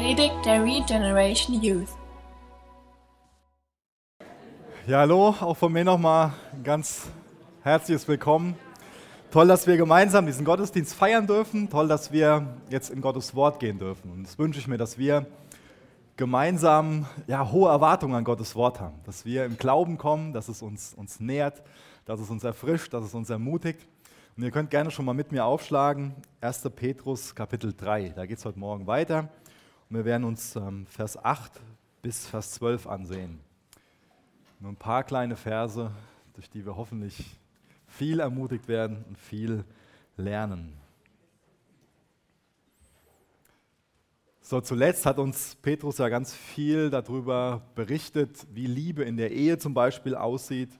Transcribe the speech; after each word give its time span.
Predigt 0.00 0.46
der 0.46 0.64
Regeneration 0.64 1.62
Youth. 1.62 1.90
Ja, 4.86 5.00
hallo, 5.00 5.34
auch 5.38 5.54
von 5.58 5.70
mir 5.70 5.84
nochmal 5.84 6.32
ein 6.54 6.64
ganz 6.64 7.10
herzliches 7.62 8.08
Willkommen. 8.08 8.56
Toll, 9.30 9.46
dass 9.46 9.66
wir 9.66 9.76
gemeinsam 9.76 10.24
diesen 10.24 10.46
Gottesdienst 10.46 10.94
feiern 10.94 11.26
dürfen. 11.26 11.68
Toll, 11.68 11.86
dass 11.86 12.12
wir 12.12 12.46
jetzt 12.70 12.88
in 12.88 13.02
Gottes 13.02 13.34
Wort 13.34 13.60
gehen 13.60 13.78
dürfen. 13.78 14.10
Und 14.10 14.22
das 14.22 14.38
wünsche 14.38 14.58
ich 14.58 14.66
mir, 14.66 14.78
dass 14.78 14.96
wir 14.96 15.26
gemeinsam 16.16 17.04
ja, 17.26 17.52
hohe 17.52 17.68
Erwartungen 17.68 18.14
an 18.14 18.24
Gottes 18.24 18.56
Wort 18.56 18.80
haben. 18.80 18.98
Dass 19.04 19.26
wir 19.26 19.44
im 19.44 19.58
Glauben 19.58 19.98
kommen, 19.98 20.32
dass 20.32 20.48
es 20.48 20.62
uns, 20.62 20.94
uns 20.94 21.20
nährt, 21.20 21.62
dass 22.06 22.20
es 22.20 22.30
uns 22.30 22.42
erfrischt, 22.42 22.94
dass 22.94 23.04
es 23.04 23.12
uns 23.12 23.28
ermutigt. 23.28 23.86
Und 24.34 24.44
ihr 24.44 24.50
könnt 24.50 24.70
gerne 24.70 24.90
schon 24.90 25.04
mal 25.04 25.12
mit 25.12 25.30
mir 25.30 25.44
aufschlagen. 25.44 26.14
1. 26.40 26.70
Petrus 26.74 27.34
Kapitel 27.34 27.74
3. 27.76 28.14
Da 28.16 28.24
geht 28.24 28.38
es 28.38 28.46
heute 28.46 28.58
Morgen 28.58 28.86
weiter. 28.86 29.28
Wir 29.92 30.04
werden 30.04 30.22
uns 30.22 30.54
ähm, 30.54 30.86
Vers 30.86 31.16
8 31.16 31.50
bis 32.00 32.24
Vers 32.24 32.52
12 32.52 32.86
ansehen. 32.86 33.40
Nur 34.60 34.70
ein 34.70 34.76
paar 34.76 35.02
kleine 35.02 35.34
Verse, 35.34 35.90
durch 36.34 36.48
die 36.48 36.64
wir 36.64 36.76
hoffentlich 36.76 37.36
viel 37.88 38.20
ermutigt 38.20 38.68
werden 38.68 39.04
und 39.08 39.18
viel 39.18 39.64
lernen. 40.16 40.74
So, 44.40 44.60
zuletzt 44.60 45.06
hat 45.06 45.18
uns 45.18 45.56
Petrus 45.56 45.98
ja 45.98 46.08
ganz 46.08 46.34
viel 46.34 46.88
darüber 46.88 47.60
berichtet, 47.74 48.46
wie 48.52 48.68
Liebe 48.68 49.02
in 49.02 49.16
der 49.16 49.32
Ehe 49.32 49.58
zum 49.58 49.74
Beispiel 49.74 50.14
aussieht 50.14 50.70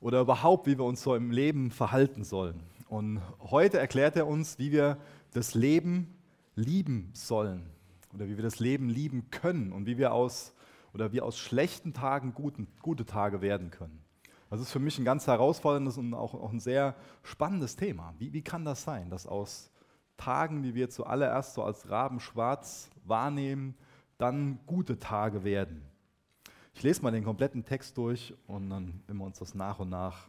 oder 0.00 0.22
überhaupt, 0.22 0.66
wie 0.66 0.78
wir 0.78 0.86
uns 0.86 1.02
so 1.02 1.14
im 1.14 1.30
Leben 1.30 1.70
verhalten 1.70 2.24
sollen. 2.24 2.62
Und 2.88 3.20
heute 3.38 3.78
erklärt 3.78 4.16
er 4.16 4.26
uns, 4.26 4.58
wie 4.58 4.72
wir 4.72 4.96
das 5.34 5.52
Leben 5.52 6.14
lieben 6.54 7.10
sollen 7.12 7.79
oder 8.12 8.28
wie 8.28 8.36
wir 8.36 8.42
das 8.42 8.60
Leben 8.60 8.88
lieben 8.88 9.30
können 9.30 9.72
und 9.72 9.86
wie 9.86 9.98
wir 9.98 10.12
aus 10.12 10.54
oder 10.92 11.12
wie 11.12 11.20
aus 11.20 11.38
schlechten 11.38 11.92
Tagen 11.92 12.34
guten, 12.34 12.66
gute 12.82 13.04
Tage 13.04 13.40
werden 13.40 13.70
können. 13.70 14.02
Das 14.50 14.60
ist 14.60 14.72
für 14.72 14.80
mich 14.80 14.98
ein 14.98 15.04
ganz 15.04 15.28
herausforderndes 15.28 15.96
und 15.96 16.12
auch, 16.12 16.34
auch 16.34 16.50
ein 16.50 16.58
sehr 16.58 16.96
spannendes 17.22 17.76
Thema. 17.76 18.14
Wie, 18.18 18.32
wie 18.32 18.42
kann 18.42 18.64
das 18.64 18.82
sein, 18.82 19.08
dass 19.08 19.26
aus 19.26 19.70
Tagen, 20.16 20.64
die 20.64 20.74
wir 20.74 20.90
zuallererst 20.90 21.54
so 21.54 21.62
als 21.62 21.88
Rabenschwarz 21.88 22.90
wahrnehmen, 23.04 23.76
dann 24.18 24.58
gute 24.66 24.98
Tage 24.98 25.44
werden? 25.44 25.82
Ich 26.74 26.82
lese 26.82 27.02
mal 27.02 27.12
den 27.12 27.24
kompletten 27.24 27.64
Text 27.64 27.96
durch 27.96 28.34
und 28.48 28.70
dann 28.70 29.02
werden 29.06 29.18
wir 29.18 29.24
uns 29.24 29.38
das 29.38 29.54
nach 29.54 29.78
und 29.78 29.90
nach 29.90 30.28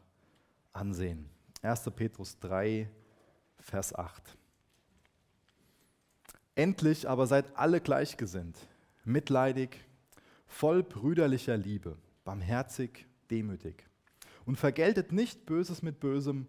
ansehen. 0.71 1.27
1. 1.63 1.89
Petrus 1.95 2.37
3, 2.39 2.89
Vers 3.57 3.95
8. 3.95 4.37
Endlich 6.61 7.09
aber 7.09 7.25
seid 7.25 7.57
alle 7.57 7.81
gleichgesinnt, 7.81 8.55
mitleidig, 9.03 9.83
voll 10.45 10.83
brüderlicher 10.83 11.57
Liebe, 11.57 11.97
barmherzig, 12.23 13.07
demütig. 13.31 13.89
Und 14.45 14.57
vergeltet 14.57 15.11
nicht 15.11 15.47
Böses 15.47 15.81
mit 15.81 15.99
Bösem 15.99 16.45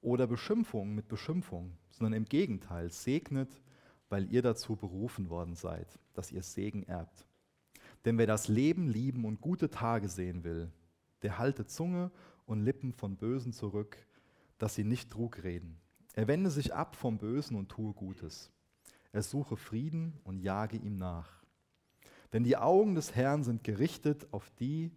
oder 0.00 0.26
Beschimpfung 0.26 0.94
mit 0.94 1.08
Beschimpfung, 1.08 1.76
sondern 1.90 2.14
im 2.14 2.24
Gegenteil, 2.24 2.88
segnet, 2.88 3.60
weil 4.08 4.32
ihr 4.32 4.40
dazu 4.40 4.76
berufen 4.76 5.28
worden 5.28 5.56
seid, 5.56 5.98
dass 6.14 6.32
ihr 6.32 6.42
Segen 6.42 6.84
erbt. 6.84 7.26
Denn 8.06 8.16
wer 8.16 8.26
das 8.26 8.48
Leben 8.48 8.88
lieben 8.88 9.26
und 9.26 9.42
gute 9.42 9.68
Tage 9.68 10.08
sehen 10.08 10.42
will, 10.42 10.72
der 11.20 11.36
halte 11.36 11.66
Zunge 11.66 12.10
und 12.46 12.64
Lippen 12.64 12.94
von 12.94 13.18
Bösen 13.18 13.52
zurück, 13.52 13.98
dass 14.56 14.74
sie 14.74 14.84
nicht 14.84 15.10
Trug 15.10 15.42
reden. 15.42 15.76
Er 16.14 16.28
wende 16.28 16.48
sich 16.48 16.72
ab 16.72 16.96
vom 16.96 17.18
Bösen 17.18 17.56
und 17.56 17.68
tue 17.68 17.92
Gutes. 17.92 18.50
Er 19.12 19.22
suche 19.22 19.56
Frieden 19.56 20.18
und 20.24 20.38
jage 20.38 20.76
ihm 20.76 20.96
nach. 20.96 21.28
Denn 22.32 22.44
die 22.44 22.56
Augen 22.56 22.94
des 22.94 23.14
Herrn 23.16 23.42
sind 23.42 23.64
gerichtet 23.64 24.26
auf 24.32 24.50
die, 24.60 24.92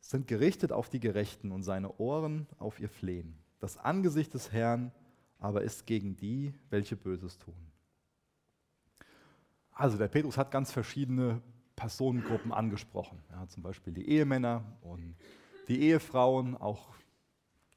sind 0.00 0.26
gerichtet 0.26 0.72
auf 0.72 0.88
die 0.88 1.00
Gerechten 1.00 1.52
und 1.52 1.62
seine 1.62 1.96
Ohren 1.98 2.46
auf 2.58 2.80
ihr 2.80 2.88
Flehen. 2.88 3.38
Das 3.60 3.76
Angesicht 3.76 4.34
des 4.34 4.52
Herrn 4.52 4.92
aber 5.38 5.62
ist 5.62 5.86
gegen 5.86 6.16
die, 6.16 6.54
welche 6.70 6.96
Böses 6.96 7.38
tun. 7.38 7.54
Also 9.72 9.96
der 9.96 10.08
Petrus 10.08 10.36
hat 10.36 10.50
ganz 10.50 10.72
verschiedene 10.72 11.40
Personengruppen 11.76 12.52
angesprochen. 12.52 13.22
Ja, 13.30 13.46
zum 13.46 13.62
Beispiel 13.62 13.92
die 13.92 14.08
Ehemänner 14.08 14.64
und 14.80 15.14
die 15.68 15.80
Ehefrauen, 15.82 16.56
auch 16.56 16.88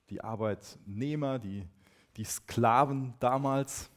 die 0.09 0.21
Arbeitnehmer, 0.21 1.37
die, 1.37 1.67
die 2.17 2.23
Sklaven 2.23 3.13
damals. 3.19 3.91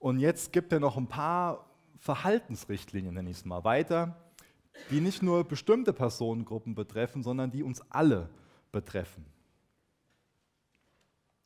Und 0.00 0.18
jetzt 0.18 0.52
gibt 0.52 0.72
er 0.72 0.80
noch 0.80 0.96
ein 0.96 1.06
paar 1.06 1.70
Verhaltensrichtlinien, 1.98 3.14
nenne 3.14 3.30
ich 3.30 3.36
es 3.36 3.44
mal, 3.44 3.62
weiter, 3.64 4.16
die 4.90 5.00
nicht 5.00 5.22
nur 5.22 5.44
bestimmte 5.44 5.92
Personengruppen 5.92 6.74
betreffen, 6.74 7.22
sondern 7.22 7.50
die 7.50 7.62
uns 7.62 7.82
alle 7.90 8.30
betreffen. 8.72 9.26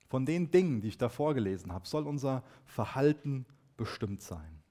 Von 0.06 0.24
den 0.24 0.52
Dingen, 0.52 0.80
die 0.80 0.88
ich 0.88 0.98
da 0.98 1.08
vorgelesen 1.08 1.72
habe, 1.72 1.88
soll 1.88 2.06
unser 2.06 2.44
Verhalten 2.64 3.44
bestimmt 3.76 4.22
sein. 4.22 4.62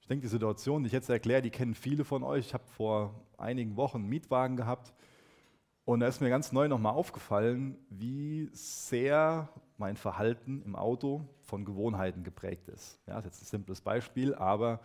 Ich 0.00 0.08
denke, 0.08 0.22
die 0.22 0.30
Situation, 0.30 0.82
die 0.82 0.88
ich 0.88 0.92
jetzt 0.92 1.08
erkläre, 1.08 1.42
die 1.42 1.50
kennen 1.50 1.76
viele 1.76 2.04
von 2.04 2.24
euch. 2.24 2.46
Ich 2.46 2.54
habe 2.54 2.66
vor 2.66 3.14
einigen 3.38 3.76
Wochen 3.76 3.98
einen 3.98 4.08
Mietwagen 4.08 4.56
gehabt 4.56 4.92
und 5.84 6.00
da 6.00 6.08
ist 6.08 6.20
mir 6.20 6.30
ganz 6.30 6.50
neu 6.50 6.66
nochmal 6.66 6.94
aufgefallen, 6.94 7.78
wie 7.90 8.48
sehr 8.52 9.48
mein 9.78 9.96
Verhalten 9.96 10.62
im 10.62 10.76
Auto 10.76 11.28
von 11.42 11.64
Gewohnheiten 11.64 12.24
geprägt 12.24 12.68
ist. 12.68 12.98
Ja, 13.06 13.20
das 13.20 13.34
ist 13.34 13.40
jetzt 13.40 13.48
ein 13.48 13.58
simples 13.58 13.80
Beispiel, 13.80 14.34
aber 14.34 14.80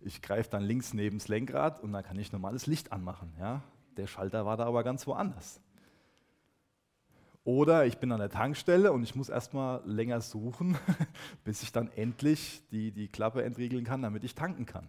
ich 0.00 0.22
greife 0.22 0.50
dann 0.50 0.62
links 0.62 0.94
neben 0.94 1.18
das 1.18 1.28
Lenkrad 1.28 1.80
und 1.80 1.92
dann 1.92 2.04
kann 2.04 2.18
ich 2.18 2.32
normales 2.32 2.66
Licht 2.66 2.92
anmachen. 2.92 3.32
Ja? 3.38 3.62
Der 3.96 4.06
Schalter 4.06 4.46
war 4.46 4.56
da 4.56 4.66
aber 4.66 4.84
ganz 4.84 5.06
woanders. 5.06 5.60
Oder 7.44 7.86
ich 7.86 7.98
bin 7.98 8.10
an 8.10 8.18
der 8.18 8.28
Tankstelle 8.28 8.92
und 8.92 9.04
ich 9.04 9.14
muss 9.14 9.28
erstmal 9.28 9.80
länger 9.84 10.20
suchen, 10.20 10.76
bis 11.44 11.62
ich 11.62 11.70
dann 11.70 11.88
endlich 11.92 12.62
die, 12.70 12.90
die 12.90 13.08
Klappe 13.08 13.44
entriegeln 13.44 13.84
kann, 13.84 14.02
damit 14.02 14.24
ich 14.24 14.34
tanken 14.34 14.66
kann. 14.66 14.88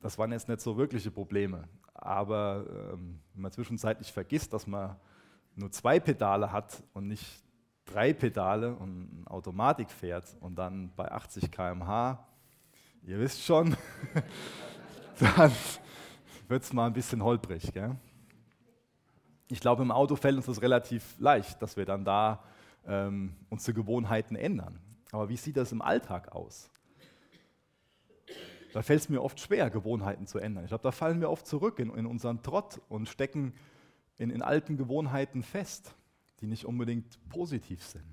Das 0.00 0.16
waren 0.16 0.30
jetzt 0.30 0.48
nicht 0.48 0.60
so 0.60 0.76
wirkliche 0.76 1.10
Probleme. 1.10 1.68
Aber 1.92 2.64
ähm, 2.68 3.18
wenn 3.34 3.42
man 3.42 3.50
zwischenzeitlich 3.50 4.12
vergisst, 4.12 4.52
dass 4.52 4.68
man 4.68 4.94
nur 5.58 5.72
zwei 5.72 5.98
Pedale 5.98 6.52
hat 6.52 6.82
und 6.94 7.08
nicht 7.08 7.42
drei 7.84 8.12
Pedale 8.12 8.74
und 8.74 9.24
Automatik 9.26 9.90
fährt 9.90 10.36
und 10.40 10.56
dann 10.56 10.92
bei 10.94 11.10
80 11.10 11.50
km/h, 11.50 12.26
ihr 13.02 13.18
wisst 13.18 13.42
schon, 13.42 13.76
dann 15.36 15.52
wird 16.46 16.62
es 16.62 16.72
mal 16.72 16.86
ein 16.86 16.92
bisschen 16.92 17.22
holprig. 17.22 17.72
Gell? 17.72 17.96
Ich 19.48 19.60
glaube, 19.60 19.82
im 19.82 19.90
Auto 19.90 20.16
fällt 20.16 20.36
uns 20.36 20.46
das 20.46 20.62
relativ 20.62 21.18
leicht, 21.18 21.60
dass 21.60 21.76
wir 21.76 21.84
dann 21.84 22.04
da 22.04 22.44
ähm, 22.86 23.34
unsere 23.48 23.74
Gewohnheiten 23.74 24.36
ändern. 24.36 24.78
Aber 25.10 25.28
wie 25.28 25.36
sieht 25.36 25.56
das 25.56 25.72
im 25.72 25.82
Alltag 25.82 26.32
aus? 26.32 26.70
Da 28.74 28.82
fällt 28.82 29.00
es 29.00 29.08
mir 29.08 29.22
oft 29.22 29.40
schwer, 29.40 29.70
Gewohnheiten 29.70 30.26
zu 30.26 30.38
ändern. 30.38 30.64
Ich 30.64 30.68
glaube, 30.68 30.82
da 30.82 30.92
fallen 30.92 31.20
wir 31.20 31.30
oft 31.30 31.46
zurück 31.46 31.78
in, 31.78 31.92
in 31.94 32.06
unseren 32.06 32.42
Trott 32.42 32.80
und 32.88 33.08
stecken 33.08 33.54
in, 34.18 34.30
in 34.30 34.42
alten 34.42 34.76
Gewohnheiten 34.76 35.42
fest, 35.42 35.94
die 36.40 36.46
nicht 36.46 36.66
unbedingt 36.66 37.18
positiv 37.28 37.82
sind. 37.82 38.04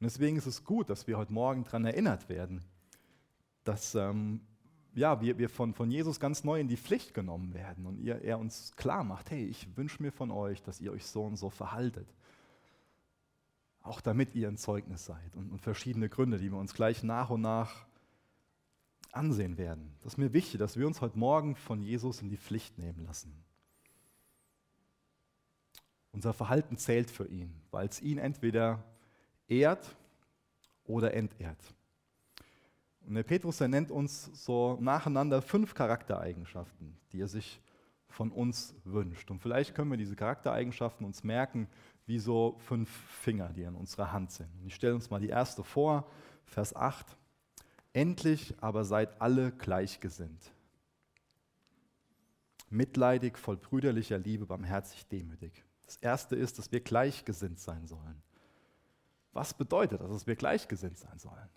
Und 0.00 0.04
deswegen 0.04 0.36
ist 0.36 0.46
es 0.46 0.64
gut, 0.64 0.88
dass 0.90 1.06
wir 1.06 1.18
heute 1.18 1.32
Morgen 1.32 1.64
daran 1.64 1.84
erinnert 1.84 2.28
werden, 2.28 2.64
dass 3.64 3.94
ähm, 3.94 4.40
ja, 4.94 5.20
wir, 5.20 5.38
wir 5.38 5.48
von, 5.48 5.74
von 5.74 5.90
Jesus 5.90 6.20
ganz 6.20 6.44
neu 6.44 6.60
in 6.60 6.68
die 6.68 6.76
Pflicht 6.76 7.14
genommen 7.14 7.54
werden 7.54 7.86
und 7.86 7.98
ihr, 7.98 8.22
er 8.22 8.38
uns 8.38 8.74
klar 8.76 9.04
macht, 9.04 9.30
hey, 9.30 9.44
ich 9.44 9.76
wünsche 9.76 10.02
mir 10.02 10.12
von 10.12 10.30
euch, 10.30 10.62
dass 10.62 10.80
ihr 10.80 10.92
euch 10.92 11.06
so 11.06 11.24
und 11.24 11.36
so 11.36 11.50
verhaltet. 11.50 12.08
Auch 13.82 14.00
damit 14.00 14.34
ihr 14.34 14.48
ein 14.48 14.56
Zeugnis 14.56 15.04
seid 15.04 15.34
und, 15.34 15.50
und 15.50 15.60
verschiedene 15.60 16.08
Gründe, 16.08 16.38
die 16.38 16.50
wir 16.50 16.58
uns 16.58 16.74
gleich 16.74 17.02
nach 17.02 17.30
und 17.30 17.40
nach 17.40 17.86
ansehen 19.12 19.56
werden. 19.56 19.94
Das 20.02 20.14
ist 20.14 20.18
mir 20.18 20.32
wichtig, 20.32 20.58
dass 20.58 20.76
wir 20.76 20.86
uns 20.86 21.00
heute 21.00 21.18
Morgen 21.18 21.56
von 21.56 21.82
Jesus 21.82 22.20
in 22.20 22.28
die 22.28 22.36
Pflicht 22.36 22.78
nehmen 22.78 23.04
lassen. 23.04 23.32
Unser 26.12 26.32
Verhalten 26.32 26.76
zählt 26.76 27.10
für 27.10 27.26
ihn, 27.26 27.52
weil 27.70 27.88
es 27.88 28.00
ihn 28.00 28.18
entweder 28.18 28.82
ehrt 29.48 29.94
oder 30.84 31.14
entehrt. 31.14 31.62
Und 33.06 33.14
der 33.14 33.22
Petrus, 33.22 33.60
er 33.60 33.68
nennt 33.68 33.90
uns 33.90 34.30
so 34.44 34.76
nacheinander 34.80 35.40
fünf 35.40 35.74
Charaktereigenschaften, 35.74 36.96
die 37.12 37.20
er 37.20 37.28
sich 37.28 37.60
von 38.08 38.30
uns 38.30 38.74
wünscht. 38.84 39.30
Und 39.30 39.40
vielleicht 39.40 39.74
können 39.74 39.90
wir 39.90 39.96
diese 39.96 40.16
Charaktereigenschaften 40.16 41.06
uns 41.06 41.24
merken, 41.24 41.68
wie 42.06 42.18
so 42.18 42.56
fünf 42.58 42.88
Finger, 42.88 43.50
die 43.50 43.62
in 43.62 43.74
unserer 43.74 44.12
Hand 44.12 44.32
sind. 44.32 44.48
Und 44.60 44.66
ich 44.66 44.74
stelle 44.74 44.94
uns 44.94 45.10
mal 45.10 45.20
die 45.20 45.28
erste 45.28 45.62
vor, 45.62 46.06
Vers 46.44 46.74
8. 46.74 47.06
Endlich 47.92 48.54
aber 48.60 48.84
seid 48.84 49.20
alle 49.20 49.52
gleichgesinnt. 49.52 50.52
Mitleidig, 52.70 53.38
voll 53.38 53.56
brüderlicher 53.56 54.18
Liebe, 54.18 54.46
barmherzig, 54.46 55.06
demütig. 55.06 55.64
Das 55.88 55.96
erste 55.96 56.36
ist, 56.36 56.58
dass 56.58 56.70
wir 56.70 56.80
gleichgesinnt 56.80 57.58
sein 57.58 57.86
sollen. 57.86 58.22
Was 59.32 59.54
bedeutet 59.54 60.02
das, 60.02 60.10
dass 60.10 60.26
wir 60.26 60.36
gleichgesinnt 60.36 60.98
sein 60.98 61.18
sollen? 61.18 61.48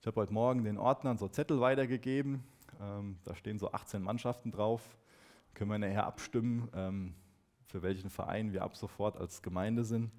Ich 0.00 0.06
habe 0.06 0.20
heute 0.20 0.32
Morgen 0.32 0.62
den 0.62 0.78
Ordnern 0.78 1.18
so 1.18 1.26
Zettel 1.26 1.60
weitergegeben. 1.60 2.44
Ähm, 2.80 3.18
da 3.24 3.34
stehen 3.34 3.58
so 3.58 3.72
18 3.72 4.00
Mannschaften 4.00 4.52
drauf. 4.52 4.96
Können 5.52 5.68
wir 5.68 5.78
nachher 5.80 6.06
abstimmen, 6.06 6.68
ähm, 6.72 7.16
für 7.66 7.82
welchen 7.82 8.08
Verein 8.08 8.52
wir 8.52 8.62
ab 8.62 8.76
sofort 8.76 9.16
als 9.16 9.42
Gemeinde 9.42 9.82
sind. 9.82 10.12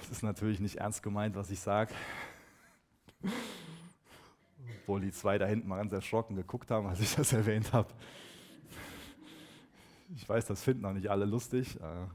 Das 0.00 0.10
ist 0.10 0.22
natürlich 0.22 0.60
nicht 0.60 0.76
ernst 0.76 1.02
gemeint, 1.02 1.36
was 1.36 1.50
ich 1.50 1.60
sage. 1.60 1.94
Obwohl 4.82 5.00
die 5.00 5.12
zwei 5.12 5.38
da 5.38 5.46
hinten 5.46 5.68
mal 5.68 5.78
ganz 5.78 5.94
erschrocken 5.94 6.36
geguckt 6.36 6.70
haben, 6.70 6.86
als 6.86 7.00
ich 7.00 7.14
das 7.14 7.32
erwähnt 7.32 7.72
habe. 7.72 7.88
Ich 10.14 10.28
weiß, 10.28 10.46
das 10.46 10.62
finden 10.62 10.84
auch 10.84 10.92
nicht 10.92 11.10
alle 11.10 11.24
lustig. 11.24 11.76
Äh, 11.80 12.06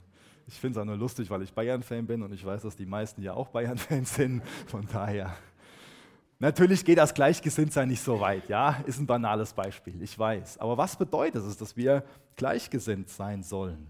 ich 0.47 0.59
finde 0.59 0.79
es 0.79 0.81
auch 0.81 0.85
nur 0.85 0.97
lustig, 0.97 1.29
weil 1.29 1.41
ich 1.41 1.53
Bayern-Fan 1.53 2.05
bin 2.05 2.21
und 2.21 2.33
ich 2.33 2.45
weiß, 2.45 2.63
dass 2.63 2.75
die 2.75 2.85
meisten 2.85 3.21
ja 3.21 3.33
auch 3.33 3.49
Bayern-Fans 3.49 4.15
sind. 4.15 4.43
Von 4.67 4.87
daher 4.91 5.35
Natürlich 6.43 6.83
geht 6.83 6.97
das 6.97 7.13
Gleichgesinntsein 7.13 7.87
nicht 7.87 8.01
so 8.01 8.19
weit, 8.19 8.49
ja, 8.49 8.83
ist 8.85 8.99
ein 8.99 9.07
banales 9.07 9.53
Beispiel, 9.53 10.01
ich 10.01 10.19
weiß. 10.19 10.57
Aber 10.57 10.77
was 10.77 10.97
bedeutet 10.97 11.41
es, 11.41 11.55
dass 11.55 11.77
wir 11.77 12.03
gleichgesinnt 12.35 13.07
sein 13.07 13.43
sollen? 13.43 13.87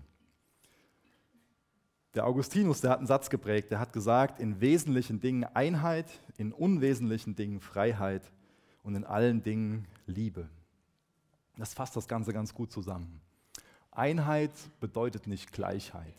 Der 2.13 2.27
Augustinus, 2.27 2.81
der 2.81 2.91
hat 2.91 2.99
einen 2.99 3.07
Satz 3.07 3.31
geprägt, 3.31 3.71
der 3.71 3.79
hat 3.79 3.91
gesagt, 3.91 4.39
in 4.39 4.61
wesentlichen 4.61 5.19
Dingen 5.19 5.45
Einheit, 5.45 6.05
in 6.37 6.53
unwesentlichen 6.53 7.35
Dingen 7.35 7.59
Freiheit 7.59 8.31
und 8.83 8.93
in 8.93 9.03
allen 9.03 9.41
Dingen 9.41 9.87
Liebe. 10.05 10.47
Das 11.57 11.73
fasst 11.73 11.95
das 11.95 12.07
Ganze 12.07 12.33
ganz 12.33 12.53
gut 12.53 12.71
zusammen. 12.71 13.19
Einheit 13.97 14.51
bedeutet 14.79 15.27
nicht 15.27 15.51
Gleichheit. 15.51 16.15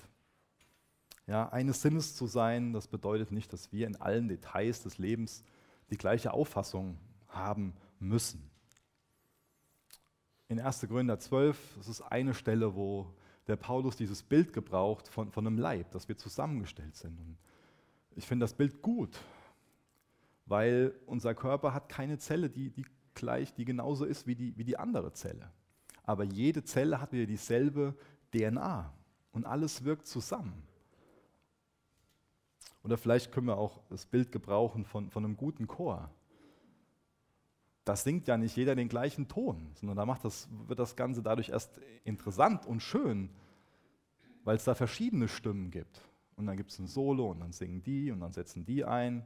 Ja, 1.26 1.49
eines 1.49 1.81
Sinnes 1.81 2.15
zu 2.15 2.26
sein, 2.26 2.73
das 2.73 2.87
bedeutet 2.87 3.32
nicht, 3.32 3.53
dass 3.53 3.73
wir 3.73 3.87
in 3.87 3.97
allen 3.97 4.29
Details 4.29 4.82
des 4.82 4.99
Lebens 4.99 5.43
die 5.91 5.97
gleiche 5.97 6.32
Auffassung 6.32 6.99
haben 7.29 7.75
müssen. 7.99 8.50
In 10.49 10.61
1. 10.61 10.87
Korinther 10.88 11.19
12, 11.19 11.59
das 11.79 11.88
ist 11.88 12.03
eine 12.03 12.35
Stelle, 12.35 12.75
wo 12.75 13.06
der 13.47 13.56
Paulus 13.56 13.97
dieses 13.97 14.23
Bild 14.23 14.53
gebraucht 14.53 15.09
von, 15.09 15.32
von 15.32 15.47
einem 15.47 15.59
Leib, 15.59 15.91
dass 15.93 16.09
wir 16.09 16.17
zusammengestellt 16.17 16.97
sind. 16.97 17.19
Und 17.19 17.38
ich 18.17 18.27
finde 18.27 18.44
das 18.44 18.55
Bild 18.55 18.82
gut, 18.82 19.19
weil 20.47 20.94
unser 21.06 21.35
Körper 21.35 21.73
hat 21.73 21.88
keine 21.88 22.19
Zelle, 22.19 22.50
die, 22.50 22.70
die 22.70 22.85
gleich, 23.15 23.55
die 23.55 23.65
genauso 23.65 24.05
ist 24.05 24.27
wie 24.27 24.35
die, 24.35 24.56
wie 24.59 24.65
die 24.65 24.79
andere 24.79 25.12
Zelle. 25.12 25.50
Aber 26.05 26.25
jede 26.25 26.62
Zelle 26.65 27.01
hat 27.01 27.12
wieder 27.12 27.27
dieselbe 27.27 27.97
DNA 28.33 28.93
und 29.33 29.47
alles 29.47 29.85
wirkt 29.85 30.06
zusammen. 30.06 30.62
Oder 32.83 32.99
vielleicht 32.99 33.33
können 33.33 33.47
wir 33.47 33.56
auch 33.56 33.81
das 33.89 34.05
Bild 34.05 34.31
gebrauchen 34.31 34.85
von, 34.85 35.11
von 35.11 35.25
einem 35.25 35.37
guten 35.37 35.67
Chor. 35.67 36.11
Da 37.85 37.97
singt 37.97 38.29
ja 38.29 38.37
nicht 38.37 38.56
jeder 38.56 38.75
den 38.75 38.89
gleichen 38.89 39.27
Ton, 39.27 39.71
sondern 39.75 39.97
da 39.97 40.06
macht 40.06 40.25
das, 40.25 40.49
wird 40.67 40.79
das 40.79 40.95
Ganze 40.95 41.23
dadurch 41.23 41.49
erst 41.49 41.71
interessant 42.05 42.67
und 42.67 42.81
schön, 42.81 43.31
weil 44.45 44.56
es 44.56 44.65
da 44.65 44.75
verschiedene 44.75 45.29
Stimmen 45.29 45.71
gibt. 45.71 46.01
Und 46.37 46.47
dann 46.47 46.56
gibt 46.56 46.73
es 46.73 46.79
ein 46.79 46.87
Solo 46.87 47.31
und 47.31 47.41
dann 47.41 47.53
singen 47.53 47.83
die 47.83 48.11
und 48.11 48.21
dann 48.21 48.33
setzen 48.33 48.67
die 48.67 48.85
ein. 48.85 49.25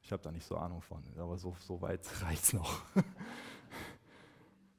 Ich 0.00 0.12
habe 0.12 0.22
da 0.22 0.30
nicht 0.30 0.46
so 0.46 0.56
Ahnung 0.56 0.80
von, 0.80 1.02
aber 1.18 1.38
so, 1.38 1.56
so 1.60 1.80
weit 1.82 2.00
reicht 2.22 2.44
es 2.44 2.52
noch. 2.54 2.82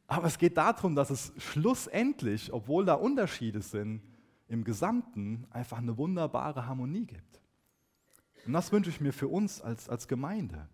Aber 0.07 0.27
es 0.27 0.37
geht 0.37 0.57
darum, 0.57 0.95
dass 0.95 1.09
es 1.09 1.33
schlussendlich, 1.37 2.53
obwohl 2.53 2.85
da 2.85 2.93
Unterschiede 2.93 3.61
sind, 3.61 4.01
im 4.47 4.63
Gesamten 4.63 5.47
einfach 5.49 5.79
eine 5.79 5.97
wunderbare 5.97 6.67
Harmonie 6.67 7.05
gibt. 7.05 7.41
Und 8.45 8.53
das 8.53 8.71
wünsche 8.71 8.91
ich 8.91 9.01
mir 9.01 9.11
für 9.11 9.27
uns 9.27 9.61
als, 9.61 9.89
als 9.89 10.07
Gemeinde, 10.07 10.69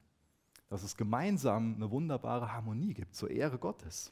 dass 0.68 0.84
es 0.84 0.98
gemeinsam 0.98 1.76
eine 1.76 1.90
wunderbare 1.90 2.52
Harmonie 2.52 2.94
gibt 2.94 3.16
zur 3.16 3.32
Ehre 3.32 3.58
Gottes. 3.58 4.12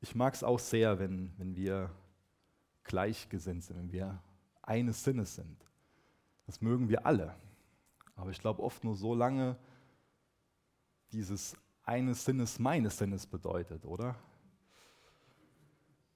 Ich 0.00 0.14
mag 0.14 0.34
es 0.34 0.44
auch 0.44 0.58
sehr, 0.58 0.98
wenn, 0.98 1.32
wenn 1.38 1.56
wir 1.56 1.90
gleichgesinnt 2.84 3.64
sind, 3.64 3.78
wenn 3.78 3.92
wir 3.92 4.22
eines 4.62 5.02
Sinnes 5.02 5.34
sind. 5.34 5.64
Das 6.46 6.60
mögen 6.60 6.88
wir 6.88 7.06
alle. 7.06 7.34
Aber 8.16 8.30
ich 8.30 8.40
glaube 8.40 8.62
oft 8.62 8.84
nur 8.84 8.94
so 8.94 9.14
lange 9.14 9.56
dieses 11.12 11.56
eines 11.84 12.24
Sinnes 12.24 12.58
meines 12.58 12.98
Sinnes 12.98 13.26
bedeutet, 13.26 13.84
oder? 13.86 14.14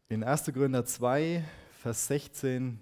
In 0.08 0.22
1. 0.22 0.44
Gründer 0.52 0.84
2, 0.84 1.42
Vers 1.80 2.06
16, 2.08 2.78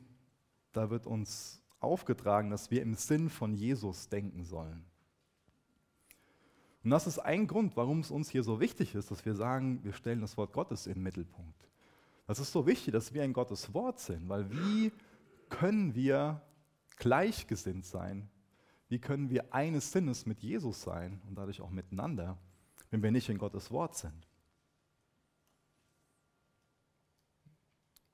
da 0.73 0.91
wird 0.91 1.07
uns 1.07 1.63
aufgetragen, 1.79 2.51
dass 2.51 2.71
wir 2.71 2.83
im 2.83 2.95
Sinn 2.95 3.31
von 3.31 3.55
Jesus 3.55 4.09
denken 4.09 4.45
sollen. 4.45 4.85
Und 6.83 6.91
das 6.91 7.07
ist 7.07 7.19
ein 7.19 7.47
Grund, 7.47 7.77
warum 7.77 8.01
es 8.01 8.11
uns 8.11 8.31
hier 8.31 8.43
so 8.43 8.59
wichtig 8.59 8.95
ist, 8.95 9.11
dass 9.11 9.25
wir 9.25 9.35
sagen, 9.35 9.85
wir 9.85 9.93
stellen 9.93 10.21
das 10.21 10.37
Wort 10.37 10.53
Gottes 10.53 10.87
in 10.87 10.95
den 10.95 11.03
Mittelpunkt. 11.03 11.69
Das 12.27 12.39
ist 12.39 12.53
so 12.53 12.67
wichtig, 12.67 12.93
dass 12.93 13.13
wir 13.13 13.23
ein 13.23 13.33
Gottes 13.33 13.75
Wort 13.75 14.01
sind, 14.01 14.29
weil 14.29 14.51
wie 14.51 14.93
können 15.49 15.95
wir 15.95 16.41
gleichgesinnt 16.97 17.85
sein? 17.85 18.31
Wie 18.91 18.99
können 18.99 19.31
wir 19.31 19.55
eines 19.55 19.93
Sinnes 19.93 20.27
mit 20.27 20.41
Jesus 20.41 20.83
sein 20.83 21.23
und 21.29 21.37
dadurch 21.37 21.61
auch 21.61 21.71
miteinander, 21.71 22.37
wenn 22.91 23.05
wir 23.05 23.13
nicht 23.13 23.29
in 23.29 23.39
Gottes 23.39 23.71
Wort 23.71 23.95
sind? 23.95 24.27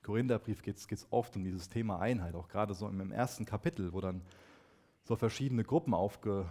Korintherbrief 0.03 0.61
geht 0.61 0.77
es 0.77 1.07
oft 1.09 1.35
um 1.35 1.43
dieses 1.43 1.67
Thema 1.67 1.99
Einheit, 1.99 2.35
auch 2.35 2.47
gerade 2.47 2.75
so 2.75 2.87
im 2.87 3.11
ersten 3.11 3.43
Kapitel, 3.43 3.91
wo 3.91 4.01
dann 4.01 4.21
so 5.03 5.15
verschiedene 5.15 5.63
Gruppen 5.63 5.95
aufge, 5.95 6.47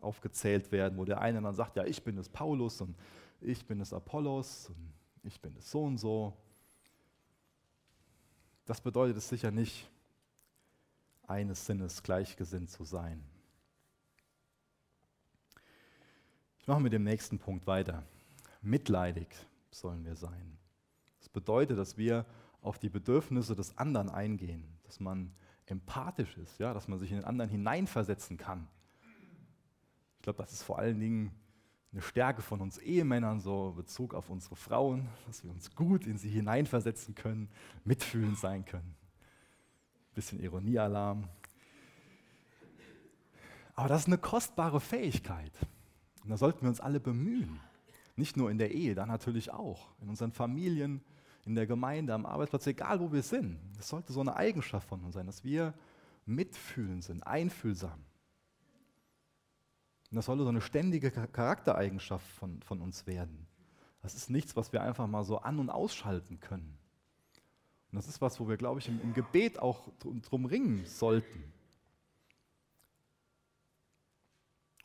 aufgezählt 0.00 0.72
werden, 0.72 0.98
wo 0.98 1.04
der 1.04 1.20
eine 1.20 1.40
dann 1.40 1.54
sagt, 1.54 1.76
ja, 1.76 1.84
ich 1.84 2.02
bin 2.02 2.18
es 2.18 2.28
Paulus 2.28 2.80
und 2.80 2.96
ich 3.40 3.64
bin 3.64 3.80
es 3.80 3.92
Apollos 3.92 4.68
und 4.70 4.92
ich 5.22 5.40
bin 5.40 5.56
es 5.56 5.70
so 5.70 5.84
und 5.84 5.98
so. 5.98 6.36
Das 8.64 8.80
bedeutet 8.80 9.16
es 9.16 9.28
sicher 9.28 9.52
nicht, 9.52 9.88
eines 11.32 11.64
Sinnes 11.64 12.02
gleichgesinnt 12.02 12.70
zu 12.70 12.84
sein. 12.84 13.24
Ich 16.58 16.68
mache 16.68 16.80
mit 16.80 16.92
dem 16.92 17.04
nächsten 17.04 17.38
Punkt 17.38 17.66
weiter. 17.66 18.04
Mitleidig 18.60 19.28
sollen 19.70 20.04
wir 20.04 20.14
sein. 20.14 20.58
Das 21.18 21.30
bedeutet, 21.30 21.78
dass 21.78 21.96
wir 21.96 22.26
auf 22.60 22.78
die 22.78 22.90
Bedürfnisse 22.90 23.56
des 23.56 23.76
anderen 23.78 24.10
eingehen, 24.10 24.62
dass 24.84 25.00
man 25.00 25.32
empathisch 25.66 26.36
ist, 26.36 26.58
ja, 26.58 26.74
dass 26.74 26.86
man 26.86 26.98
sich 26.98 27.10
in 27.10 27.16
den 27.16 27.24
anderen 27.24 27.50
hineinversetzen 27.50 28.36
kann. 28.36 28.68
Ich 30.18 30.22
glaube, 30.22 30.36
das 30.36 30.52
ist 30.52 30.62
vor 30.62 30.78
allen 30.78 31.00
Dingen 31.00 31.32
eine 31.92 32.02
Stärke 32.02 32.42
von 32.42 32.60
uns 32.60 32.78
Ehemännern, 32.78 33.40
so 33.40 33.70
in 33.70 33.76
Bezug 33.76 34.14
auf 34.14 34.28
unsere 34.28 34.54
Frauen, 34.54 35.08
dass 35.26 35.42
wir 35.42 35.50
uns 35.50 35.74
gut 35.74 36.06
in 36.06 36.18
sie 36.18 36.30
hineinversetzen 36.30 37.14
können, 37.14 37.48
mitfühlend 37.84 38.38
sein 38.38 38.64
können. 38.64 38.94
Bisschen 40.14 40.40
Ironiealarm. 40.40 41.28
Aber 43.74 43.88
das 43.88 44.02
ist 44.02 44.06
eine 44.06 44.18
kostbare 44.18 44.80
Fähigkeit. 44.80 45.52
Und 46.22 46.30
da 46.30 46.36
sollten 46.36 46.62
wir 46.62 46.68
uns 46.68 46.80
alle 46.80 47.00
bemühen. 47.00 47.60
Nicht 48.16 48.36
nur 48.36 48.50
in 48.50 48.58
der 48.58 48.72
Ehe, 48.72 48.94
dann 48.94 49.08
natürlich 49.08 49.50
auch. 49.50 49.88
In 50.00 50.08
unseren 50.08 50.32
Familien, 50.32 51.02
in 51.44 51.54
der 51.54 51.66
Gemeinde, 51.66 52.14
am 52.14 52.26
Arbeitsplatz, 52.26 52.66
egal 52.66 53.00
wo 53.00 53.12
wir 53.12 53.22
sind. 53.22 53.58
Das 53.76 53.88
sollte 53.88 54.12
so 54.12 54.20
eine 54.20 54.36
Eigenschaft 54.36 54.88
von 54.88 55.02
uns 55.02 55.14
sein, 55.14 55.26
dass 55.26 55.42
wir 55.42 55.74
mitfühlend 56.26 57.02
sind, 57.02 57.26
einfühlsam. 57.26 58.04
Und 60.10 60.16
das 60.16 60.26
sollte 60.26 60.42
so 60.42 60.50
eine 60.50 60.60
ständige 60.60 61.10
Charaktereigenschaft 61.10 62.26
von, 62.26 62.62
von 62.62 62.80
uns 62.80 63.06
werden. 63.06 63.46
Das 64.02 64.14
ist 64.14 64.30
nichts, 64.30 64.56
was 64.56 64.72
wir 64.72 64.82
einfach 64.82 65.06
mal 65.06 65.24
so 65.24 65.38
an- 65.38 65.58
und 65.58 65.70
ausschalten 65.70 66.38
können. 66.38 66.78
Und 67.92 67.96
das 67.96 68.08
ist 68.08 68.22
was, 68.22 68.40
wo 68.40 68.48
wir, 68.48 68.56
glaube 68.56 68.80
ich, 68.80 68.88
im, 68.88 69.00
im 69.02 69.12
Gebet 69.12 69.58
auch 69.58 69.86
drum 70.22 70.46
ringen 70.46 70.86
sollten. 70.86 71.44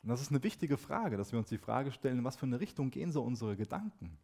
Und 0.02 0.10
das 0.10 0.20
ist 0.20 0.30
eine 0.30 0.42
wichtige 0.42 0.76
Frage, 0.76 1.16
dass 1.16 1.32
wir 1.32 1.38
uns 1.38 1.48
die 1.48 1.56
Frage 1.58 1.90
stellen, 1.90 2.18
in 2.18 2.24
was 2.24 2.36
für 2.36 2.44
eine 2.44 2.60
Richtung 2.60 2.90
gehen 2.90 3.10
so 3.10 3.22
unsere 3.22 3.56
Gedanken? 3.56 4.18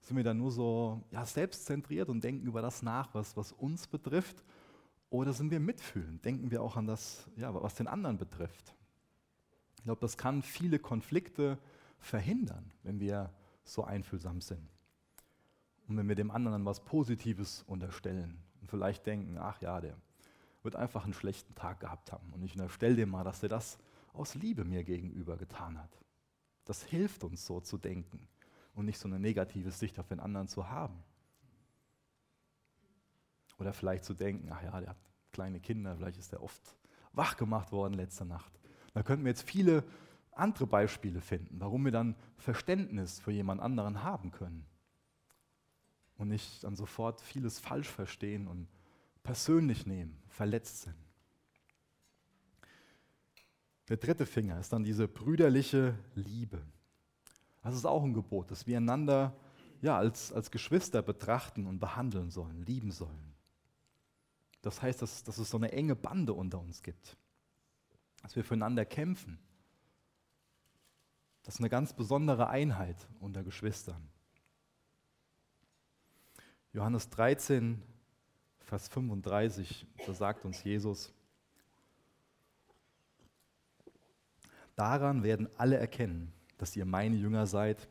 Sind 0.00 0.16
wir 0.16 0.24
dann 0.24 0.38
nur 0.38 0.50
so 0.50 1.04
ja, 1.12 1.24
selbstzentriert 1.24 2.08
und 2.08 2.24
denken 2.24 2.46
über 2.46 2.62
das 2.62 2.82
nach, 2.82 3.14
was, 3.14 3.36
was 3.36 3.52
uns 3.52 3.86
betrifft? 3.86 4.42
Oder 5.08 5.32
sind 5.32 5.52
wir 5.52 5.60
mitfühlend? 5.60 6.24
Denken 6.24 6.50
wir 6.50 6.62
auch 6.62 6.76
an 6.76 6.86
das, 6.86 7.28
ja, 7.36 7.54
was 7.54 7.74
den 7.74 7.86
anderen 7.86 8.18
betrifft? 8.18 8.74
Ich 9.76 9.84
glaube, 9.84 10.00
das 10.00 10.16
kann 10.16 10.42
viele 10.42 10.80
Konflikte 10.80 11.58
verhindern, 11.98 12.72
wenn 12.82 12.98
wir 12.98 13.30
so 13.62 13.84
einfühlsam 13.84 14.40
sind. 14.40 14.68
Und 15.90 15.96
wenn 15.96 16.08
wir 16.08 16.14
dem 16.14 16.30
anderen 16.30 16.64
was 16.64 16.84
Positives 16.84 17.64
unterstellen 17.66 18.40
und 18.60 18.70
vielleicht 18.70 19.04
denken, 19.06 19.38
ach 19.38 19.60
ja, 19.60 19.80
der 19.80 19.96
wird 20.62 20.76
einfach 20.76 21.02
einen 21.02 21.14
schlechten 21.14 21.56
Tag 21.56 21.80
gehabt 21.80 22.12
haben. 22.12 22.32
Und 22.32 22.44
ich 22.44 22.52
unterstelle 22.52 22.94
dem 22.94 23.10
mal, 23.10 23.24
dass 23.24 23.42
er 23.42 23.48
das 23.48 23.76
aus 24.12 24.36
Liebe 24.36 24.64
mir 24.64 24.84
gegenüber 24.84 25.36
getan 25.36 25.80
hat. 25.80 25.90
Das 26.64 26.84
hilft 26.84 27.24
uns 27.24 27.44
so 27.44 27.58
zu 27.58 27.76
denken 27.76 28.28
und 28.76 28.86
nicht 28.86 29.00
so 29.00 29.08
eine 29.08 29.18
negative 29.18 29.72
Sicht 29.72 29.98
auf 29.98 30.06
den 30.06 30.20
anderen 30.20 30.46
zu 30.46 30.68
haben. 30.68 31.02
Oder 33.58 33.72
vielleicht 33.72 34.04
zu 34.04 34.14
denken, 34.14 34.48
ach 34.52 34.62
ja, 34.62 34.78
der 34.78 34.90
hat 34.90 34.98
kleine 35.32 35.58
Kinder, 35.58 35.96
vielleicht 35.96 36.18
ist 36.18 36.32
er 36.32 36.40
oft 36.40 36.76
wach 37.14 37.36
gemacht 37.36 37.72
worden 37.72 37.94
letzte 37.94 38.24
Nacht. 38.24 38.60
Da 38.94 39.02
könnten 39.02 39.24
wir 39.24 39.32
jetzt 39.32 39.50
viele 39.50 39.82
andere 40.30 40.68
Beispiele 40.68 41.20
finden, 41.20 41.58
warum 41.58 41.84
wir 41.84 41.90
dann 41.90 42.14
Verständnis 42.36 43.18
für 43.18 43.32
jemand 43.32 43.60
anderen 43.60 44.04
haben 44.04 44.30
können. 44.30 44.69
Und 46.20 46.28
nicht 46.28 46.62
dann 46.64 46.76
sofort 46.76 47.22
vieles 47.22 47.58
falsch 47.58 47.88
verstehen 47.88 48.46
und 48.46 48.68
persönlich 49.22 49.86
nehmen, 49.86 50.22
verletzt 50.28 50.82
sind. 50.82 50.94
Der 53.88 53.96
dritte 53.96 54.26
Finger 54.26 54.60
ist 54.60 54.70
dann 54.70 54.84
diese 54.84 55.08
brüderliche 55.08 55.98
Liebe. 56.14 56.60
Das 57.62 57.74
ist 57.74 57.86
auch 57.86 58.04
ein 58.04 58.12
Gebot, 58.12 58.50
dass 58.50 58.66
wir 58.66 58.76
einander 58.76 59.34
ja, 59.80 59.96
als, 59.96 60.30
als 60.30 60.50
Geschwister 60.50 61.00
betrachten 61.00 61.66
und 61.66 61.78
behandeln 61.78 62.30
sollen, 62.30 62.66
lieben 62.66 62.92
sollen. 62.92 63.34
Das 64.60 64.82
heißt, 64.82 65.00
dass, 65.00 65.24
dass 65.24 65.38
es 65.38 65.48
so 65.48 65.56
eine 65.56 65.72
enge 65.72 65.96
Bande 65.96 66.34
unter 66.34 66.60
uns 66.60 66.82
gibt, 66.82 67.16
dass 68.20 68.36
wir 68.36 68.44
füreinander 68.44 68.84
kämpfen. 68.84 69.38
Das 71.44 71.54
ist 71.54 71.60
eine 71.60 71.70
ganz 71.70 71.94
besondere 71.94 72.50
Einheit 72.50 73.08
unter 73.20 73.42
Geschwistern. 73.42 74.10
Johannes 76.72 77.10
13, 77.10 77.82
Vers 78.60 78.88
35, 78.88 79.86
da 80.06 80.14
sagt 80.14 80.44
uns 80.44 80.62
Jesus, 80.62 81.12
daran 84.76 85.24
werden 85.24 85.48
alle 85.56 85.76
erkennen, 85.78 86.32
dass 86.58 86.76
ihr 86.76 86.84
meine 86.84 87.16
Jünger 87.16 87.48
seid, 87.48 87.88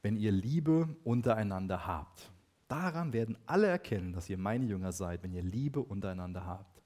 wenn 0.00 0.16
ihr 0.16 0.32
Liebe 0.32 0.88
untereinander 1.04 1.86
habt. 1.86 2.32
Daran 2.66 3.12
werden 3.12 3.36
alle 3.44 3.66
erkennen, 3.66 4.14
dass 4.14 4.30
ihr 4.30 4.38
meine 4.38 4.64
Jünger 4.64 4.92
seid, 4.92 5.22
wenn 5.22 5.34
ihr 5.34 5.42
Liebe 5.42 5.80
untereinander 5.80 6.46
habt. 6.46 6.82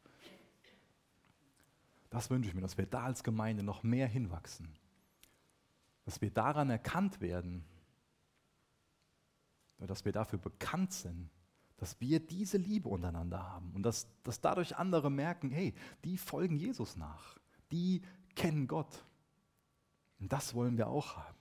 Das 2.10 2.30
wünsche 2.30 2.48
ich 2.48 2.54
mir, 2.54 2.62
dass 2.62 2.76
wir 2.76 2.86
da 2.86 3.04
als 3.04 3.22
Gemeinde 3.22 3.62
noch 3.62 3.84
mehr 3.84 4.08
hinwachsen. 4.08 4.68
Dass 6.04 6.20
wir 6.20 6.30
daran 6.30 6.68
erkannt 6.68 7.20
werden, 7.20 7.64
dass 9.78 10.04
wir 10.04 10.12
dafür 10.12 10.38
bekannt 10.38 10.92
sind, 10.92 11.30
dass 11.76 12.00
wir 12.00 12.20
diese 12.20 12.58
Liebe 12.58 12.88
untereinander 12.88 13.42
haben 13.42 13.72
und 13.74 13.82
dass, 13.82 14.06
dass 14.22 14.40
dadurch 14.40 14.76
andere 14.76 15.10
merken, 15.10 15.50
hey, 15.50 15.74
die 16.04 16.16
folgen 16.16 16.56
Jesus 16.56 16.96
nach, 16.96 17.38
die 17.72 18.02
kennen 18.36 18.68
Gott. 18.68 19.04
Und 20.20 20.32
das 20.32 20.54
wollen 20.54 20.76
wir 20.76 20.88
auch 20.88 21.16
haben. 21.16 21.36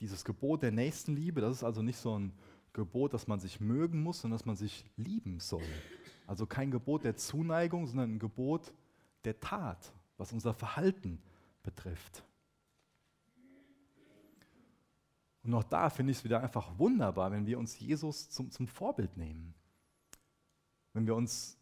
Dieses 0.00 0.24
Gebot 0.24 0.62
der 0.62 0.70
Nächstenliebe, 0.70 1.40
das 1.40 1.56
ist 1.56 1.64
also 1.64 1.82
nicht 1.82 1.98
so 1.98 2.18
ein 2.18 2.32
Gebot, 2.72 3.12
dass 3.12 3.26
man 3.26 3.40
sich 3.40 3.60
mögen 3.60 4.02
muss, 4.02 4.20
sondern 4.20 4.38
dass 4.38 4.46
man 4.46 4.56
sich 4.56 4.86
lieben 4.96 5.40
soll. 5.40 5.66
Also 6.26 6.46
kein 6.46 6.70
Gebot 6.70 7.04
der 7.04 7.16
Zuneigung, 7.16 7.86
sondern 7.86 8.14
ein 8.14 8.18
Gebot 8.18 8.72
der 9.24 9.40
Tat, 9.40 9.92
was 10.16 10.32
unser 10.32 10.54
Verhalten 10.54 11.20
betrifft. 11.62 12.24
Und 15.48 15.54
auch 15.54 15.64
da 15.64 15.88
finde 15.88 16.10
ich 16.10 16.18
es 16.18 16.24
wieder 16.24 16.42
einfach 16.42 16.78
wunderbar, 16.78 17.32
wenn 17.32 17.46
wir 17.46 17.58
uns 17.58 17.80
Jesus 17.80 18.28
zum, 18.28 18.50
zum 18.50 18.66
Vorbild 18.66 19.16
nehmen. 19.16 19.54
Wenn 20.92 21.06
wir 21.06 21.16
uns 21.16 21.56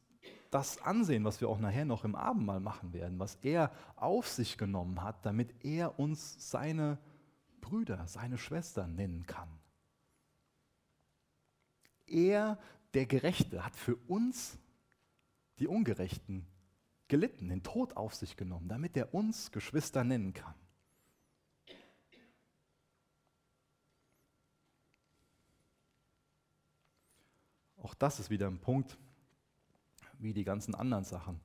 das 0.51 0.83
ansehen, 0.83 1.23
was 1.23 1.41
wir 1.41 1.49
auch 1.49 1.61
nachher 1.61 1.85
noch 1.85 2.05
im 2.05 2.17
Abendmahl 2.17 2.59
machen 2.59 2.93
werden, 2.93 3.21
was 3.21 3.37
er 3.43 3.71
auf 3.95 4.27
sich 4.27 4.59
genommen 4.59 5.05
hat, 5.05 5.25
damit 5.25 5.65
er 5.65 6.01
uns 6.01 6.51
seine 6.51 6.99
Brüder, 7.61 8.09
seine 8.09 8.39
Schwestern 8.39 8.97
nennen 8.97 9.25
kann. 9.25 9.49
Er, 12.09 12.59
der 12.93 13.07
Gerechte, 13.07 13.65
hat 13.65 13.77
für 13.77 13.95
uns, 14.09 14.59
die 15.61 15.69
Ungerechten, 15.69 16.45
gelitten, 17.07 17.51
den 17.51 17.63
Tod 17.63 17.97
auf 17.97 18.17
sich 18.17 18.37
genommen, 18.37 18.67
damit 18.67 18.97
er 18.97 19.15
uns 19.15 19.53
Geschwister 19.53 20.03
nennen 20.03 20.35
kann. 20.35 20.57
Auch 27.87 27.95
das 27.95 28.19
ist 28.19 28.31
wieder 28.31 28.49
ein 28.49 28.59
Punkt, 28.59 28.99
wie 30.19 30.33
die 30.33 30.43
ganzen 30.43 30.75
anderen 30.75 31.05
Sachen, 31.05 31.41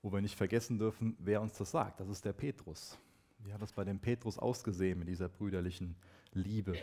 wo 0.00 0.10
wir 0.10 0.22
nicht 0.22 0.34
vergessen 0.34 0.78
dürfen, 0.78 1.14
wer 1.18 1.42
uns 1.42 1.58
das 1.58 1.72
sagt. 1.72 2.00
Das 2.00 2.08
ist 2.08 2.24
der 2.24 2.32
Petrus. 2.32 2.96
Wie 3.40 3.52
hat 3.52 3.60
das 3.60 3.74
bei 3.74 3.84
dem 3.84 3.98
Petrus 4.00 4.38
ausgesehen 4.38 4.98
mit 4.98 5.08
dieser 5.08 5.28
brüderlichen 5.28 5.94
Liebe 6.32 6.74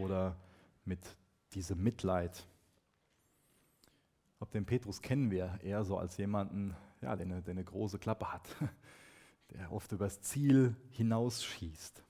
oder 0.00 0.36
mit 0.84 1.00
diesem 1.52 1.82
Mitleid? 1.82 2.46
Ob 4.38 4.52
den 4.52 4.64
Petrus 4.64 5.02
kennen 5.02 5.32
wir 5.32 5.58
eher 5.60 5.84
so 5.84 5.98
als 5.98 6.16
jemanden, 6.16 6.76
ja, 7.02 7.16
der 7.16 7.26
eine, 7.26 7.42
der 7.42 7.50
eine 7.50 7.64
große 7.64 7.98
Klappe 7.98 8.32
hat, 8.32 8.48
der 9.50 9.72
oft 9.72 9.90
übers 9.90 10.20
Ziel 10.20 10.76
hinausschießt. 10.90 12.04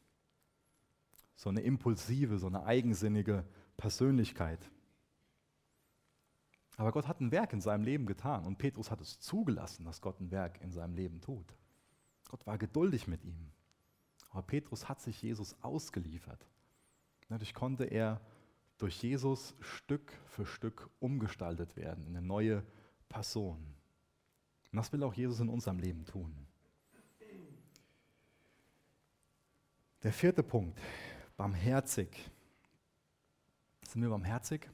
So 1.37 1.49
eine 1.49 1.63
impulsive, 1.63 2.37
so 2.37 2.49
eine 2.49 2.67
eigensinnige 2.67 3.47
Persönlichkeit. 3.79 4.71
Aber 6.77 6.93
Gott 6.93 7.07
hat 7.07 7.21
ein 7.21 7.31
Werk 7.31 7.53
in 7.53 7.61
seinem 7.61 7.85
Leben 7.85 8.07
getan 8.07 8.45
und 8.45 8.59
Petrus 8.59 8.91
hat 8.91 9.01
es 9.01 9.21
zugelassen, 9.21 9.85
dass 9.85 10.01
Gott 10.01 10.21
ein 10.21 10.31
Werk 10.31 10.61
in 10.61 10.73
seinem 10.73 10.95
Leben 10.95 11.21
tut. 11.21 11.55
Gott 12.29 12.47
war 12.47 12.59
geduldig 12.59 13.07
mit 13.07 13.25
ihm. 13.25 13.53
Aber 14.31 14.43
Petrus 14.43 14.89
hat 14.89 15.01
sich 15.01 15.23
Jesus 15.23 15.55
ausgeliefert. 15.63 16.45
Dadurch 17.29 17.55
konnte 17.55 17.85
er 17.85 18.21
durch 18.79 19.01
Jesus 19.03 19.55
Stück 19.61 20.13
für 20.27 20.45
Stück 20.45 20.91
umgestaltet 20.99 21.77
werden 21.77 22.05
in 22.07 22.17
eine 22.17 22.27
neue 22.27 22.65
Person. 23.09 23.59
Und 24.73 24.77
das 24.77 24.93
will 24.93 25.05
auch 25.05 25.15
Jesus 25.15 25.39
in 25.39 25.49
unserem 25.49 25.79
Leben 25.79 26.05
tun. 26.05 26.35
Der 30.03 30.13
vierte 30.13 30.43
Punkt, 30.43 30.79
barmherzig. 31.37 32.31
Sind 33.89 34.03
wir 34.03 34.11
barmherzig? 34.11 34.69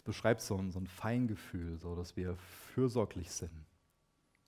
Das 0.00 0.04
beschreibt 0.06 0.40
so 0.40 0.56
ein, 0.56 0.70
so 0.70 0.80
ein 0.80 0.86
Feingefühl, 0.86 1.76
so 1.76 1.94
dass 1.94 2.16
wir 2.16 2.34
fürsorglich 2.72 3.30
sind, 3.30 3.66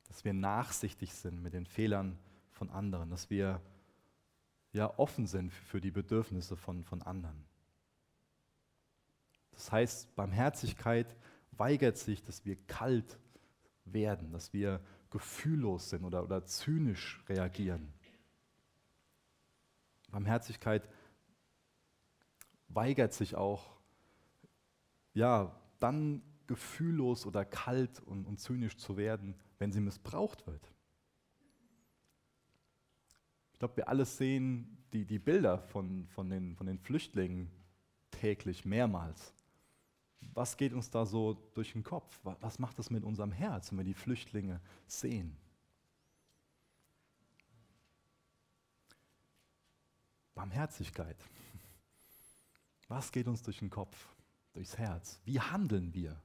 dass 0.09 0.25
wir 0.25 0.33
nachsichtig 0.33 1.13
sind 1.13 1.43
mit 1.43 1.53
den 1.53 1.67
Fehlern 1.67 2.19
von 2.53 2.71
anderen, 2.71 3.11
dass 3.11 3.29
wir 3.29 3.61
ja 4.73 4.99
offen 4.99 5.27
sind 5.27 5.53
für 5.53 5.83
die 5.83 5.91
Bedürfnisse 5.91 6.57
von, 6.57 6.85
von 6.85 7.03
anderen. 7.03 7.45
Das 9.51 9.71
heißt, 9.71 10.17
Barmherzigkeit 10.17 11.15
weigert 11.51 11.99
sich, 11.99 12.25
dass 12.25 12.47
wir 12.47 12.57
kalt 12.67 13.19
werden, 13.85 14.33
dass 14.33 14.55
wir 14.55 14.81
gefühllos 15.11 15.91
sind 15.91 16.07
oder, 16.07 16.23
oder 16.23 16.47
zynisch 16.47 17.23
reagieren. 17.29 17.93
Barmherzigkeit 20.11 20.89
weigert 22.69 23.13
sich 23.13 23.35
auch, 23.35 23.82
ja, 25.15 25.55
dann 25.79 26.23
gefühllos 26.47 27.27
oder 27.27 27.45
kalt 27.45 28.01
und, 28.01 28.27
und 28.27 28.39
zynisch 28.39 28.77
zu 28.77 28.97
werden, 28.97 29.35
wenn 29.59 29.73
sie 29.73 29.81
missbraucht 29.81 30.47
wird. 30.47 30.73
Ich 33.53 33.59
glaube, 33.59 33.77
wir 33.77 33.89
alle 33.89 34.05
sehen 34.05 34.77
die, 34.93 35.05
die 35.05 35.19
Bilder 35.19 35.59
von, 35.59 36.07
von, 36.09 36.29
den, 36.29 36.57
von 36.57 36.67
den 36.67 36.79
Flüchtlingen 36.79 37.51
täglich, 38.11 38.65
mehrmals. 38.65 39.35
Was 40.35 40.57
geht 40.57 40.73
uns 40.73 40.91
da 40.91 41.05
so 41.07 41.35
durch 41.55 41.73
den 41.73 41.83
Kopf? 41.83 42.21
Was 42.23 42.59
macht 42.59 42.79
das 42.79 42.91
mit 42.91 43.05
unserem 43.05 43.33
Herz, 43.33 43.71
wenn 43.71 43.79
wir 43.79 43.85
die 43.85 43.95
Flüchtlinge 43.95 44.61
sehen? 44.87 45.37
Barmherzigkeit. 50.35 51.17
Was 52.89 53.13
geht 53.13 53.27
uns 53.27 53.43
durch 53.43 53.59
den 53.59 53.71
Kopf? 53.71 54.09
Durchs 54.53 54.79
Herz. 54.79 55.21
Wie 55.25 55.41
handeln 55.41 55.93
wir? 55.95 56.21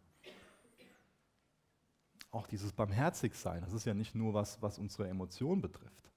Auch 2.32 2.48
dieses 2.48 2.74
Barmherzigsein, 2.74 3.62
das 3.62 3.74
ist 3.74 3.86
ja 3.86 3.94
nicht 3.94 4.14
nur 4.14 4.34
was, 4.34 4.62
was 4.62 4.78
unsere 4.78 5.08
Emotionen 5.08 5.62
betrifft, 5.62 6.12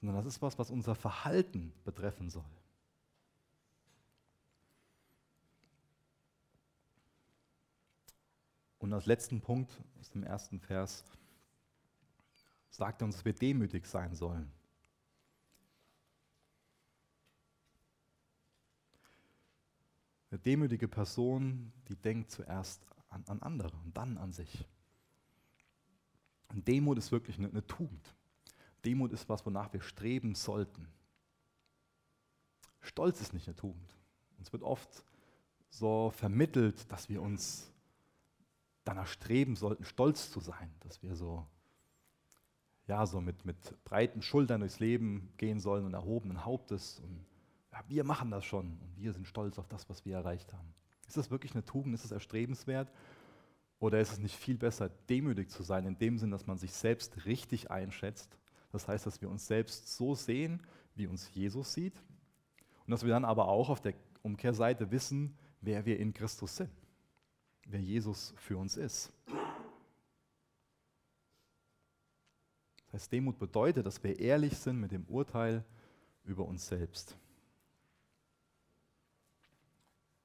sondern 0.00 0.16
das 0.16 0.26
ist 0.26 0.42
was, 0.42 0.58
was 0.58 0.70
unser 0.70 0.94
Verhalten 0.94 1.72
betreffen 1.84 2.30
soll. 2.30 2.44
Und 8.78 8.92
als 8.92 9.06
letzten 9.06 9.40
Punkt 9.40 9.70
aus 10.00 10.10
dem 10.10 10.22
ersten 10.22 10.60
Vers 10.60 11.04
sagt 12.70 13.02
er 13.02 13.06
uns, 13.06 13.16
dass 13.16 13.24
wir 13.24 13.34
demütig 13.34 13.86
sein 13.86 14.14
sollen. 14.14 14.50
Eine 20.30 20.40
demütige 20.40 20.88
Person, 20.88 21.72
die 21.88 21.96
denkt 21.96 22.30
zuerst 22.30 22.84
an, 23.08 23.24
an 23.26 23.42
andere 23.42 23.76
und 23.84 23.96
dann 23.96 24.18
an 24.18 24.32
sich. 24.32 24.66
Und 26.48 26.66
Demut 26.66 26.98
ist 26.98 27.12
wirklich 27.12 27.38
eine, 27.38 27.48
eine 27.48 27.66
Tugend. 27.66 28.14
Demut 28.84 29.12
ist 29.12 29.28
was, 29.28 29.44
wonach 29.44 29.72
wir 29.72 29.80
streben 29.80 30.34
sollten. 30.34 30.88
Stolz 32.80 33.20
ist 33.20 33.34
nicht 33.34 33.46
eine 33.46 33.56
Tugend. 33.56 33.94
Uns 34.38 34.52
wird 34.52 34.62
oft 34.62 35.04
so 35.70 36.10
vermittelt, 36.10 36.90
dass 36.90 37.08
wir 37.08 37.20
uns 37.20 37.70
danach 38.84 39.06
streben 39.06 39.56
sollten, 39.56 39.84
stolz 39.84 40.30
zu 40.30 40.40
sein, 40.40 40.70
dass 40.80 41.02
wir 41.02 41.14
so, 41.14 41.46
ja, 42.86 43.04
so 43.04 43.20
mit, 43.20 43.44
mit 43.44 43.84
breiten 43.84 44.22
Schultern 44.22 44.60
durchs 44.60 44.80
Leben 44.80 45.30
gehen 45.36 45.60
sollen 45.60 45.84
und 45.84 45.92
erhobenen 45.92 46.44
Hauptes. 46.44 47.00
Und 47.00 47.26
wir 47.86 48.04
machen 48.04 48.30
das 48.30 48.44
schon 48.44 48.78
und 48.80 48.96
wir 48.96 49.12
sind 49.12 49.26
stolz 49.26 49.58
auf 49.58 49.68
das, 49.68 49.88
was 49.88 50.04
wir 50.04 50.16
erreicht 50.16 50.52
haben. 50.52 50.74
Ist 51.06 51.16
das 51.16 51.30
wirklich 51.30 51.52
eine 51.52 51.64
Tugend? 51.64 51.94
Ist 51.94 52.04
es 52.04 52.10
erstrebenswert? 52.10 52.90
Oder 53.80 54.00
ist 54.00 54.12
es 54.12 54.18
nicht 54.18 54.34
viel 54.34 54.58
besser, 54.58 54.88
demütig 55.08 55.50
zu 55.50 55.62
sein, 55.62 55.86
in 55.86 55.98
dem 55.98 56.18
Sinn, 56.18 56.30
dass 56.30 56.46
man 56.46 56.58
sich 56.58 56.72
selbst 56.72 57.24
richtig 57.26 57.70
einschätzt? 57.70 58.36
Das 58.72 58.88
heißt, 58.88 59.06
dass 59.06 59.22
wir 59.22 59.30
uns 59.30 59.46
selbst 59.46 59.96
so 59.96 60.14
sehen, 60.14 60.62
wie 60.94 61.06
uns 61.06 61.32
Jesus 61.32 61.72
sieht. 61.72 61.94
Und 62.86 62.90
dass 62.90 63.04
wir 63.04 63.10
dann 63.10 63.24
aber 63.24 63.48
auch 63.48 63.68
auf 63.68 63.80
der 63.80 63.94
Umkehrseite 64.22 64.90
wissen, 64.90 65.36
wer 65.60 65.86
wir 65.86 65.98
in 65.98 66.12
Christus 66.12 66.56
sind, 66.56 66.70
wer 67.66 67.80
Jesus 67.80 68.34
für 68.36 68.58
uns 68.58 68.76
ist. 68.76 69.12
Das 72.86 73.02
heißt, 73.02 73.12
Demut 73.12 73.38
bedeutet, 73.38 73.86
dass 73.86 74.02
wir 74.02 74.18
ehrlich 74.18 74.56
sind 74.56 74.80
mit 74.80 74.92
dem 74.92 75.04
Urteil 75.04 75.64
über 76.24 76.46
uns 76.46 76.66
selbst. 76.66 77.16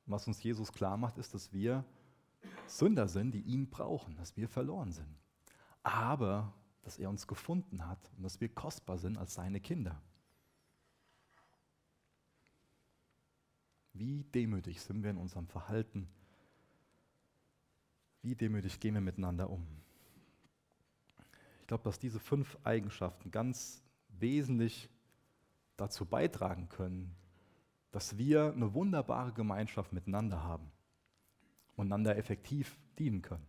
Was 0.05 0.27
uns 0.27 0.43
Jesus 0.43 0.71
klar 0.71 0.97
macht, 0.97 1.17
ist, 1.17 1.33
dass 1.33 1.53
wir 1.53 1.85
Sünder 2.67 3.07
sind, 3.07 3.31
die 3.31 3.41
ihn 3.41 3.69
brauchen, 3.69 4.15
dass 4.17 4.35
wir 4.35 4.49
verloren 4.49 4.91
sind. 4.91 5.15
Aber 5.81 6.53
dass 6.83 6.97
er 6.97 7.09
uns 7.09 7.27
gefunden 7.27 7.87
hat 7.87 8.11
und 8.17 8.23
dass 8.23 8.41
wir 8.41 8.49
kostbar 8.49 8.97
sind 8.97 9.17
als 9.17 9.33
seine 9.33 9.61
Kinder. 9.61 10.01
Wie 13.93 14.23
demütig 14.23 14.81
sind 14.81 15.03
wir 15.03 15.11
in 15.11 15.17
unserem 15.17 15.47
Verhalten? 15.47 16.09
Wie 18.21 18.35
demütig 18.35 18.79
gehen 18.79 18.95
wir 18.95 19.01
miteinander 19.01 19.49
um? 19.49 19.65
Ich 21.61 21.67
glaube, 21.67 21.83
dass 21.83 21.99
diese 21.99 22.19
fünf 22.19 22.57
Eigenschaften 22.63 23.31
ganz 23.31 23.81
wesentlich 24.19 24.89
dazu 25.77 26.05
beitragen 26.05 26.69
können, 26.69 27.15
dass 27.93 28.17
wir 28.17 28.51
eine 28.51 28.73
wunderbare 28.73 29.31
Gemeinschaft 29.33 29.93
miteinander 29.93 30.43
haben 30.43 30.71
und 31.75 31.85
einander 31.85 32.17
effektiv 32.17 32.75
dienen 32.97 33.21
können. 33.21 33.45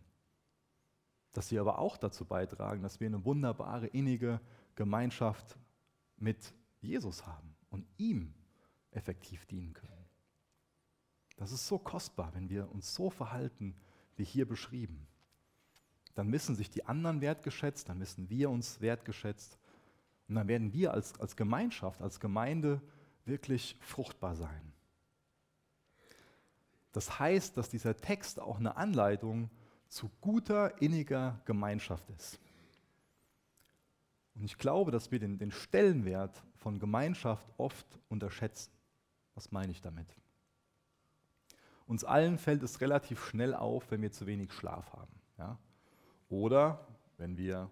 Dass 1.33 1.49
sie 1.49 1.57
aber 1.57 1.79
auch 1.79 1.97
dazu 1.97 2.25
beitragen, 2.25 2.83
dass 2.83 2.99
wir 2.99 3.07
eine 3.07 3.25
wunderbare, 3.25 3.87
innige 3.87 4.39
Gemeinschaft 4.75 5.57
mit 6.17 6.53
Jesus 6.79 7.25
haben 7.25 7.55
und 7.71 7.87
ihm 7.97 8.35
effektiv 8.91 9.47
dienen 9.47 9.73
können. 9.73 10.05
Das 11.37 11.51
ist 11.51 11.67
so 11.67 11.79
kostbar, 11.79 12.31
wenn 12.35 12.47
wir 12.47 12.71
uns 12.71 12.93
so 12.93 13.09
verhalten, 13.09 13.75
wie 14.15 14.25
hier 14.25 14.47
beschrieben. 14.47 15.07
Dann 16.13 16.31
wissen 16.31 16.55
sich 16.55 16.69
die 16.69 16.85
anderen 16.85 17.19
wertgeschätzt, 17.19 17.89
dann 17.89 17.99
wissen 17.99 18.29
wir 18.29 18.51
uns 18.51 18.79
wertgeschätzt 18.79 19.57
und 20.27 20.35
dann 20.35 20.47
werden 20.47 20.71
wir 20.71 20.93
als, 20.93 21.19
als 21.19 21.35
Gemeinschaft, 21.35 22.03
als 22.03 22.19
Gemeinde 22.19 22.79
wirklich 23.25 23.75
fruchtbar 23.81 24.35
sein. 24.35 24.73
Das 26.91 27.19
heißt, 27.19 27.57
dass 27.57 27.69
dieser 27.69 27.97
Text 27.97 28.39
auch 28.39 28.57
eine 28.57 28.77
Anleitung 28.77 29.49
zu 29.87 30.09
guter, 30.21 30.81
inniger 30.81 31.41
Gemeinschaft 31.45 32.09
ist. 32.11 32.39
Und 34.35 34.45
ich 34.45 34.57
glaube, 34.57 34.91
dass 34.91 35.11
wir 35.11 35.19
den, 35.19 35.37
den 35.37 35.51
Stellenwert 35.51 36.43
von 36.55 36.79
Gemeinschaft 36.79 37.47
oft 37.57 37.85
unterschätzen. 38.09 38.71
Was 39.33 39.51
meine 39.51 39.71
ich 39.71 39.81
damit? 39.81 40.07
Uns 41.87 42.03
allen 42.03 42.37
fällt 42.37 42.63
es 42.63 42.81
relativ 42.81 43.23
schnell 43.25 43.53
auf, 43.53 43.91
wenn 43.91 44.01
wir 44.01 44.11
zu 44.11 44.25
wenig 44.25 44.51
Schlaf 44.51 44.91
haben. 44.93 45.19
Ja? 45.37 45.57
Oder 46.29 46.87
wenn 47.17 47.37
wir 47.37 47.69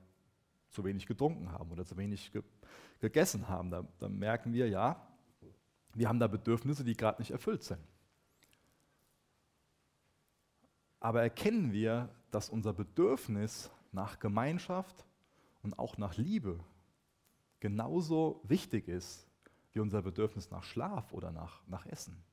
zu 0.70 0.84
wenig 0.84 1.06
getrunken 1.06 1.52
haben 1.52 1.72
oder 1.72 1.86
zu 1.86 1.96
wenig 1.98 2.32
ge 2.32 2.44
gegessen 3.00 3.50
haben. 3.50 3.70
Da, 3.70 3.86
da 4.00 4.08
merken 4.08 4.54
wir, 4.54 4.70
ja, 4.70 4.96
wir 5.94 6.08
haben 6.10 6.20
da 6.20 6.28
Bedürfnisse, 6.28 6.84
die 6.84 6.96
gerade 6.96 7.22
nicht 7.22 7.32
erfüllt 7.32 7.64
sind. 7.64 7.82
Aber 11.00 11.22
erkennen 11.22 11.72
wir, 11.72 12.10
dass 12.32 12.50
unser 12.50 12.74
Bedürfnis 12.74 13.70
nach 13.92 14.20
Gemeinschaft 14.20 15.06
und 15.62 15.78
auch 15.78 15.98
nach 15.98 16.18
Liebe 16.18 16.60
genauso 17.60 18.42
wichtig 18.44 18.88
ist 18.88 19.28
wie 19.74 19.80
unser 19.80 20.02
Bedürfnis 20.02 20.52
nach 20.52 20.64
Schlaf 20.64 21.14
oder 21.14 21.32
nach, 21.32 21.62
nach 21.68 21.86
Essen. 21.86 22.24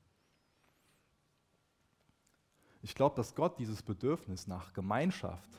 Ich 2.81 2.95
glaube, 2.95 3.15
dass 3.15 3.35
Gott 3.35 3.59
dieses 3.59 3.81
Bedürfnis 3.83 4.47
nach 4.47 4.73
Gemeinschaft 4.73 5.49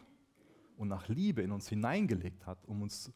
und 0.77 0.88
nach 0.88 1.09
Liebe 1.09 1.43
in 1.43 1.53
uns 1.53 1.69
hineingelegt 1.69 2.47
hat, 2.47 2.59
um 2.67 2.83
uns 2.83 3.12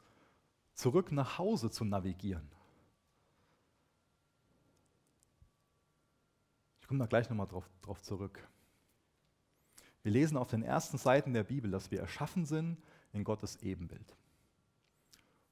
zurück 0.75 1.11
nach 1.11 1.38
Hause 1.38 1.70
zu 1.70 1.85
navigieren. 1.85 2.49
Ich 6.87 6.88
komme 6.88 7.01
da 7.01 7.07
gleich 7.07 7.29
nochmal 7.29 7.49
drauf, 7.49 7.68
drauf 7.83 8.01
zurück. 8.01 8.46
Wir 10.05 10.12
lesen 10.12 10.37
auf 10.37 10.46
den 10.46 10.62
ersten 10.62 10.99
Seiten 10.99 11.35
der 11.35 11.42
Bibel, 11.42 11.68
dass 11.68 11.90
wir 11.90 11.99
erschaffen 11.99 12.46
sind 12.46 12.77
in 13.12 13.25
Gottes 13.25 13.57
Ebenbild. 13.57 14.14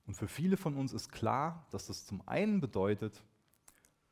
Und 0.06 0.14
für 0.14 0.28
viele 0.28 0.56
von 0.56 0.76
uns 0.76 0.92
ist 0.92 1.08
klar, 1.08 1.66
dass 1.72 1.88
das 1.88 2.06
zum 2.06 2.22
einen 2.28 2.60
bedeutet, 2.60 3.20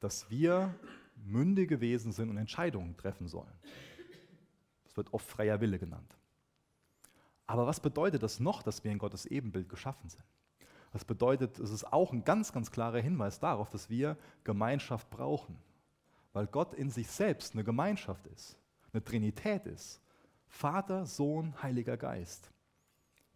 dass 0.00 0.30
wir 0.30 0.74
mündige 1.14 1.80
Wesen 1.80 2.10
sind 2.10 2.28
und 2.28 2.38
Entscheidungen 2.38 2.96
treffen 2.96 3.28
sollen. 3.28 3.54
Das 4.82 4.96
wird 4.96 5.14
oft 5.14 5.28
freier 5.28 5.60
Wille 5.60 5.78
genannt. 5.78 6.16
Aber 7.46 7.68
was 7.68 7.78
bedeutet 7.78 8.24
das 8.24 8.40
noch, 8.40 8.64
dass 8.64 8.82
wir 8.82 8.90
in 8.90 8.98
Gottes 8.98 9.26
Ebenbild 9.26 9.68
geschaffen 9.68 10.08
sind? 10.08 10.24
Das 10.92 11.04
bedeutet, 11.04 11.60
es 11.60 11.70
ist 11.70 11.84
auch 11.92 12.12
ein 12.12 12.24
ganz, 12.24 12.52
ganz 12.52 12.72
klarer 12.72 12.98
Hinweis 12.98 13.38
darauf, 13.38 13.70
dass 13.70 13.88
wir 13.88 14.16
Gemeinschaft 14.42 15.08
brauchen. 15.08 15.56
Weil 16.32 16.46
Gott 16.46 16.74
in 16.74 16.90
sich 16.90 17.08
selbst 17.08 17.54
eine 17.54 17.64
Gemeinschaft 17.64 18.26
ist, 18.28 18.58
eine 18.92 19.04
Trinität 19.04 19.66
ist. 19.66 20.00
Vater, 20.46 21.06
Sohn, 21.06 21.62
Heiliger 21.62 21.96
Geist. 21.96 22.50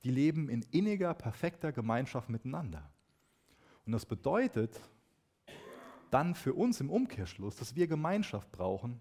Die 0.05 0.11
leben 0.11 0.49
in 0.49 0.63
inniger, 0.71 1.15
perfekter 1.15 1.73
Gemeinschaft 1.73 2.29
miteinander. 2.29 2.91
Und 3.85 3.93
das 3.93 4.07
bedeutet 4.07 4.81
dann 6.11 6.35
für 6.35 6.55
uns 6.55 6.81
im 6.81 6.91
Umkehrschluss, 6.91 7.57
dass 7.57 7.75
wir 7.75 7.87
Gemeinschaft 7.87 8.51
brauchen 8.53 9.01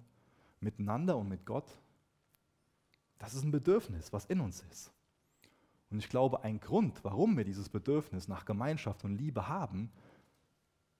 miteinander 0.59 1.17
und 1.17 1.29
mit 1.29 1.45
Gott 1.45 1.67
das 3.19 3.33
ist 3.33 3.43
ein 3.43 3.51
Bedürfnis, 3.51 4.11
was 4.13 4.25
in 4.25 4.39
uns 4.39 4.63
ist. 4.71 4.91
Und 5.89 5.99
ich 5.99 6.09
glaube, 6.09 6.43
ein 6.43 6.59
Grund, 6.59 7.03
warum 7.03 7.37
wir 7.37 7.43
dieses 7.43 7.69
Bedürfnis 7.69 8.27
nach 8.27 8.45
Gemeinschaft 8.45 9.03
und 9.03 9.15
Liebe 9.15 9.47
haben, 9.47 9.91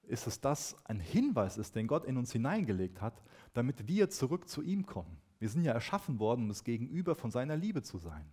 ist, 0.08 0.28
dass 0.28 0.42
das 0.42 0.76
ein 0.86 1.00
Hinweis 1.00 1.58
ist, 1.58 1.76
den 1.76 1.88
Gott 1.88 2.06
in 2.06 2.18
uns 2.18 2.32
hineingelegt 2.32 3.02
hat, 3.02 3.22
damit 3.54 3.88
wir 3.88 4.10
zurück 4.10 4.48
zu 4.48 4.62
ihm 4.62 4.86
kommen. 4.86 5.18
Wir 5.40 5.50
sind 5.50 5.64
ja 5.64 5.74
erschaffen 5.74 6.20
worden, 6.20 6.44
um 6.44 6.48
das 6.50 6.64
Gegenüber 6.64 7.16
von 7.16 7.32
seiner 7.32 7.58
Liebe 7.58 7.84
zu 7.84 7.98
sein. 7.98 8.26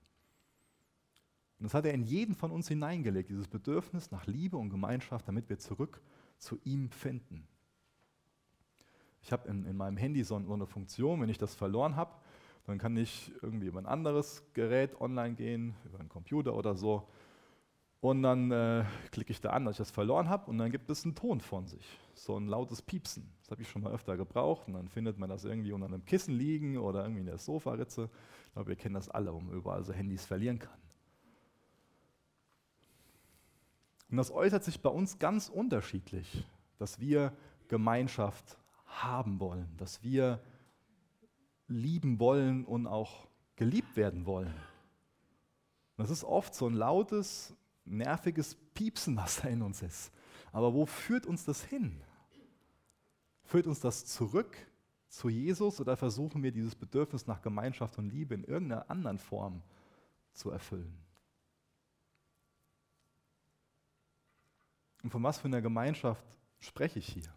Und 1.59 1.67
das 1.67 1.75
hat 1.75 1.87
er 1.87 1.95
in 1.95 2.03
jeden 2.03 2.35
von 2.35 2.51
uns 2.51 2.69
hineingelegt, 2.69 3.31
dieses 3.31 3.47
Bedürfnis 3.47 4.11
nach 4.11 4.27
Liebe 4.27 4.57
und 4.57 4.71
Gemeinschaft, 4.71 5.29
damit 5.29 5.49
wir 5.49 5.59
zurück 5.59 6.01
zu 6.39 6.59
ihm 6.65 6.91
finden. 6.91 7.47
Ich 9.23 9.31
habe 9.31 9.49
in, 9.49 9.65
in, 9.65 9.77
meinem 9.77 9.97
Handy 9.97 10.25
so 10.25 10.35
eine 10.35 10.67
Funktion, 10.67 11.21
wenn 11.21 11.29
ich 11.29 11.39
das 11.39 11.55
verloren 11.55 11.95
habe, 11.95 12.17
dann 12.65 12.79
kann 12.79 12.97
ich 12.97 13.33
irgendwie 13.43 13.67
über 13.67 13.79
ein 13.79 13.87
anderes 13.87 14.43
Gerät 14.55 15.01
online 15.01 15.35
gehen, 15.35 15.75
über 15.85 16.01
einen 16.01 16.09
Computer 16.09 16.55
oder 16.55 16.75
so. 16.75 17.09
Und 18.03 18.25
dann 18.25 18.51
äh, 18.51 18.85
klicke 19.12 19.31
ich 19.31 19.41
da 19.41 19.51
an, 19.51 19.65
dass 19.65 19.75
ich 19.75 19.79
das 19.79 19.93
verloren 19.93 20.29
habe 20.29 20.51
und 20.51 20.59
dann 20.59 20.73
gibt 20.73 20.91
es 20.91 21.05
einen 21.05 21.15
Ton 21.15 21.41
von 21.41 21.69
sich, 21.69 22.01
so 22.15 22.37
ein 22.37 22.49
lautes 22.49 22.83
Piepsen. 22.83 23.33
Das 23.38 23.53
habe 23.53 23.62
ich 23.62 23.69
schon 23.69 23.81
mal 23.81 23.93
öfter 23.93 24.17
gebraucht 24.17 24.67
und 24.67 24.75
dann 24.75 24.88
findet 24.88 25.19
man 25.19 25.31
das 25.31 25.45
irgendwie 25.45 25.71
unter 25.71 25.87
einem 25.87 26.05
Kissen 26.05 26.35
liegen 26.35 26.79
oder 26.79 27.03
irgendwie 27.03 27.21
in 27.21 27.27
der 27.27 27.38
Sofaritze. 27.38 28.11
Ich 28.47 28.53
glaube, 28.55 28.71
wir 28.71 28.77
kennen 28.77 28.97
das 28.97 29.09
alle, 29.09 29.33
wo 29.33 29.38
man 29.38 29.55
überall 29.55 29.85
so 29.85 29.93
Handys 29.93 30.27
verlieren 30.27 30.59
kann. 30.59 30.81
Und 34.11 34.17
das 34.17 34.33
äußert 34.33 34.65
sich 34.65 34.81
bei 34.81 34.91
uns 34.91 35.21
ganz 35.21 35.49
unterschiedlich, 35.49 36.45
dass 36.79 36.99
wir 36.99 37.33
Gemeinschaft 37.69 38.59
haben 38.85 39.38
wollen, 39.38 39.69
dass 39.77 40.03
wir 40.03 40.41
lieben 41.69 42.19
wollen 42.19 42.65
und 42.65 42.88
auch 42.88 43.29
geliebt 43.55 43.97
werden 43.97 44.27
wollen. 44.27 44.53
Das 45.97 46.11
ist 46.11 46.25
oft 46.25 46.53
so 46.53 46.67
ein 46.67 46.75
lautes, 46.75 47.55
nerviges 47.85 48.55
Piepsen, 48.75 49.16
was 49.16 49.40
da 49.40 49.49
in 49.49 49.62
uns 49.62 49.83
ist. 49.83 50.12
Aber 50.53 50.75
wo 50.75 50.87
führt 50.87 51.27
uns 51.27 51.45
das 51.45 51.62
hin? 51.62 52.03
Führt 53.45 53.66
uns 53.66 53.81
das 53.81 54.07
zurück 54.07 54.57
zu 55.09 55.29
Jesus 55.29 55.81
oder 55.81 55.97
versuchen 55.97 56.42
wir 56.42 56.53
dieses 56.53 56.75
Bedürfnis 56.75 57.27
nach 57.27 57.42
Gemeinschaft 57.42 57.99
und 57.99 58.11
Liebe 58.11 58.35
in 58.35 58.45
irgendeiner 58.45 58.90
anderen 58.90 59.18
Form 59.18 59.62
zu 60.33 60.51
erfüllen? 60.51 60.97
Und 65.03 65.11
von 65.11 65.23
was 65.23 65.38
für 65.38 65.49
einer 65.49 65.61
Gemeinschaft 65.61 66.25
spreche 66.61 66.99
ich 66.99 67.09
hier? 67.09 67.35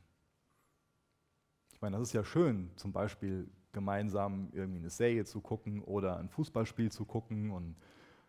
Ich 1.74 1.82
meine, 1.82 1.98
das 1.98 2.10
ist 2.10 2.14
ja 2.14 2.24
schön, 2.24 2.72
zum 2.76 2.94
Beispiel 2.94 3.50
gemeinsam 3.76 4.50
irgendwie 4.54 4.80
eine 4.80 4.90
Serie 4.90 5.26
zu 5.26 5.42
gucken 5.42 5.82
oder 5.84 6.18
ein 6.18 6.30
Fußballspiel 6.30 6.92
zu 6.92 7.06
gucken. 7.06 7.52
Und 7.52 7.76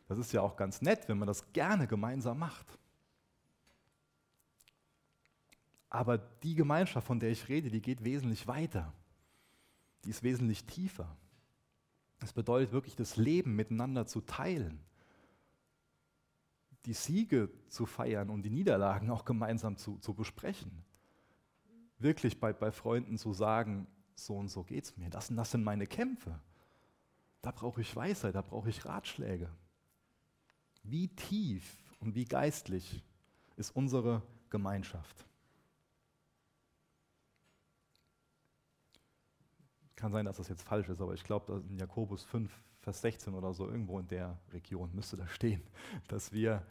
das 0.09 0.19
ist 0.19 0.33
ja 0.33 0.41
auch 0.41 0.57
ganz 0.57 0.83
nett, 0.83 1.09
wenn 1.09 1.19
man 1.19 1.27
das 1.27 1.53
gerne 1.53 1.87
gemeinsam 1.87 2.39
macht. 2.39 2.79
Aber 5.89 6.19
die 6.19 6.55
Gemeinschaft, 6.55 7.07
von 7.07 7.21
der 7.21 7.31
ich 7.31 7.49
rede, 7.49 7.71
die 7.71 7.81
geht 7.81 8.05
wesentlich 8.05 8.47
weiter. 8.47 8.93
Die 10.05 10.11
ist 10.11 10.23
wesentlich 10.23 10.65
tiefer. 10.65 11.17
Es 12.21 12.33
bedeutet 12.33 12.73
wirklich, 12.73 12.97
das 12.97 13.17
Leben 13.17 13.57
miteinander 13.57 14.07
zu 14.07 14.21
teilen, 14.21 14.81
die 16.87 16.95
Siege 16.95 17.51
zu 17.69 17.85
feiern 17.85 18.31
und 18.31 18.43
die 18.43 18.51
Niederlagen 18.51 19.11
auch 19.11 19.25
gemeinsam 19.25 19.77
zu, 19.77 19.99
zu 19.99 20.15
besprechen. 20.15 20.85
Wirklich 21.99 22.39
bei, 22.39 22.53
bei 22.53 22.71
Freunden 22.71 23.19
zu 23.19 23.33
sagen, 23.33 23.87
so 24.15 24.37
und 24.37 24.49
so 24.49 24.63
geht 24.63 24.85
es 24.85 24.97
mir, 24.97 25.11
das, 25.11 25.29
das 25.29 25.51
sind 25.51 25.65
meine 25.65 25.87
Kämpfe. 25.87 26.41
Da 27.43 27.51
brauche 27.51 27.81
ich 27.81 27.95
Weisheit, 27.95 28.35
da 28.35 28.43
brauche 28.43 28.71
ich 28.71 28.85
Ratschläge. 28.85 29.51
Wie 30.89 31.09
tief 31.09 31.79
und 32.01 32.15
wie 32.15 32.25
geistlich 32.25 33.03
ist 33.57 33.75
unsere 33.75 34.23
Gemeinschaft? 34.51 35.27
Kann 39.97 40.13
sein, 40.13 40.27
dass 40.27 40.37
das 40.37 40.49
jetzt 40.49 40.63
falsch 40.63 40.89
ist, 40.89 41.01
aber 41.01 41.15
ich 41.15 41.25
glaube, 41.25 41.65
in 41.69 41.79
Jakobus 41.79 42.23
5, 42.25 42.53
Vers 42.81 43.01
16 43.01 43.35
oder 43.35 43.53
so, 43.53 43.67
irgendwo 43.67 43.99
in 43.99 44.07
der 44.07 44.39
Region 44.53 44.95
müsste 44.95 45.17
da 45.17 45.27
stehen, 45.27 45.63
dass 46.09 46.33
wir 46.33 46.65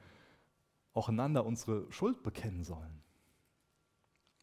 auch 0.93 1.09
einander 1.09 1.45
unsere 1.45 1.91
Schuld 1.91 2.23
bekennen 2.23 2.63
sollen. 2.63 3.01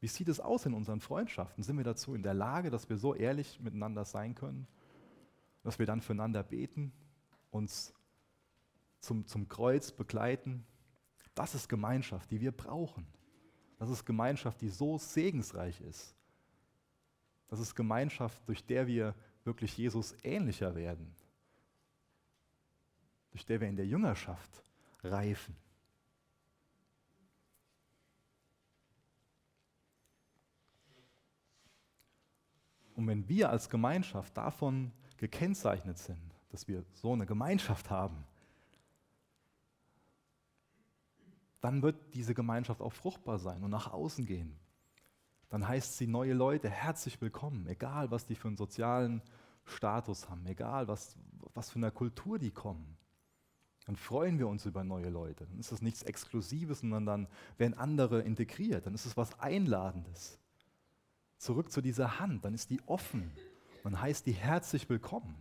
Wie 0.01 0.09
sieht 0.09 0.29
es 0.29 0.41
aus 0.41 0.67
in 0.67 0.75
unseren 0.75 1.01
Freundschaften? 1.01 1.63
Sind 1.63 1.79
wir 1.79 1.85
dazu 1.85 2.15
in 2.15 2.23
der 2.23 2.35
Lage, 2.35 2.71
dass 2.71 2.91
wir 2.91 2.99
so 2.99 3.15
ehrlich 3.15 3.61
miteinander 3.61 4.05
sein 4.05 4.35
können, 4.35 4.67
dass 5.63 5.79
wir 5.79 5.87
dann 5.87 6.03
füreinander 6.03 6.43
beten, 6.43 6.93
uns 7.51 7.95
zum, 9.03 9.27
zum 9.27 9.49
Kreuz 9.49 9.93
begleiten? 9.93 10.65
Das 11.35 11.55
ist 11.55 11.69
Gemeinschaft, 11.69 12.31
die 12.31 12.41
wir 12.41 12.53
brauchen. 12.53 13.07
Das 13.79 13.91
ist 13.91 14.05
Gemeinschaft, 14.05 14.61
die 14.61 14.69
so 14.69 14.97
segensreich 14.97 15.81
ist. 15.81 16.15
Das 17.49 17.59
ist 17.61 17.75
Gemeinschaft, 17.75 18.41
durch 18.49 18.65
der 18.65 18.87
wir 18.87 19.15
wirklich 19.45 19.77
Jesus 19.77 20.15
ähnlicher 20.23 20.75
werden, 20.75 21.15
durch 23.31 23.45
der 23.45 23.61
wir 23.61 23.69
in 23.69 23.77
der 23.77 23.87
Jüngerschaft 23.87 24.63
reifen. 25.03 25.57
Und 32.95 33.09
wenn 33.09 33.29
wir 33.29 33.51
als 33.51 33.69
Gemeinschaft 33.69 34.37
davon 34.37 34.93
gekennzeichnet 35.17 35.99
sind, 35.99 36.21
dass 36.51 36.69
wir 36.69 36.85
so 36.93 37.13
eine 37.15 37.27
Gemeinschaft 37.27 37.91
haben, 37.91 38.25
dann 41.63 41.83
wird 41.83 41.97
diese 42.15 42.35
Gemeinschaft 42.35 42.83
auch 42.83 42.93
fruchtbar 42.93 43.39
sein 43.39 43.65
und 43.65 43.71
nach 43.71 43.91
außen 43.91 44.27
gehen 44.27 44.59
dann 45.53 45.69
heißt 45.69 45.99
sie 45.99 46.07
neue 46.07 46.33
Leute 46.33 46.71
herzlich 46.71 47.21
willkommen, 47.21 47.67
egal 47.67 48.11
was 48.11 48.25
die 48.25 48.35
für 48.35 48.49
einen 48.49 48.57
sozialen 48.57 49.21
Status 49.67 50.31
haben, 50.31 50.47
egal 50.47 50.89
was, 50.89 51.15
was 51.53 51.69
für 51.69 51.77
eine 51.77 51.91
Kultur 51.91 52.39
die 52.39 52.53
kommen. 52.53 52.97
Dann 53.85 53.97
freuen 53.97 54.39
wir 54.39 54.49
uns 54.49 54.65
über 54.65 54.83
neue 54.83 55.11
Leute. 55.11 55.45
Dann 55.45 55.59
ist 55.59 55.71
das 55.71 55.83
nichts 55.83 56.05
Exklusives, 56.05 56.81
sondern 56.81 57.05
dann 57.05 57.29
werden 57.59 57.75
andere 57.75 58.23
integriert. 58.23 58.87
Dann 58.87 58.95
ist 58.95 59.05
es 59.05 59.15
was 59.19 59.39
Einladendes. 59.41 60.39
Zurück 61.37 61.71
zu 61.71 61.83
dieser 61.83 62.19
Hand, 62.19 62.47
dann 62.47 62.55
ist 62.55 62.71
die 62.71 62.81
offen. 62.87 63.31
Man 63.85 64.01
heißt 64.01 64.25
die 64.25 64.33
herzlich 64.33 64.89
willkommen. 64.89 65.37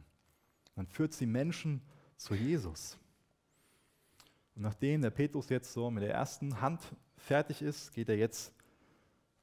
Man 0.76 0.88
führt 0.88 1.14
sie 1.14 1.26
Menschen 1.26 1.82
zu 2.18 2.36
Jesus. 2.36 2.98
Und 4.62 4.66
nachdem 4.66 5.02
der 5.02 5.10
Petrus 5.10 5.50
jetzt 5.50 5.74
so 5.74 5.90
mit 5.90 6.04
der 6.04 6.14
ersten 6.14 6.62
Hand 6.62 6.84
fertig 7.18 7.64
ist, 7.64 7.92
geht 7.94 8.10
er 8.10 8.16
jetzt 8.16 8.54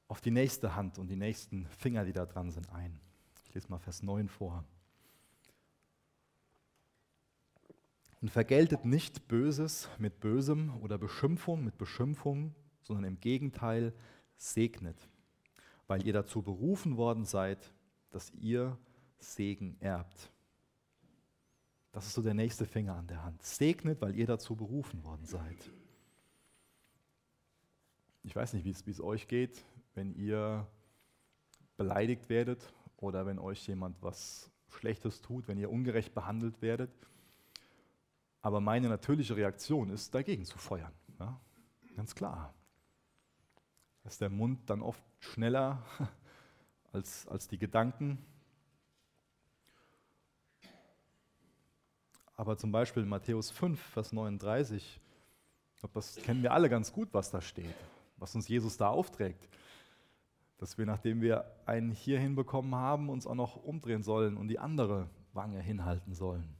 auf 0.07 0.21
die 0.21 0.31
nächste 0.31 0.77
Hand 0.77 0.97
und 0.97 1.09
die 1.09 1.17
nächsten 1.17 1.67
Finger, 1.67 2.05
die 2.05 2.13
da 2.13 2.25
dran 2.25 2.51
sind, 2.51 2.71
ein. 2.71 2.97
Ich 3.43 3.53
lese 3.53 3.67
mal 3.67 3.79
Vers 3.79 4.01
9 4.01 4.29
vor. 4.29 4.63
Und 8.21 8.31
vergeltet 8.31 8.85
nicht 8.85 9.27
Böses 9.27 9.89
mit 9.97 10.21
Bösem 10.21 10.73
oder 10.77 10.97
Beschimpfung 10.97 11.65
mit 11.65 11.77
Beschimpfung, 11.77 12.55
sondern 12.81 13.03
im 13.03 13.19
Gegenteil 13.19 13.93
segnet, 14.37 15.09
weil 15.87 16.07
ihr 16.07 16.13
dazu 16.13 16.41
berufen 16.41 16.95
worden 16.95 17.25
seid, 17.25 17.73
dass 18.09 18.31
ihr 18.35 18.77
Segen 19.17 19.75
erbt. 19.81 20.31
Das 21.91 22.05
ist 22.05 22.13
so 22.13 22.21
der 22.21 22.33
nächste 22.33 22.65
Finger 22.65 22.95
an 22.95 23.07
der 23.07 23.23
Hand. 23.23 23.41
Segnet, 23.43 24.01
weil 24.01 24.15
ihr 24.15 24.27
dazu 24.27 24.55
berufen 24.55 25.03
worden 25.03 25.25
seid. 25.25 25.71
Ich 28.23 28.35
weiß 28.35 28.53
nicht, 28.53 28.65
wie 28.65 28.91
es 28.91 29.01
euch 29.01 29.27
geht 29.27 29.63
wenn 29.99 30.13
ihr 30.13 30.65
beleidigt 31.75 32.29
werdet 32.29 32.73
oder 32.97 33.25
wenn 33.25 33.37
euch 33.37 33.67
jemand 33.67 34.01
was 34.01 34.49
Schlechtes 34.69 35.21
tut, 35.21 35.47
wenn 35.49 35.57
ihr 35.57 35.69
ungerecht 35.69 36.13
behandelt 36.13 36.61
werdet. 36.61 36.91
Aber 38.41 38.61
meine 38.61 38.87
natürliche 38.87 39.35
Reaktion 39.35 39.89
ist, 39.89 40.15
dagegen 40.15 40.45
zu 40.45 40.57
feuern. 40.57 40.93
Ja? 41.19 41.39
Ganz 41.97 42.15
klar. 42.15 42.53
Ist 44.05 44.21
der 44.21 44.29
Mund 44.29 44.69
dann 44.69 44.81
oft 44.81 45.03
schneller 45.19 45.83
als, 46.93 47.27
als 47.27 47.49
die 47.49 47.57
Gedanken. 47.57 48.25
Aber 52.39 52.57
zum 52.57 52.71
Beispiel 52.71 53.03
in 53.03 53.09
Matthäus 53.09 53.51
5, 53.51 53.79
Vers 53.79 54.13
39, 54.13 55.01
das 55.93 56.15
kennen 56.15 56.41
wir 56.41 56.53
alle 56.53 56.69
ganz 56.69 56.93
gut, 56.93 57.09
was 57.11 57.31
da 57.31 57.41
steht, 57.41 57.75
was 58.17 58.33
uns 58.33 58.47
Jesus 58.47 58.77
da 58.77 58.87
aufträgt 58.87 59.49
dass 60.59 60.77
wir, 60.77 60.85
nachdem 60.85 61.21
wir 61.21 61.45
einen 61.65 61.91
hier 61.91 62.19
hinbekommen 62.19 62.75
haben, 62.75 63.09
uns 63.09 63.25
auch 63.25 63.35
noch 63.35 63.55
umdrehen 63.55 64.03
sollen 64.03 64.35
und 64.35 64.49
die 64.49 64.59
andere 64.59 65.09
Wange 65.31 65.61
hinhalten 65.61 66.13
sollen. 66.13 66.53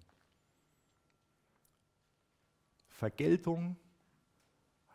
Vergeltung, 2.87 3.75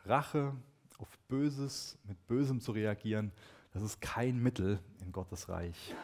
Rache 0.04 0.56
auf 0.98 1.18
Böses, 1.28 1.98
mit 2.04 2.26
Bösem 2.26 2.60
zu 2.60 2.72
reagieren, 2.72 3.30
das 3.72 3.82
ist 3.82 4.00
kein 4.00 4.42
Mittel 4.42 4.80
in 5.00 5.12
Gottes 5.12 5.50
Reich. 5.50 5.94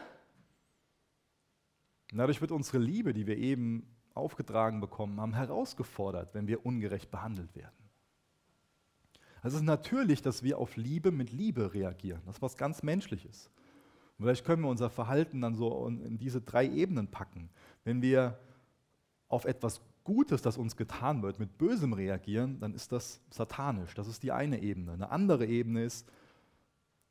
Und 2.11 2.19
dadurch 2.19 2.41
wird 2.41 2.51
unsere 2.51 2.77
Liebe, 2.77 3.13
die 3.13 3.25
wir 3.25 3.37
eben 3.37 3.87
aufgetragen 4.13 4.81
bekommen 4.81 5.19
haben, 5.19 5.33
herausgefordert, 5.33 6.33
wenn 6.33 6.47
wir 6.47 6.65
ungerecht 6.65 7.11
behandelt 7.11 7.55
werden. 7.55 7.75
Es 9.43 9.53
ist 9.53 9.63
natürlich, 9.63 10.21
dass 10.21 10.43
wir 10.43 10.57
auf 10.59 10.75
Liebe 10.75 11.11
mit 11.11 11.31
Liebe 11.31 11.73
reagieren. 11.73 12.21
Das 12.25 12.35
ist 12.35 12.41
was 12.41 12.57
ganz 12.57 12.83
Menschliches. 12.83 13.49
Und 14.17 14.25
vielleicht 14.25 14.45
können 14.45 14.61
wir 14.61 14.69
unser 14.69 14.89
Verhalten 14.89 15.41
dann 15.41 15.55
so 15.55 15.87
in 15.87 16.17
diese 16.17 16.41
drei 16.41 16.67
Ebenen 16.67 17.07
packen. 17.07 17.49
Wenn 17.83 18.01
wir 18.01 18.37
auf 19.27 19.45
etwas 19.45 19.81
Gutes, 20.03 20.41
das 20.41 20.57
uns 20.57 20.75
getan 20.75 21.23
wird, 21.23 21.39
mit 21.39 21.57
Bösem 21.57 21.93
reagieren, 21.93 22.59
dann 22.59 22.73
ist 22.73 22.91
das 22.91 23.21
satanisch. 23.29 23.93
Das 23.95 24.07
ist 24.07 24.21
die 24.23 24.31
eine 24.31 24.61
Ebene. 24.61 24.93
Eine 24.93 25.09
andere 25.09 25.45
Ebene 25.45 25.83
ist 25.83 26.07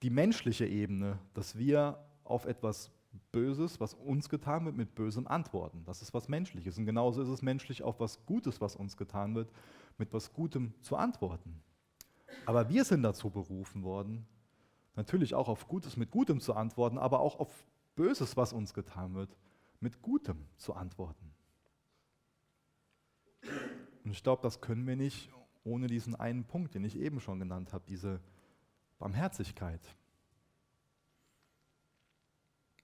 die 0.02 0.10
menschliche 0.10 0.66
Ebene, 0.66 1.18
dass 1.34 1.56
wir 1.56 1.98
auf 2.24 2.46
etwas 2.46 2.90
Böses, 3.33 3.81
was 3.81 3.94
uns 3.94 4.29
getan 4.29 4.64
wird, 4.64 4.77
mit 4.77 4.94
Bösem 4.94 5.27
antworten. 5.27 5.85
Das 5.85 6.03
ist 6.03 6.14
was 6.14 6.29
Menschliches. 6.29 6.79
Und 6.79 6.87
genauso 6.87 7.23
ist 7.23 7.29
es 7.29 7.42
menschlich, 7.42 7.83
auf 7.83 8.01
was 8.01 8.25
Gutes, 8.27 8.61
was 8.61 8.77
uns 8.77 8.96
getan 8.96 9.35
wird, 9.35 9.53
mit 9.99 10.12
was 10.12 10.33
Gutem 10.33 10.75
zu 10.81 10.96
antworten. 10.96 11.62
Aber 12.46 12.68
wir 12.68 12.85
sind 12.85 13.03
dazu 13.03 13.31
berufen 13.31 13.83
worden, 13.83 14.27
natürlich 14.94 15.35
auch 15.35 15.49
auf 15.49 15.68
Gutes 15.68 15.96
mit 15.96 16.11
Gutem 16.11 16.40
zu 16.40 16.55
antworten, 16.55 16.99
aber 16.99 17.20
auch 17.20 17.38
auf 17.38 17.66
Böses, 17.96 18.37
was 18.37 18.53
uns 18.53 18.75
getan 18.75 19.14
wird, 19.14 19.37
mit 19.81 20.03
Gutem 20.03 20.46
zu 20.57 20.75
antworten. 20.75 21.33
Und 24.05 24.12
ich 24.12 24.23
glaube, 24.23 24.42
das 24.42 24.61
können 24.61 24.87
wir 24.87 24.96
nicht 24.96 25.31
ohne 25.64 25.87
diesen 25.87 26.14
einen 26.14 26.44
Punkt, 26.44 26.75
den 26.75 26.85
ich 26.85 26.96
eben 26.96 27.20
schon 27.20 27.38
genannt 27.38 27.73
habe, 27.73 27.85
diese 27.88 28.20
Barmherzigkeit. 28.99 29.81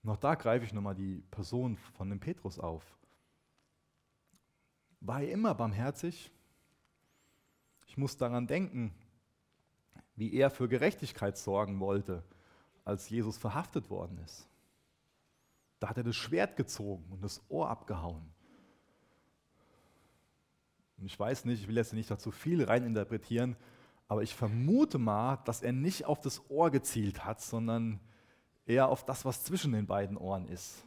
Noch 0.07 0.15
da 0.15 0.35
greife 0.35 0.63
ich 0.63 0.71
nochmal 0.71 0.95
die 0.95 1.21
Person 1.31 1.75
von 1.75 2.09
dem 2.09 2.21
Petrus 2.21 2.59
auf. 2.59 2.95
War 5.01 5.21
er 5.21 5.33
immer 5.33 5.53
barmherzig? 5.53 6.31
Ich 7.87 7.97
muss 7.97 8.15
daran 8.15 8.47
denken, 8.47 8.93
wie 10.15 10.33
er 10.33 10.49
für 10.49 10.69
Gerechtigkeit 10.69 11.37
sorgen 11.37 11.81
wollte, 11.81 12.23
als 12.85 13.09
Jesus 13.09 13.37
verhaftet 13.37 13.89
worden 13.89 14.17
ist. 14.19 14.47
Da 15.79 15.89
hat 15.89 15.97
er 15.97 16.05
das 16.05 16.15
Schwert 16.15 16.55
gezogen 16.55 17.03
und 17.11 17.21
das 17.21 17.41
Ohr 17.49 17.67
abgehauen. 17.69 18.31
Und 20.97 21.05
ich 21.05 21.19
weiß 21.19 21.43
nicht, 21.43 21.63
ich 21.63 21.67
will 21.67 21.75
jetzt 21.75 21.91
nicht 21.91 22.09
dazu 22.09 22.31
viel 22.31 22.63
reininterpretieren, 22.63 23.57
aber 24.07 24.23
ich 24.23 24.33
vermute 24.33 24.99
mal, 24.99 25.35
dass 25.43 25.63
er 25.63 25.73
nicht 25.73 26.05
auf 26.05 26.21
das 26.21 26.49
Ohr 26.49 26.71
gezielt 26.71 27.25
hat, 27.25 27.41
sondern 27.41 27.99
eher 28.67 28.89
auf 28.89 29.05
das, 29.05 29.25
was 29.25 29.43
zwischen 29.43 29.71
den 29.71 29.87
beiden 29.87 30.17
Ohren 30.17 30.47
ist. 30.47 30.83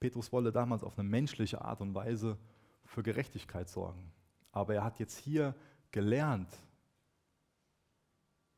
Petrus 0.00 0.32
wollte 0.32 0.50
damals 0.50 0.82
auf 0.82 0.98
eine 0.98 1.06
menschliche 1.06 1.62
Art 1.62 1.82
und 1.82 1.94
Weise 1.94 2.38
für 2.86 3.02
Gerechtigkeit 3.02 3.68
sorgen. 3.68 4.10
Aber 4.50 4.74
er 4.74 4.82
hat 4.82 4.98
jetzt 4.98 5.18
hier 5.18 5.54
gelernt, 5.90 6.48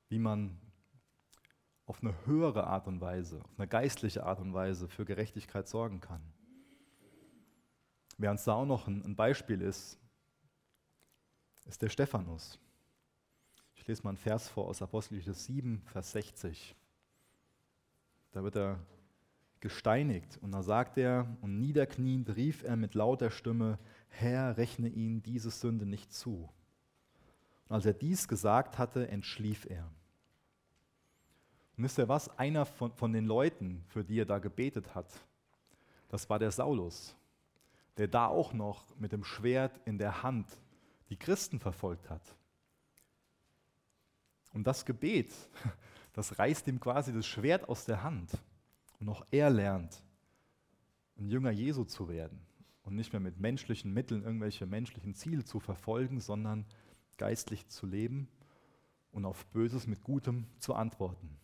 wie 0.09 0.21
man 0.21 0.57
auf 1.87 2.01
eine 2.01 2.15
höhere 2.27 2.67
Art 2.69 2.87
und 2.87 3.01
Weise, 3.01 3.41
auf 3.43 3.59
eine 3.59 3.67
geistliche 3.67 4.25
Art 4.25 4.39
und 4.39 4.55
Weise 4.55 4.89
für 4.89 5.05
Gerechtigkeit 5.05 5.69
sorgen 5.69 6.01
kann. 6.01 6.23
Während 8.19 8.39
es 8.39 8.45
da 8.45 8.55
auch 8.55 8.67
noch 8.67 8.87
ein 8.87 9.17
Beispiel 9.17 9.61
ist, 9.61 9.99
ist 11.65 11.83
der 11.83 11.89
Stephanus. 11.89 12.61
Ich 13.83 13.89
lese 13.89 14.05
mal 14.05 14.11
einen 14.11 14.17
Vers 14.17 14.49
vor 14.49 14.69
aus 14.69 14.81
Apostelgeschichte 14.81 15.35
7, 15.35 15.83
Vers 15.87 16.13
60. 16.13 16.77
Da 18.31 18.45
wird 18.45 18.55
er 18.55 18.79
gesteinigt 19.59 20.39
und 20.41 20.53
da 20.53 20.63
sagt 20.63 20.99
er, 20.99 21.27
und 21.41 21.59
niederkniend 21.59 22.37
rief 22.37 22.63
er 22.63 22.77
mit 22.77 22.95
lauter 22.95 23.33
Stimme, 23.33 23.81
Herr, 24.09 24.57
rechne 24.57 24.89
ihn 24.89 25.21
diese 25.25 25.51
Sünde 25.51 25.85
nicht 25.85 26.13
zu. 26.13 26.49
Und 27.69 27.75
als 27.75 27.85
er 27.85 27.93
dies 27.93 28.29
gesagt 28.29 28.79
hatte, 28.79 29.09
entschlief 29.09 29.67
er. 29.69 29.91
Und 31.77 31.83
wisst 31.83 31.99
ihr 31.99 32.09
was? 32.09 32.29
Einer 32.39 32.67
von, 32.67 32.93
von 32.93 33.13
den 33.13 33.27
Leuten, 33.27 33.83
für 33.89 34.05
die 34.05 34.21
er 34.21 34.27
da 34.27 34.39
gebetet 34.39 34.95
hat, 34.95 35.13
das 36.09 36.31
war 36.31 36.39
der 36.39 36.53
Saulus, 36.53 37.17
der 37.97 38.07
da 38.07 38.29
auch 38.29 38.53
noch 38.53 38.97
mit 39.01 39.11
dem 39.11 39.25
Schwert 39.25 39.81
in 39.87 39.99
der 39.99 40.23
Hand 40.23 40.47
die 41.09 41.17
Christen 41.17 41.59
verfolgt 41.59 42.09
hat. 42.09 42.23
Und 44.53 44.67
das 44.67 44.85
Gebet, 44.85 45.33
das 46.13 46.39
reißt 46.39 46.67
ihm 46.69 46.81
quasi 46.81 47.13
das 47.13 47.27
Schwert 47.27 47.69
aus 47.69 47.85
der 47.85 48.03
Hand. 48.03 48.31
Und 49.01 49.09
auch 49.09 49.25
er 49.31 49.51
lernt, 49.51 50.03
ein 51.19 51.29
Jünger 51.29 51.51
Jesu 51.51 51.85
zu 51.85 52.09
werden 52.09 52.41
und 52.85 52.95
nicht 52.95 53.13
mehr 53.13 53.21
mit 53.21 53.39
menschlichen 53.39 53.93
Mitteln 53.93 54.23
irgendwelche 54.23 54.67
menschlichen 54.67 55.15
Ziele 55.15 55.45
zu 55.45 55.61
verfolgen, 55.61 56.21
sondern 56.21 56.67
geistlich 57.17 57.69
zu 57.69 57.87
leben 57.87 58.29
und 59.13 59.25
auf 59.25 59.47
Böses 59.47 59.87
mit 59.87 60.03
Gutem 60.03 60.47
zu 60.59 60.75
antworten. 60.75 61.37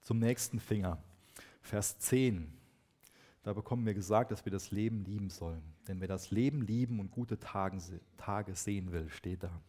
Zum 0.00 0.18
nächsten 0.20 0.58
Finger, 0.58 1.02
Vers 1.60 1.98
10. 1.98 2.52
Da 3.42 3.52
bekommen 3.52 3.84
wir 3.84 3.94
gesagt, 3.94 4.30
dass 4.30 4.44
wir 4.44 4.52
das 4.52 4.70
Leben 4.70 5.04
lieben 5.04 5.30
sollen. 5.30 5.62
Denn 5.88 6.00
wer 6.00 6.08
das 6.08 6.30
Leben 6.30 6.62
lieben 6.62 7.00
und 7.00 7.10
gute 7.10 7.40
Tage 7.40 8.54
sehen 8.54 8.92
will, 8.92 9.08
steht 9.08 9.42
da. 9.42 9.60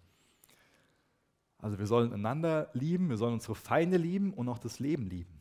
Also 1.57 1.79
wir 1.79 1.87
sollen 1.87 2.13
einander 2.13 2.69
lieben, 2.73 3.09
wir 3.09 3.17
sollen 3.17 3.33
unsere 3.33 3.55
Feinde 3.55 3.97
lieben 3.97 4.33
und 4.33 4.47
auch 4.49 4.59
das 4.59 4.79
Leben 4.79 5.07
lieben. 5.07 5.39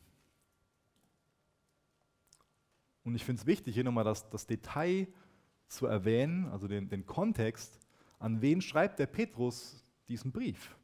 Und 3.03 3.15
ich 3.15 3.23
finde 3.23 3.41
es 3.41 3.45
wichtig, 3.45 3.73
hier 3.73 3.83
nochmal 3.83 4.03
das, 4.03 4.29
das 4.29 4.45
Detail 4.45 5.07
zu 5.67 5.85
erwähnen, 5.85 6.47
also 6.47 6.67
den, 6.67 6.89
den 6.89 7.05
Kontext, 7.05 7.79
an 8.17 8.41
wen 8.41 8.61
schreibt 8.61 8.99
der 8.99 9.07
Petrus 9.07 9.83
diesen 10.07 10.31
Brief? 10.31 10.75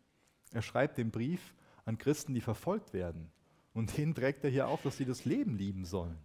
Er 0.51 0.61
schreibt 0.61 0.97
den 0.97 1.11
Brief 1.11 1.53
an 1.85 1.97
Christen, 1.97 2.33
die 2.33 2.41
verfolgt 2.41 2.93
werden. 2.93 3.29
Und 3.73 3.97
den 3.97 4.15
trägt 4.15 4.43
er 4.43 4.49
hier 4.49 4.67
auf, 4.67 4.81
dass 4.83 4.97
sie 4.97 5.05
das 5.05 5.25
Leben 5.25 5.57
lieben 5.57 5.85
sollen. 5.85 6.17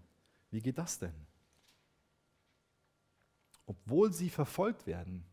Wie 0.51 0.61
geht 0.61 0.79
das 0.79 0.99
denn? 0.99 1.15
Obwohl 3.71 4.13
sie 4.13 4.31
verfolgt 4.31 4.89
werden, 4.89 5.25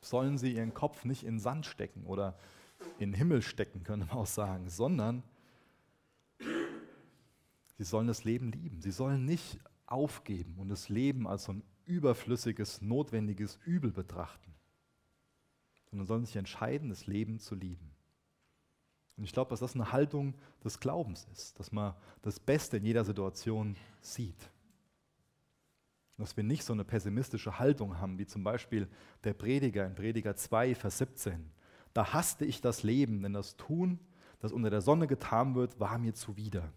sollen 0.00 0.38
sie 0.38 0.54
ihren 0.54 0.74
Kopf 0.74 1.04
nicht 1.04 1.24
in 1.24 1.40
Sand 1.40 1.66
stecken 1.66 2.06
oder 2.06 2.38
in 3.00 3.10
den 3.10 3.14
Himmel 3.14 3.42
stecken, 3.42 3.82
können 3.82 4.06
wir 4.06 4.14
auch 4.14 4.28
sagen, 4.28 4.70
sondern 4.70 5.24
sie 6.38 7.82
sollen 7.82 8.06
das 8.06 8.22
Leben 8.22 8.52
lieben. 8.52 8.80
Sie 8.80 8.92
sollen 8.92 9.24
nicht 9.24 9.58
aufgeben 9.86 10.54
und 10.58 10.68
das 10.68 10.88
Leben 10.88 11.26
als 11.26 11.44
so 11.44 11.54
ein 11.54 11.64
überflüssiges, 11.84 12.80
notwendiges 12.80 13.58
Übel 13.64 13.90
betrachten, 13.90 14.54
sondern 15.90 16.06
sollen 16.06 16.24
sich 16.24 16.36
entscheiden, 16.36 16.90
das 16.90 17.08
Leben 17.08 17.40
zu 17.40 17.56
lieben. 17.56 17.90
Und 19.16 19.24
ich 19.24 19.32
glaube, 19.32 19.50
dass 19.50 19.58
das 19.58 19.74
eine 19.74 19.90
Haltung 19.90 20.34
des 20.62 20.78
Glaubens 20.78 21.26
ist, 21.32 21.58
dass 21.58 21.72
man 21.72 21.92
das 22.22 22.38
Beste 22.38 22.76
in 22.76 22.84
jeder 22.84 23.04
Situation 23.04 23.74
sieht 24.00 24.48
dass 26.20 26.36
wir 26.36 26.44
nicht 26.44 26.64
so 26.64 26.72
eine 26.72 26.84
pessimistische 26.84 27.58
Haltung 27.58 27.98
haben, 27.98 28.18
wie 28.18 28.26
zum 28.26 28.44
Beispiel 28.44 28.88
der 29.24 29.34
Prediger 29.34 29.86
in 29.86 29.94
Prediger 29.94 30.36
2, 30.36 30.74
Vers 30.74 30.98
17. 30.98 31.50
Da 31.92 32.12
hasste 32.12 32.44
ich 32.44 32.60
das 32.60 32.82
Leben, 32.82 33.22
denn 33.22 33.32
das 33.32 33.56
Tun, 33.56 33.98
das 34.38 34.52
unter 34.52 34.70
der 34.70 34.80
Sonne 34.80 35.06
getan 35.06 35.54
wird, 35.54 35.80
war 35.80 35.98
mir 35.98 36.14
zuwider. 36.14 36.72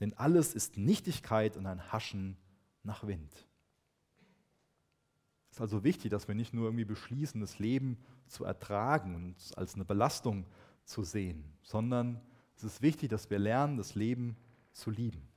Denn 0.00 0.14
alles 0.14 0.54
ist 0.54 0.76
Nichtigkeit 0.76 1.56
und 1.56 1.66
ein 1.66 1.92
Haschen 1.92 2.36
nach 2.82 3.06
Wind. 3.06 3.32
Es 5.50 5.56
ist 5.56 5.60
also 5.60 5.84
wichtig, 5.84 6.10
dass 6.10 6.28
wir 6.28 6.34
nicht 6.34 6.54
nur 6.54 6.66
irgendwie 6.66 6.84
beschließen, 6.84 7.40
das 7.40 7.58
Leben 7.58 7.98
zu 8.26 8.44
ertragen 8.44 9.14
und 9.14 9.36
als 9.56 9.74
eine 9.74 9.84
Belastung 9.84 10.46
zu 10.84 11.02
sehen, 11.02 11.44
sondern 11.62 12.20
es 12.56 12.64
ist 12.64 12.82
wichtig, 12.82 13.10
dass 13.10 13.30
wir 13.30 13.38
lernen, 13.38 13.76
das 13.76 13.94
Leben 13.94 14.36
zu 14.72 14.90
lieben 14.90 15.29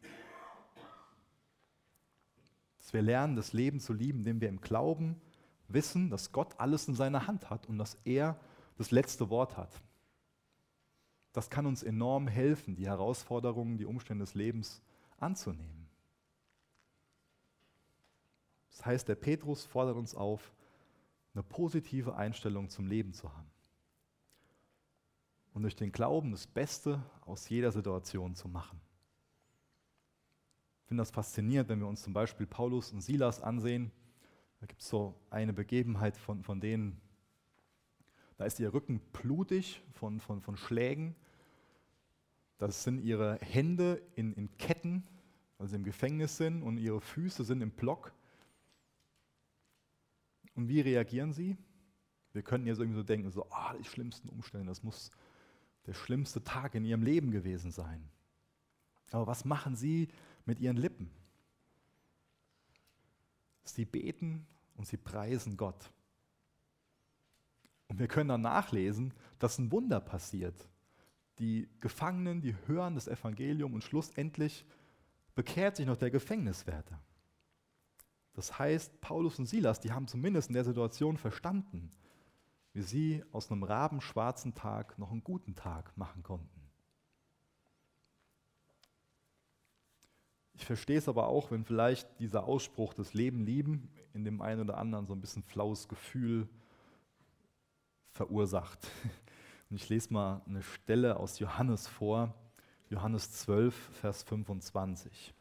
wir 2.93 3.01
lernen, 3.01 3.35
das 3.35 3.53
Leben 3.53 3.79
zu 3.79 3.93
lieben, 3.93 4.19
indem 4.19 4.41
wir 4.41 4.49
im 4.49 4.61
Glauben 4.61 5.19
wissen, 5.67 6.09
dass 6.09 6.31
Gott 6.31 6.59
alles 6.59 6.87
in 6.87 6.95
seiner 6.95 7.27
Hand 7.27 7.49
hat 7.49 7.67
und 7.67 7.77
dass 7.77 7.97
er 8.05 8.39
das 8.77 8.91
letzte 8.91 9.29
Wort 9.29 9.57
hat. 9.57 9.81
Das 11.31 11.49
kann 11.49 11.65
uns 11.65 11.81
enorm 11.81 12.27
helfen, 12.27 12.75
die 12.75 12.85
Herausforderungen, 12.85 13.77
die 13.77 13.85
Umstände 13.85 14.23
des 14.23 14.35
Lebens 14.35 14.81
anzunehmen. 15.17 15.89
Das 18.69 18.85
heißt, 18.85 19.07
der 19.07 19.15
Petrus 19.15 19.65
fordert 19.65 19.97
uns 19.97 20.15
auf, 20.15 20.53
eine 21.33 21.43
positive 21.43 22.15
Einstellung 22.15 22.69
zum 22.69 22.85
Leben 22.85 23.13
zu 23.13 23.31
haben 23.35 23.49
und 25.53 25.63
durch 25.63 25.75
den 25.75 25.91
Glauben 25.91 26.31
das 26.31 26.47
Beste 26.47 27.01
aus 27.21 27.49
jeder 27.49 27.71
Situation 27.71 28.35
zu 28.35 28.47
machen. 28.47 28.79
Finde 30.85 31.01
das 31.01 31.11
faszinierend, 31.11 31.69
wenn 31.69 31.79
wir 31.79 31.87
uns 31.87 32.03
zum 32.03 32.13
Beispiel 32.13 32.45
Paulus 32.45 32.91
und 32.91 33.01
Silas 33.01 33.41
ansehen. 33.41 33.91
Da 34.59 34.65
gibt 34.65 34.81
es 34.81 34.89
so 34.89 35.19
eine 35.29 35.53
Begebenheit 35.53 36.17
von, 36.17 36.43
von 36.43 36.59
denen, 36.59 37.01
da 38.37 38.45
ist 38.45 38.59
ihr 38.59 38.73
Rücken 38.73 38.99
blutig 39.11 39.83
von, 39.93 40.19
von, 40.19 40.41
von 40.41 40.57
Schlägen. 40.57 41.15
Das 42.57 42.83
sind 42.83 42.99
ihre 42.99 43.37
Hände 43.39 44.01
in, 44.15 44.33
in 44.33 44.55
Ketten, 44.57 45.05
weil 45.57 45.67
sie 45.67 45.75
im 45.75 45.83
Gefängnis 45.83 46.37
sind, 46.37 46.63
und 46.63 46.77
ihre 46.77 47.01
Füße 47.01 47.43
sind 47.43 47.61
im 47.61 47.71
Block. 47.71 48.13
Und 50.55 50.67
wie 50.67 50.81
reagieren 50.81 51.33
sie? 51.33 51.57
Wir 52.31 52.41
könnten 52.41 52.67
jetzt 52.67 52.79
irgendwie 52.79 52.97
so 52.97 53.03
denken, 53.03 53.31
so, 53.31 53.47
ah, 53.51 53.75
die 53.77 53.83
schlimmsten 53.83 54.29
Umstände, 54.29 54.67
das 54.67 54.83
muss 54.83 55.11
der 55.85 55.93
schlimmste 55.93 56.43
Tag 56.43 56.75
in 56.75 56.85
ihrem 56.85 57.03
Leben 57.03 57.31
gewesen 57.31 57.71
sein. 57.71 58.09
Aber 59.11 59.27
was 59.27 59.45
machen 59.45 59.75
sie 59.75 60.07
mit 60.45 60.59
ihren 60.59 60.77
Lippen? 60.77 61.09
Sie 63.63 63.85
beten 63.85 64.45
und 64.75 64.87
sie 64.87 64.97
preisen 64.97 65.57
Gott. 65.57 65.91
Und 67.87 67.99
wir 67.99 68.07
können 68.07 68.29
dann 68.29 68.41
nachlesen, 68.41 69.13
dass 69.39 69.57
ein 69.57 69.71
Wunder 69.71 69.99
passiert. 69.99 70.67
Die 71.39 71.69
Gefangenen, 71.79 72.41
die 72.41 72.55
hören 72.67 72.95
das 72.95 73.07
Evangelium 73.07 73.73
und 73.73 73.83
schlussendlich 73.83 74.65
bekehrt 75.35 75.75
sich 75.75 75.85
noch 75.85 75.97
der 75.97 76.11
Gefängniswärter. 76.11 76.99
Das 78.33 78.57
heißt, 78.57 78.99
Paulus 78.99 79.37
und 79.39 79.45
Silas, 79.45 79.79
die 79.79 79.91
haben 79.91 80.07
zumindest 80.07 80.49
in 80.49 80.55
der 80.55 80.63
Situation 80.63 81.17
verstanden, 81.17 81.91
wie 82.73 82.81
sie 82.81 83.23
aus 83.31 83.51
einem 83.51 83.63
rabenschwarzen 83.63 84.55
Tag 84.55 84.97
noch 84.97 85.11
einen 85.11 85.23
guten 85.23 85.55
Tag 85.55 85.95
machen 85.97 86.23
konnten. 86.23 86.62
Ich 90.53 90.65
verstehe 90.65 90.97
es 90.97 91.09
aber 91.09 91.27
auch, 91.27 91.51
wenn 91.51 91.65
vielleicht 91.65 92.07
dieser 92.19 92.43
Ausspruch 92.45 92.93
des 92.93 93.13
Leben 93.13 93.45
lieben 93.45 93.89
in 94.13 94.23
dem 94.23 94.41
einen 94.41 94.61
oder 94.61 94.77
anderen 94.77 95.07
so 95.07 95.13
ein 95.13 95.21
bisschen 95.21 95.43
flaues 95.43 95.87
Gefühl 95.87 96.47
verursacht. 98.11 98.79
Und 99.69 99.77
ich 99.77 99.89
lese 99.89 100.13
mal 100.13 100.41
eine 100.45 100.61
Stelle 100.61 101.17
aus 101.17 101.39
Johannes 101.39 101.87
vor, 101.87 102.33
Johannes 102.89 103.31
12, 103.31 103.73
Vers 103.93 104.23
25. 104.23 105.33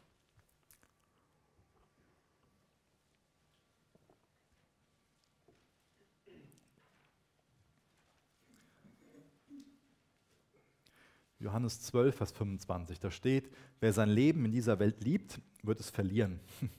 Johannes 11.43 11.81
12, 11.81 12.15
Vers 12.15 12.31
25. 12.31 12.99
Da 12.99 13.11
steht, 13.11 13.51
wer 13.79 13.93
sein 13.93 14.09
Leben 14.09 14.45
in 14.45 14.51
dieser 14.51 14.79
Welt 14.79 15.03
liebt, 15.03 15.39
wird 15.61 15.79
es 15.79 15.89
verlieren. 15.89 16.39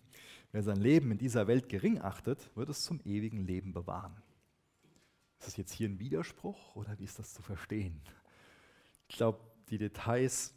Wer 0.52 0.62
sein 0.62 0.76
Leben 0.76 1.10
in 1.10 1.18
dieser 1.18 1.48
Welt 1.48 1.68
gering 1.68 2.00
achtet, 2.00 2.48
wird 2.56 2.68
es 2.68 2.84
zum 2.84 3.00
ewigen 3.04 3.44
Leben 3.44 3.72
bewahren. 3.72 4.14
Ist 5.40 5.48
das 5.48 5.56
jetzt 5.56 5.72
hier 5.72 5.88
ein 5.88 5.98
Widerspruch 5.98 6.76
oder 6.76 6.96
wie 7.00 7.04
ist 7.04 7.18
das 7.18 7.34
zu 7.34 7.42
verstehen? 7.42 8.00
Ich 9.08 9.16
glaube, 9.16 9.40
die 9.68 9.78
Details 9.78 10.54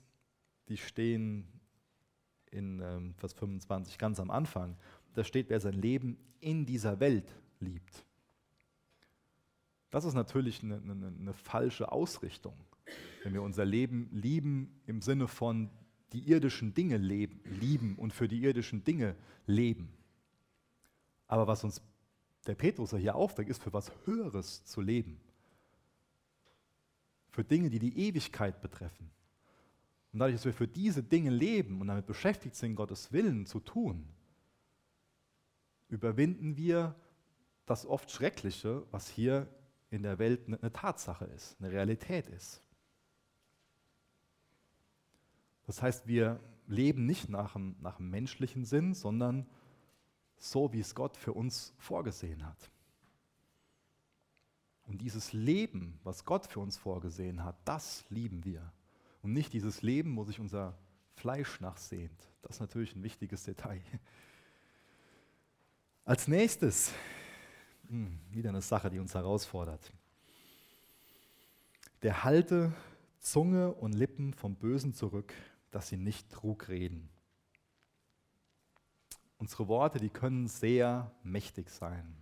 die 0.67 0.77
stehen 0.77 1.47
in 2.51 2.81
ähm, 2.81 3.13
Vers 3.15 3.33
25 3.33 3.97
ganz 3.97 4.19
am 4.19 4.31
Anfang. 4.31 4.77
Da 5.13 5.23
steht, 5.23 5.49
wer 5.49 5.59
sein 5.59 5.73
Leben 5.73 6.17
in 6.39 6.65
dieser 6.65 6.99
Welt 6.99 7.33
liebt. 7.59 8.05
Das 9.89 10.05
ist 10.05 10.13
natürlich 10.13 10.61
eine, 10.63 10.75
eine, 10.77 11.07
eine 11.07 11.33
falsche 11.33 11.91
Ausrichtung, 11.91 12.57
wenn 13.23 13.33
wir 13.33 13.41
unser 13.41 13.65
Leben 13.65 14.09
lieben 14.11 14.81
im 14.85 15.01
Sinne 15.01 15.27
von 15.27 15.69
die 16.13 16.29
irdischen 16.29 16.73
Dinge 16.73 16.97
leben, 16.97 17.41
lieben 17.59 17.95
und 17.95 18.13
für 18.13 18.27
die 18.27 18.41
irdischen 18.41 18.83
Dinge 18.83 19.15
leben. 19.45 19.89
Aber 21.27 21.47
was 21.47 21.63
uns 21.63 21.81
der 22.45 22.55
Petrus 22.55 22.95
hier 22.95 23.15
aufträgt, 23.15 23.49
ist 23.49 23.61
für 23.61 23.73
was 23.73 23.91
Höheres 24.05 24.63
zu 24.63 24.81
leben. 24.81 25.19
Für 27.29 27.43
Dinge, 27.43 27.69
die 27.69 27.79
die 27.79 27.97
Ewigkeit 28.07 28.61
betreffen. 28.61 29.11
Und 30.13 30.19
dadurch, 30.19 30.37
dass 30.37 30.45
wir 30.45 30.53
für 30.53 30.67
diese 30.67 31.03
Dinge 31.03 31.29
leben 31.29 31.81
und 31.81 31.87
damit 31.87 32.05
beschäftigt 32.05 32.55
sind, 32.55 32.75
Gottes 32.75 33.11
Willen 33.11 33.45
zu 33.45 33.59
tun, 33.59 34.07
überwinden 35.89 36.57
wir 36.57 36.95
das 37.65 37.85
oft 37.85 38.09
Schreckliche, 38.09 38.87
was 38.91 39.09
hier 39.09 39.47
in 39.89 40.03
der 40.03 40.19
Welt 40.19 40.47
eine 40.47 40.71
Tatsache 40.71 41.25
ist, 41.25 41.57
eine 41.59 41.71
Realität 41.71 42.27
ist. 42.27 42.63
Das 45.67 45.81
heißt, 45.81 46.07
wir 46.07 46.39
leben 46.67 47.05
nicht 47.05 47.29
nach 47.29 47.53
dem, 47.53 47.75
nach 47.81 47.97
dem 47.97 48.09
menschlichen 48.09 48.65
Sinn, 48.65 48.93
sondern 48.93 49.45
so, 50.37 50.73
wie 50.73 50.79
es 50.79 50.95
Gott 50.95 51.17
für 51.17 51.33
uns 51.33 51.73
vorgesehen 51.77 52.45
hat. 52.45 52.71
Und 54.85 55.01
dieses 55.01 55.33
Leben, 55.33 55.99
was 56.03 56.23
Gott 56.23 56.47
für 56.47 56.61
uns 56.61 56.77
vorgesehen 56.77 57.43
hat, 57.43 57.57
das 57.65 58.05
lieben 58.09 58.45
wir. 58.45 58.71
Und 59.21 59.33
nicht 59.33 59.51
dieses 59.51 59.81
Leben, 59.81 60.15
wo 60.15 60.23
sich 60.23 60.39
unser 60.39 60.77
Fleisch 61.15 61.59
nachsehnt. 61.59 62.17
Das 62.41 62.55
ist 62.55 62.59
natürlich 62.61 62.95
ein 62.95 63.03
wichtiges 63.03 63.43
Detail. 63.43 63.81
Als 66.05 66.29
nächstes, 66.29 66.93
hm, 67.89 68.17
wieder 68.31 68.49
eine 68.49 68.61
Sache, 68.61 68.89
die 68.89 68.99
uns 68.99 69.13
herausfordert. 69.13 69.91
Der 72.03 72.23
halte 72.23 72.71
Zunge 73.19 73.73
und 73.73 73.93
Lippen 73.93 74.33
vom 74.33 74.55
Bösen 74.55 74.93
zurück, 74.93 75.33
dass 75.77 75.89
sie 75.89 75.97
nicht 75.97 76.31
Trug 76.31 76.69
reden. 76.69 77.07
Unsere 79.37 79.67
Worte, 79.67 79.99
die 79.99 80.09
können 80.09 80.47
sehr 80.47 81.11
mächtig 81.21 81.69
sein. 81.69 82.17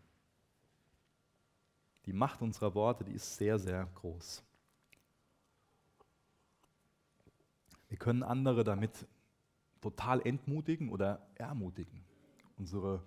Die 2.06 2.12
Macht 2.12 2.42
unserer 2.42 2.76
Worte, 2.76 3.06
die 3.06 3.14
ist 3.14 3.38
sehr, 3.38 3.58
sehr 3.58 3.86
groß. 3.96 4.44
Wir 7.88 7.98
können 7.98 8.24
andere 8.24 8.66
damit 8.66 9.08
total 9.80 10.20
entmutigen 10.28 10.90
oder 10.90 11.26
ermutigen. 11.36 12.04
Unsere 12.58 13.02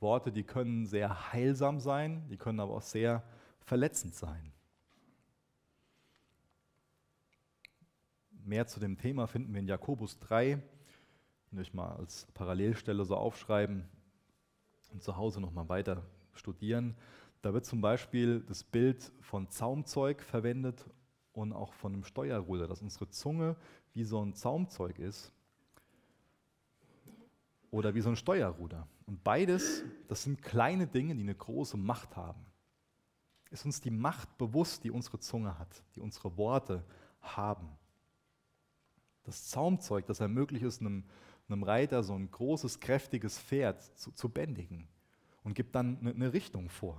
Worte, 0.00 0.32
die 0.32 0.42
können 0.42 0.84
sehr 0.84 1.32
heilsam 1.32 1.78
sein, 1.78 2.26
die 2.28 2.38
können 2.38 2.58
aber 2.58 2.74
auch 2.74 2.82
sehr 2.82 3.22
verletzend 3.60 4.16
sein. 4.16 4.52
Mehr 8.44 8.66
zu 8.66 8.80
dem 8.80 8.98
Thema 8.98 9.26
finden 9.26 9.52
wir 9.52 9.60
in 9.60 9.68
Jakobus 9.68 10.18
3. 10.18 10.60
Und 11.50 11.58
euch 11.58 11.74
mal 11.74 11.92
als 11.96 12.26
Parallelstelle 12.34 13.04
so 13.04 13.16
aufschreiben 13.16 13.84
und 14.92 15.02
zu 15.02 15.16
Hause 15.16 15.40
nochmal 15.40 15.68
weiter 15.68 16.02
studieren. 16.32 16.96
Da 17.42 17.52
wird 17.52 17.66
zum 17.66 17.80
Beispiel 17.80 18.40
das 18.40 18.64
Bild 18.64 19.12
von 19.20 19.48
Zaumzeug 19.48 20.22
verwendet 20.22 20.86
und 21.32 21.52
auch 21.52 21.72
von 21.74 21.92
einem 21.92 22.04
Steuerruder, 22.04 22.66
dass 22.66 22.82
unsere 22.82 23.08
Zunge 23.10 23.56
wie 23.94 24.04
so 24.04 24.24
ein 24.24 24.34
Zaumzeug 24.34 24.98
ist 24.98 25.32
oder 27.70 27.94
wie 27.94 28.00
so 28.00 28.10
ein 28.10 28.16
Steuerruder. 28.16 28.88
Und 29.06 29.22
beides, 29.22 29.84
das 30.08 30.22
sind 30.22 30.42
kleine 30.42 30.86
Dinge, 30.86 31.14
die 31.14 31.22
eine 31.22 31.34
große 31.34 31.76
Macht 31.76 32.16
haben. 32.16 32.44
Ist 33.50 33.66
uns 33.66 33.80
die 33.80 33.90
Macht 33.90 34.38
bewusst, 34.38 34.84
die 34.84 34.90
unsere 34.90 35.18
Zunge 35.18 35.58
hat, 35.58 35.82
die 35.94 36.00
unsere 36.00 36.36
Worte 36.36 36.84
haben. 37.20 37.68
Das 39.24 39.48
Zaumzeug, 39.48 40.06
das 40.06 40.20
ermöglicht 40.20 40.64
es 40.64 40.80
einem, 40.80 41.04
einem 41.48 41.62
Reiter, 41.62 42.02
so 42.02 42.14
ein 42.14 42.30
großes, 42.30 42.80
kräftiges 42.80 43.38
Pferd 43.38 43.82
zu, 43.98 44.12
zu 44.12 44.28
bändigen 44.28 44.88
und 45.44 45.54
gibt 45.54 45.74
dann 45.74 45.98
eine, 46.00 46.10
eine 46.10 46.32
Richtung 46.32 46.68
vor. 46.68 46.98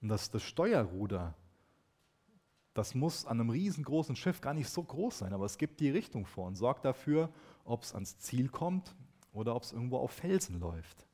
Und 0.00 0.08
das, 0.08 0.30
das 0.30 0.42
Steuerruder, 0.42 1.34
das 2.74 2.94
muss 2.94 3.26
an 3.26 3.40
einem 3.40 3.50
riesengroßen 3.50 4.14
Schiff 4.14 4.40
gar 4.40 4.54
nicht 4.54 4.68
so 4.68 4.82
groß 4.82 5.18
sein, 5.18 5.32
aber 5.32 5.44
es 5.44 5.58
gibt 5.58 5.80
die 5.80 5.90
Richtung 5.90 6.26
vor 6.26 6.46
und 6.46 6.54
sorgt 6.54 6.84
dafür, 6.84 7.32
ob 7.64 7.82
es 7.82 7.94
ans 7.94 8.18
Ziel 8.18 8.48
kommt 8.48 8.94
oder 9.32 9.56
ob 9.56 9.64
es 9.64 9.72
irgendwo 9.72 9.98
auf 9.98 10.12
Felsen 10.12 10.60
läuft. 10.60 11.06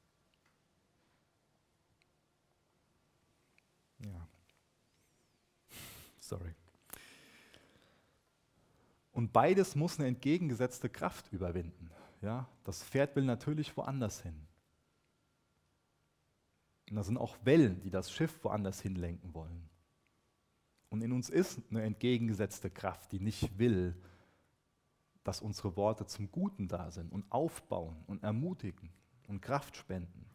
Ja. 4.01 4.29
Sorry. 6.21 6.55
Und 9.15 9.33
beides 9.33 9.77
muss 9.77 9.99
eine 9.99 10.09
entgegengesetzte 10.09 10.91
Kraft 10.91 11.33
überwinden. 11.33 11.89
Ja? 12.21 12.49
Das 12.65 12.83
Pferd 12.83 13.15
will 13.15 13.25
natürlich 13.25 13.77
woanders 13.77 14.21
hin. 14.21 14.35
Und 16.91 16.97
da 16.97 17.05
sind 17.05 17.17
auch 17.17 17.37
Wellen, 17.45 17.81
die 17.81 17.91
das 17.91 18.11
Schiff 18.11 18.43
woanders 18.43 18.81
hinlenken 18.81 19.33
wollen. 19.33 19.71
Und 20.91 21.01
in 21.01 21.13
uns 21.13 21.31
ist 21.31 21.61
eine 21.71 21.83
entgegengesetzte 21.83 22.71
Kraft, 22.71 23.13
die 23.13 23.21
nicht 23.21 23.57
will, 23.57 23.97
dass 25.23 25.41
unsere 25.41 25.77
Worte 25.77 26.07
zum 26.07 26.31
Guten 26.31 26.67
da 26.67 26.91
sind 26.91 27.11
und 27.13 27.25
aufbauen 27.31 27.97
und 28.09 28.23
ermutigen 28.25 28.91
und 29.29 29.41
Kraft 29.41 29.77
spenden, 29.77 30.27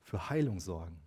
für 0.00 0.30
Heilung 0.30 0.58
sorgen. 0.58 0.98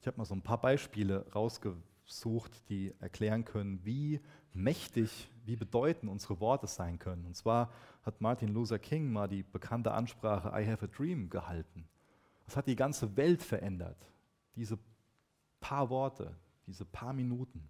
Ich 0.00 0.06
habe 0.06 0.18
mal 0.18 0.24
so 0.24 0.34
ein 0.34 0.42
paar 0.42 0.60
Beispiele 0.60 1.26
rausgewählt 1.32 1.91
sucht, 2.04 2.68
die 2.68 2.94
erklären 3.00 3.44
können, 3.44 3.84
wie 3.84 4.20
mächtig, 4.52 5.30
wie 5.44 5.56
bedeutend 5.56 6.10
unsere 6.10 6.40
Worte 6.40 6.66
sein 6.66 6.98
können. 6.98 7.26
Und 7.26 7.36
zwar 7.36 7.72
hat 8.02 8.20
Martin 8.20 8.48
Luther 8.48 8.78
King 8.78 9.12
mal 9.12 9.28
die 9.28 9.42
bekannte 9.42 9.92
Ansprache 9.92 10.48
I 10.48 10.66
have 10.66 10.84
a 10.84 10.88
dream 10.88 11.30
gehalten. 11.30 11.88
Das 12.44 12.56
hat 12.56 12.66
die 12.66 12.76
ganze 12.76 13.16
Welt 13.16 13.42
verändert. 13.42 13.96
Diese 14.56 14.78
paar 15.60 15.88
Worte, 15.90 16.36
diese 16.66 16.84
paar 16.84 17.12
Minuten. 17.12 17.68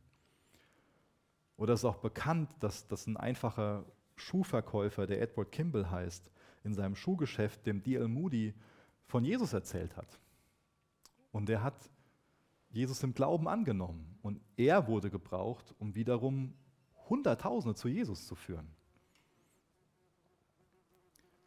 Oder 1.56 1.74
es 1.74 1.80
ist 1.80 1.84
auch 1.84 1.98
bekannt, 1.98 2.50
dass, 2.60 2.88
dass 2.88 3.06
ein 3.06 3.16
einfacher 3.16 3.84
Schuhverkäufer, 4.16 5.06
der 5.06 5.20
Edward 5.20 5.52
Kimball 5.52 5.90
heißt, 5.90 6.30
in 6.64 6.74
seinem 6.74 6.96
Schuhgeschäft 6.96 7.66
dem 7.66 7.82
D.L. 7.82 8.08
Moody 8.08 8.54
von 9.06 9.24
Jesus 9.24 9.52
erzählt 9.52 9.96
hat. 9.96 10.18
Und 11.32 11.48
er 11.50 11.62
hat 11.62 11.90
Jesus 12.72 13.02
im 13.02 13.12
Glauben 13.12 13.48
angenommen 13.48 14.18
und 14.22 14.40
er 14.56 14.88
wurde 14.88 15.10
gebraucht, 15.10 15.74
um 15.78 15.94
wiederum 15.94 16.54
Hunderttausende 17.08 17.74
zu 17.74 17.88
Jesus 17.88 18.26
zu 18.26 18.34
führen. 18.34 18.74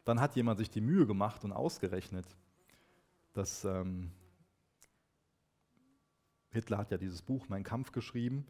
Dann 0.04 0.20
hat 0.20 0.36
jemand 0.36 0.58
sich 0.58 0.70
die 0.70 0.80
Mühe 0.80 1.04
gemacht 1.04 1.44
und 1.44 1.52
ausgerechnet, 1.52 2.24
dass 3.32 3.64
ähm, 3.64 4.12
Hitler 6.50 6.78
hat 6.78 6.92
ja 6.92 6.96
dieses 6.96 7.22
Buch 7.22 7.48
Mein 7.48 7.64
Kampf 7.64 7.90
geschrieben, 7.90 8.46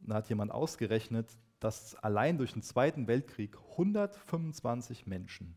da 0.00 0.14
hat 0.14 0.28
jemand 0.28 0.52
ausgerechnet, 0.52 1.36
dass 1.58 1.96
allein 1.96 2.38
durch 2.38 2.52
den 2.52 2.62
Zweiten 2.62 3.08
Weltkrieg 3.08 3.56
125 3.72 5.06
Menschen, 5.06 5.56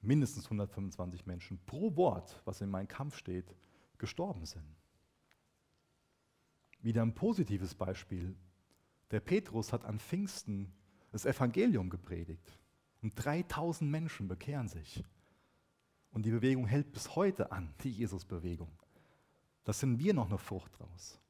mindestens 0.00 0.44
125 0.44 1.26
Menschen 1.26 1.58
pro 1.66 1.96
Wort, 1.96 2.40
was 2.44 2.60
in 2.60 2.70
Mein 2.70 2.86
Kampf 2.86 3.16
steht, 3.16 3.56
gestorben 3.98 4.46
sind. 4.46 4.64
Wieder 6.82 7.02
ein 7.02 7.14
positives 7.14 7.74
Beispiel. 7.74 8.36
Der 9.10 9.20
Petrus 9.20 9.72
hat 9.72 9.84
an 9.84 9.98
Pfingsten 9.98 10.72
das 11.12 11.26
Evangelium 11.26 11.90
gepredigt 11.90 12.58
und 13.02 13.12
3000 13.16 13.90
Menschen 13.90 14.28
bekehren 14.28 14.68
sich. 14.68 15.02
Und 16.10 16.24
die 16.24 16.30
Bewegung 16.30 16.66
hält 16.66 16.92
bis 16.92 17.14
heute 17.14 17.52
an, 17.52 17.74
die 17.82 17.90
Jesus-Bewegung. 17.90 18.70
Das 19.64 19.80
sind 19.80 19.98
wir 19.98 20.14
noch 20.14 20.26
eine 20.26 20.38
Frucht 20.38 20.78
draus. 20.78 21.20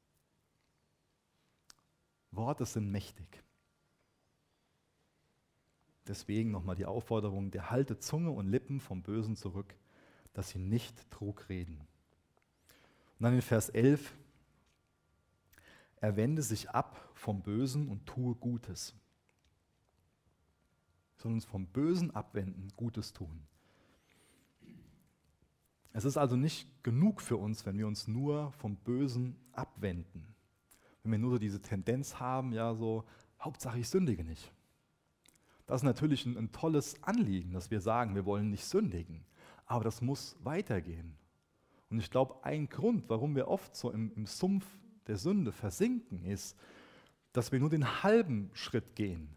Worte 2.31 2.65
sind 2.65 2.91
mächtig. 2.91 3.43
Deswegen 6.07 6.51
nochmal 6.51 6.75
die 6.75 6.85
Aufforderung, 6.85 7.51
der 7.51 7.69
halte 7.69 7.99
Zunge 7.99 8.31
und 8.31 8.47
Lippen 8.47 8.79
vom 8.79 9.01
Bösen 9.01 9.35
zurück, 9.35 9.75
dass 10.33 10.49
sie 10.49 10.59
nicht 10.59 11.09
Trug 11.11 11.49
reden. 11.49 11.79
Und 13.19 13.23
dann 13.23 13.33
in 13.33 13.41
Vers 13.41 13.69
11, 13.69 14.13
er 15.99 16.15
wende 16.15 16.41
sich 16.41 16.69
ab 16.69 17.09
vom 17.13 17.41
Bösen 17.41 17.89
und 17.89 18.05
tue 18.05 18.35
Gutes. 18.35 18.93
Wir 21.15 21.23
sollen 21.23 21.35
uns 21.35 21.45
vom 21.45 21.65
Bösen 21.67 22.11
abwenden, 22.11 22.71
Gutes 22.75 23.13
tun. 23.13 23.41
Es 25.93 26.05
ist 26.05 26.17
also 26.17 26.35
nicht 26.35 26.83
genug 26.83 27.21
für 27.21 27.37
uns, 27.37 27.65
wenn 27.65 27.77
wir 27.77 27.87
uns 27.87 28.07
nur 28.07 28.51
vom 28.51 28.75
Bösen 28.75 29.35
abwenden. 29.51 30.35
wenn 31.01 31.11
wir 31.11 31.19
nur 31.19 31.31
so 31.31 31.37
diese 31.39 31.61
Tendenz 31.61 32.19
haben, 32.19 32.51
ja, 32.51 32.75
so, 32.75 33.05
Hauptsache 33.39 33.79
ich 33.79 33.89
sündige 33.89 34.23
nicht. 34.23 34.51
Das 35.65 35.81
ist 35.81 35.85
natürlich 35.85 36.25
ein, 36.25 36.37
ein 36.37 36.51
tolles 36.51 37.01
Anliegen, 37.03 37.51
dass 37.53 37.71
wir 37.71 37.81
sagen, 37.81 38.13
wir 38.13 38.25
wollen 38.25 38.49
nicht 38.49 38.65
sündigen. 38.65 39.25
Aber 39.65 39.83
das 39.83 40.01
muss 40.01 40.35
weitergehen. 40.43 41.17
Und 41.89 41.99
ich 41.99 42.11
glaube, 42.11 42.43
ein 42.43 42.69
Grund, 42.69 43.05
warum 43.09 43.35
wir 43.35 43.47
oft 43.47 43.75
so 43.75 43.91
im, 43.91 44.11
im 44.15 44.25
Sumpf 44.25 44.65
der 45.07 45.17
Sünde 45.17 45.51
versinken, 45.51 46.23
ist, 46.23 46.57
dass 47.33 47.51
wir 47.51 47.59
nur 47.59 47.69
den 47.69 48.03
halben 48.03 48.49
Schritt 48.53 48.95
gehen 48.95 49.29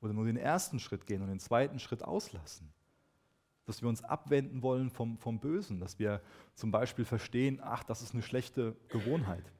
oder 0.00 0.12
nur 0.12 0.24
den 0.24 0.36
ersten 0.36 0.78
Schritt 0.78 1.06
gehen 1.06 1.22
und 1.22 1.28
den 1.28 1.40
zweiten 1.40 1.78
Schritt 1.78 2.02
auslassen. 2.02 2.72
Dass 3.66 3.82
wir 3.82 3.88
uns 3.88 4.02
abwenden 4.02 4.62
wollen 4.62 4.90
vom, 4.90 5.18
vom 5.18 5.38
Bösen, 5.38 5.80
dass 5.80 5.98
wir 5.98 6.20
zum 6.54 6.70
Beispiel 6.70 7.04
verstehen, 7.04 7.60
ach, 7.62 7.84
das 7.84 8.02
ist 8.02 8.14
eine 8.14 8.22
schlechte 8.22 8.76
Gewohnheit. 8.88 9.52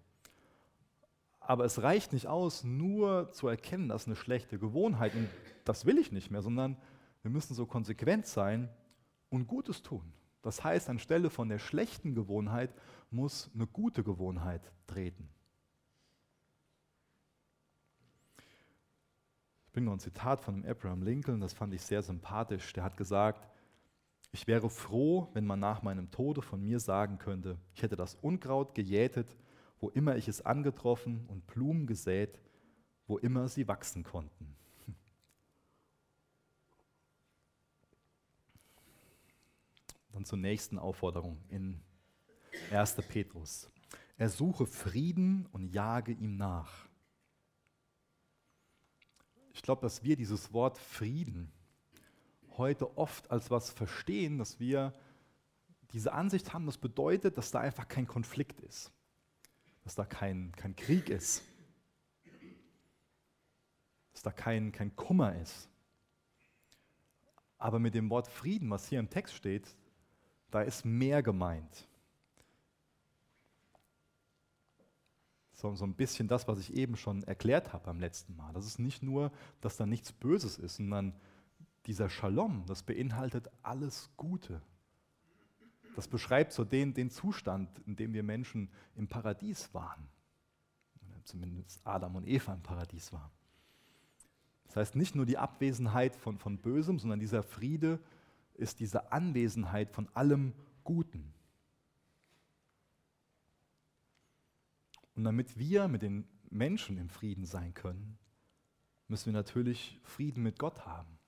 Aber 1.40 1.64
es 1.64 1.82
reicht 1.82 2.12
nicht 2.12 2.26
aus, 2.26 2.64
nur 2.64 3.32
zu 3.32 3.48
erkennen, 3.48 3.88
das 3.88 4.02
ist 4.02 4.08
eine 4.08 4.16
schlechte 4.16 4.58
Gewohnheit 4.58 5.14
und 5.14 5.28
das 5.64 5.84
will 5.84 5.98
ich 5.98 6.12
nicht 6.12 6.30
mehr, 6.30 6.42
sondern 6.42 6.76
wir 7.22 7.30
müssen 7.30 7.54
so 7.54 7.66
konsequent 7.66 8.26
sein 8.26 8.68
und 9.30 9.46
Gutes 9.46 9.82
tun. 9.82 10.12
Das 10.42 10.64
heißt, 10.64 10.88
anstelle 10.88 11.28
von 11.28 11.48
der 11.48 11.58
schlechten 11.58 12.14
Gewohnheit 12.14 12.72
muss 13.10 13.50
eine 13.54 13.66
gute 13.66 14.02
Gewohnheit 14.02 14.62
treten. 14.86 15.28
Ich 19.70 19.72
bringe 19.72 19.86
noch 19.86 19.92
ein 19.92 20.00
Zitat 20.00 20.40
von 20.40 20.66
Abraham 20.66 21.04
Lincoln, 21.04 21.40
das 21.40 21.52
fand 21.52 21.72
ich 21.72 21.82
sehr 21.82 22.02
sympathisch. 22.02 22.72
Der 22.72 22.82
hat 22.82 22.96
gesagt, 22.96 23.46
ich 24.32 24.48
wäre 24.48 24.68
froh, 24.68 25.28
wenn 25.32 25.46
man 25.46 25.60
nach 25.60 25.82
meinem 25.82 26.10
Tode 26.10 26.42
von 26.42 26.60
mir 26.60 26.80
sagen 26.80 27.18
könnte, 27.18 27.56
ich 27.72 27.84
hätte 27.84 27.94
das 27.94 28.16
Unkraut 28.16 28.74
gejätet, 28.74 29.36
wo 29.78 29.88
immer 29.90 30.16
ich 30.16 30.26
es 30.26 30.44
angetroffen 30.44 31.24
und 31.28 31.46
Blumen 31.46 31.86
gesät, 31.86 32.40
wo 33.06 33.16
immer 33.18 33.46
sie 33.46 33.68
wachsen 33.68 34.02
konnten. 34.02 34.56
Dann 40.10 40.24
zur 40.24 40.38
nächsten 40.38 40.80
Aufforderung 40.80 41.38
in 41.48 41.80
1. 42.72 42.96
Petrus. 43.08 43.70
Er 44.18 44.30
suche 44.30 44.66
Frieden 44.66 45.46
und 45.52 45.68
jage 45.68 46.10
ihm 46.10 46.34
nach. 46.34 46.89
Ich 49.52 49.62
glaube, 49.62 49.82
dass 49.82 50.02
wir 50.02 50.16
dieses 50.16 50.52
Wort 50.52 50.78
Frieden 50.78 51.50
heute 52.56 52.96
oft 52.96 53.30
als 53.30 53.50
was 53.50 53.70
verstehen, 53.70 54.38
dass 54.38 54.60
wir 54.60 54.92
diese 55.92 56.12
Ansicht 56.12 56.52
haben, 56.52 56.66
das 56.66 56.78
bedeutet, 56.78 57.36
dass 57.36 57.50
da 57.50 57.60
einfach 57.60 57.88
kein 57.88 58.06
Konflikt 58.06 58.60
ist, 58.60 58.92
dass 59.82 59.94
da 59.94 60.04
kein, 60.04 60.52
kein 60.52 60.76
Krieg 60.76 61.08
ist, 61.08 61.42
dass 64.12 64.22
da 64.22 64.30
kein, 64.30 64.72
kein 64.72 64.94
Kummer 64.94 65.34
ist. 65.40 65.68
Aber 67.58 67.78
mit 67.78 67.94
dem 67.94 68.08
Wort 68.08 68.28
Frieden, 68.28 68.70
was 68.70 68.88
hier 68.88 69.00
im 69.00 69.10
Text 69.10 69.34
steht, 69.34 69.76
da 70.50 70.62
ist 70.62 70.84
mehr 70.84 71.22
gemeint. 71.22 71.88
So, 75.60 75.74
so 75.74 75.84
ein 75.84 75.94
bisschen 75.94 76.26
das, 76.26 76.48
was 76.48 76.58
ich 76.58 76.74
eben 76.74 76.96
schon 76.96 77.22
erklärt 77.24 77.72
habe 77.72 77.84
beim 77.84 78.00
letzten 78.00 78.34
Mal. 78.36 78.52
Das 78.52 78.66
ist 78.66 78.78
nicht 78.78 79.02
nur, 79.02 79.30
dass 79.60 79.76
da 79.76 79.86
nichts 79.86 80.12
Böses 80.12 80.58
ist, 80.58 80.76
sondern 80.76 81.14
dieser 81.86 82.08
Shalom, 82.08 82.64
das 82.66 82.82
beinhaltet 82.82 83.50
alles 83.62 84.10
Gute. 84.16 84.62
Das 85.96 86.08
beschreibt 86.08 86.52
so 86.52 86.64
den, 86.64 86.94
den 86.94 87.10
Zustand, 87.10 87.68
in 87.86 87.96
dem 87.96 88.12
wir 88.14 88.22
Menschen 88.22 88.70
im 88.96 89.08
Paradies 89.08 89.72
waren. 89.74 90.08
Zumindest 91.24 91.86
Adam 91.86 92.16
und 92.16 92.26
Eva 92.26 92.54
im 92.54 92.62
Paradies 92.62 93.12
waren. 93.12 93.30
Das 94.64 94.76
heißt, 94.76 94.96
nicht 94.96 95.14
nur 95.14 95.26
die 95.26 95.36
Abwesenheit 95.36 96.16
von, 96.16 96.38
von 96.38 96.56
Bösem, 96.58 96.98
sondern 96.98 97.20
dieser 97.20 97.42
Friede 97.42 97.98
ist 98.54 98.80
diese 98.80 99.12
Anwesenheit 99.12 99.90
von 99.90 100.08
allem 100.14 100.54
Guten. 100.84 101.34
Und 105.20 105.24
damit 105.24 105.58
wir 105.58 105.86
mit 105.86 106.00
den 106.00 106.26
Menschen 106.48 106.96
im 106.96 107.10
Frieden 107.10 107.44
sein 107.44 107.74
können, 107.74 108.18
müssen 109.06 109.26
wir 109.26 109.32
natürlich 109.34 110.00
Frieden 110.02 110.42
mit 110.42 110.58
Gott 110.58 110.86
haben. 110.86 111.18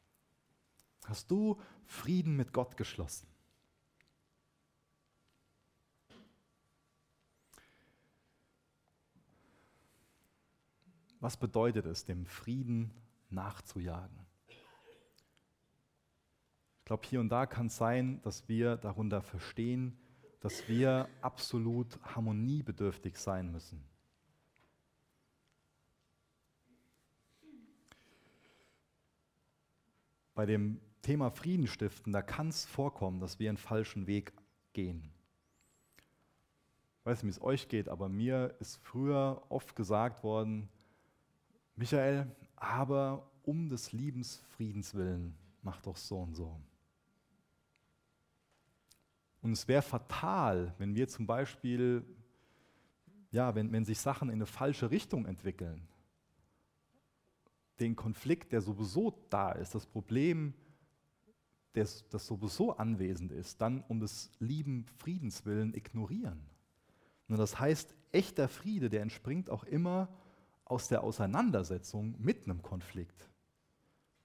Hast 1.05 1.31
du 1.31 1.61
Frieden 1.85 2.35
mit 2.35 2.55
Gott 2.55 2.79
geschlossen? 2.79 3.29
Was 11.21 11.37
bedeutet 11.37 11.85
es, 11.85 12.07
dem 12.07 12.25
Frieden 12.25 12.95
nachzujagen? 13.29 14.25
Ich 16.79 16.85
glaube, 16.87 17.07
hier 17.07 17.21
und 17.21 17.29
da 17.29 17.45
kann 17.45 17.67
es 17.67 17.77
sein, 17.77 18.23
dass 18.23 18.49
wir 18.49 18.79
darunter 18.79 19.21
verstehen, 19.21 19.99
dass 20.43 20.69
wir 20.69 21.09
absolut 21.21 21.99
harmoniebedürftig 22.03 23.17
sein 23.17 23.53
müssen. 23.53 23.81
Bei 30.35 30.45
dem 30.45 30.81
Thema 31.03 31.31
Frieden 31.31 31.69
stiften, 31.69 32.13
da 32.13 32.23
kann 32.23 32.49
es 32.49 32.65
vorkommen, 32.65 33.21
dass 33.21 33.39
wir 33.39 33.51
einen 33.51 33.57
falschen 33.57 34.09
Weg 34.09 34.33
gehen. 34.73 35.13
Ich 36.99 37.07
weiß 37.07 37.23
nicht, 37.23 37.35
wie 37.35 37.39
es 37.39 37.43
euch 37.43 37.69
geht, 37.69 37.89
aber 37.89 38.09
mir 38.09 38.57
ist 38.59 38.77
früher 38.83 39.43
oft 39.49 39.77
gesagt 39.77 40.25
worden, 40.25 40.69
Michael, 41.77 42.35
aber 42.57 43.31
um 43.45 43.69
des 43.69 43.93
Liebensfriedens 43.93 44.95
willen, 44.95 45.37
mach 45.63 45.81
doch 45.83 45.97
so 45.97 46.19
und 46.19 46.35
so. 46.35 46.61
Und 49.43 49.53
es 49.53 49.67
wäre 49.69 49.83
fatal, 49.83 50.75
wenn 50.79 50.95
wir 50.95 51.09
zum 51.09 51.27
Beispiel, 51.27 52.05
ja, 53.33 53.55
wenn, 53.55 53.73
wenn 53.73 53.85
sich 53.85 53.99
Sachen 53.99 54.29
in 54.29 54.37
eine 54.37 54.47
falsche 54.47 54.91
Richtung 54.91 55.27
entwickeln, 55.27 55.89
den 57.81 57.97
Konflikt, 57.97 58.53
der 58.53 58.61
sowieso 58.61 59.27
da 59.29 59.53
ist, 59.53 59.75
das 59.75 59.87
Problem, 59.87 60.55
das, 61.73 62.09
das 62.09 62.27
sowieso 62.27 62.77
anwesend 62.77 63.33
ist, 63.33 63.61
dann 63.61 63.83
um 63.89 63.99
des 63.99 64.31
lieben 64.39 64.87
Friedens 64.99 65.45
willen 65.45 65.75
ignorieren. 65.75 66.41
Und 67.29 67.39
das 67.39 67.59
heißt, 67.59 67.95
echter 68.13 68.49
Friede, 68.49 68.91
der 68.91 69.03
entspringt 69.03 69.51
auch 69.51 69.65
immer 69.65 70.09
aus 70.65 70.89
der 70.89 71.03
Auseinandersetzung 71.03 72.15
mit 72.19 72.45
einem 72.45 72.63
Konflikt. 72.63 73.29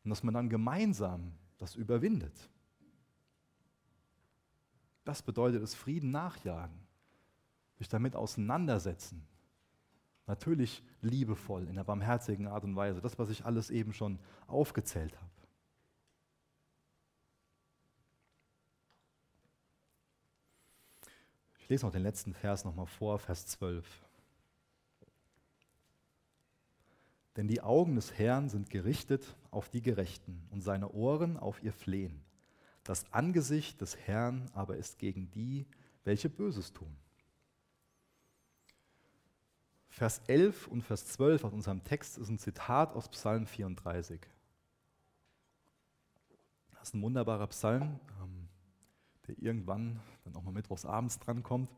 Und 0.03 0.09
dass 0.09 0.23
man 0.23 0.33
dann 0.33 0.49
gemeinsam 0.49 1.33
das 1.57 1.75
überwindet. 1.75 2.49
Das 5.07 5.21
bedeutet 5.21 5.63
es 5.63 5.73
Frieden 5.73 6.11
nachjagen, 6.11 6.77
sich 7.77 7.87
damit 7.87 8.13
auseinandersetzen. 8.13 9.25
Natürlich 10.25 10.83
liebevoll, 10.99 11.63
in 11.63 11.69
einer 11.69 11.85
barmherzigen 11.85 12.45
Art 12.45 12.65
und 12.65 12.75
Weise. 12.75 12.99
Das, 12.99 13.17
was 13.17 13.29
ich 13.29 13.45
alles 13.45 13.69
eben 13.69 13.93
schon 13.93 14.19
aufgezählt 14.47 15.15
habe. 15.15 15.31
Ich 21.59 21.69
lese 21.69 21.85
noch 21.85 21.93
den 21.93 22.03
letzten 22.03 22.33
Vers 22.33 22.65
nochmal 22.65 22.87
vor, 22.87 23.17
Vers 23.17 23.47
12. 23.47 23.85
Denn 27.37 27.47
die 27.47 27.61
Augen 27.61 27.95
des 27.95 28.11
Herrn 28.17 28.49
sind 28.49 28.69
gerichtet 28.69 29.37
auf 29.51 29.69
die 29.69 29.81
Gerechten 29.81 30.45
und 30.49 30.59
seine 30.59 30.91
Ohren 30.91 31.37
auf 31.37 31.63
ihr 31.63 31.71
Flehen. 31.71 32.26
Das 32.87 33.11
Angesicht 33.11 33.81
des 33.81 33.97
Herrn 33.97 34.49
aber 34.53 34.77
ist 34.77 34.97
gegen 34.97 35.29
die, 35.31 35.65
welche 36.05 36.29
Böses 36.29 36.71
tun. 36.71 36.95
Vers 39.89 40.21
11 40.27 40.67
und 40.67 40.83
Vers 40.83 41.05
12 41.07 41.43
aus 41.43 41.51
unserem 41.51 41.83
Text 41.83 42.17
ist 42.17 42.29
ein 42.29 42.39
Zitat 42.39 42.95
aus 42.95 43.09
Psalm 43.09 43.45
34. 43.45 44.21
Das 46.71 46.87
ist 46.87 46.93
ein 46.93 47.01
wunderbarer 47.01 47.47
Psalm, 47.47 47.99
ähm, 48.21 48.47
der 49.27 49.37
irgendwann 49.37 49.99
dann 50.23 50.37
auch 50.37 50.43
mal 50.43 50.53
mittwochs 50.53 50.85
abends 50.85 51.19
drankommt. 51.19 51.75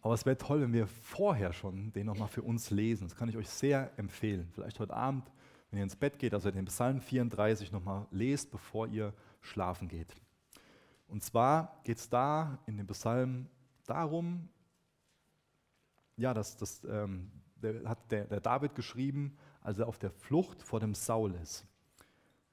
Aber 0.00 0.14
es 0.14 0.24
wäre 0.24 0.38
toll, 0.38 0.60
wenn 0.60 0.72
wir 0.72 0.86
vorher 0.86 1.52
schon 1.52 1.92
den 1.92 2.06
nochmal 2.06 2.28
für 2.28 2.42
uns 2.42 2.70
lesen. 2.70 3.08
Das 3.08 3.16
kann 3.16 3.28
ich 3.28 3.36
euch 3.36 3.48
sehr 3.48 3.90
empfehlen. 3.98 4.48
Vielleicht 4.52 4.78
heute 4.78 4.94
Abend, 4.94 5.28
wenn 5.72 5.78
ihr 5.78 5.82
ins 5.82 5.96
Bett 5.96 6.20
geht, 6.20 6.34
also 6.34 6.52
den 6.52 6.66
Psalm 6.66 7.00
34 7.00 7.72
nochmal 7.72 8.06
lest, 8.12 8.52
bevor 8.52 8.86
ihr 8.86 9.12
schlafen 9.40 9.88
geht. 9.88 10.14
Und 11.08 11.22
zwar 11.22 11.80
geht 11.84 11.98
es 11.98 12.08
da 12.08 12.58
in 12.66 12.76
dem 12.76 12.86
Psalm 12.88 13.48
darum, 13.86 14.48
ja, 16.16 16.34
das, 16.34 16.56
das 16.56 16.84
ähm, 16.84 17.30
der, 17.62 17.88
hat 17.88 18.10
der, 18.10 18.24
der 18.24 18.40
David 18.40 18.74
geschrieben, 18.74 19.36
als 19.60 19.78
er 19.78 19.88
auf 19.88 19.98
der 19.98 20.10
Flucht 20.10 20.62
vor 20.62 20.80
dem 20.80 20.94
Saul 20.94 21.34
ist. 21.34 21.64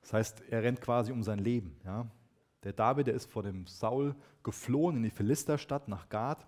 Das 0.02 0.14
heißt, 0.14 0.44
er 0.50 0.64
rennt 0.64 0.82
quasi 0.82 1.12
um 1.12 1.24
sein 1.24 1.40
Leben. 1.40 1.76
Ja. 1.84 2.08
Der 2.64 2.74
David, 2.74 3.08
der 3.08 3.16
ist 3.16 3.32
vor 3.32 3.44
dem 3.44 3.66
Saul 3.66 4.16
geflohen 4.44 4.98
in 4.98 5.04
die 5.04 5.10
Philisterstadt 5.10 5.88
nach 5.88 6.10
Gad. 6.10 6.48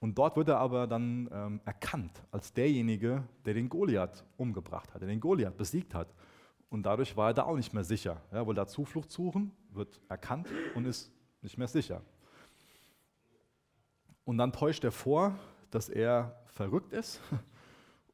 Und 0.00 0.16
dort 0.16 0.36
wird 0.36 0.48
er 0.48 0.58
aber 0.58 0.86
dann 0.86 1.28
ähm, 1.32 1.60
erkannt 1.64 2.22
als 2.30 2.52
derjenige, 2.52 3.24
der 3.44 3.54
den 3.54 3.68
Goliath 3.68 4.24
umgebracht 4.36 4.92
hat, 4.94 5.00
der 5.00 5.08
den 5.08 5.20
Goliath 5.20 5.56
besiegt 5.56 5.94
hat. 5.94 6.08
Und 6.70 6.82
dadurch 6.84 7.16
war 7.16 7.30
er 7.30 7.34
da 7.34 7.42
auch 7.44 7.56
nicht 7.56 7.72
mehr 7.72 7.84
sicher. 7.84 8.20
Er 8.30 8.46
wollte 8.46 8.60
da 8.60 8.66
Zuflucht 8.66 9.10
suchen, 9.10 9.52
wird 9.70 10.00
erkannt 10.08 10.48
und 10.74 10.84
ist 10.84 11.10
nicht 11.40 11.56
mehr 11.56 11.68
sicher. 11.68 12.02
Und 14.24 14.36
dann 14.36 14.52
täuscht 14.52 14.84
er 14.84 14.92
vor, 14.92 15.38
dass 15.70 15.88
er 15.88 16.38
verrückt 16.46 16.92
ist. 16.92 17.20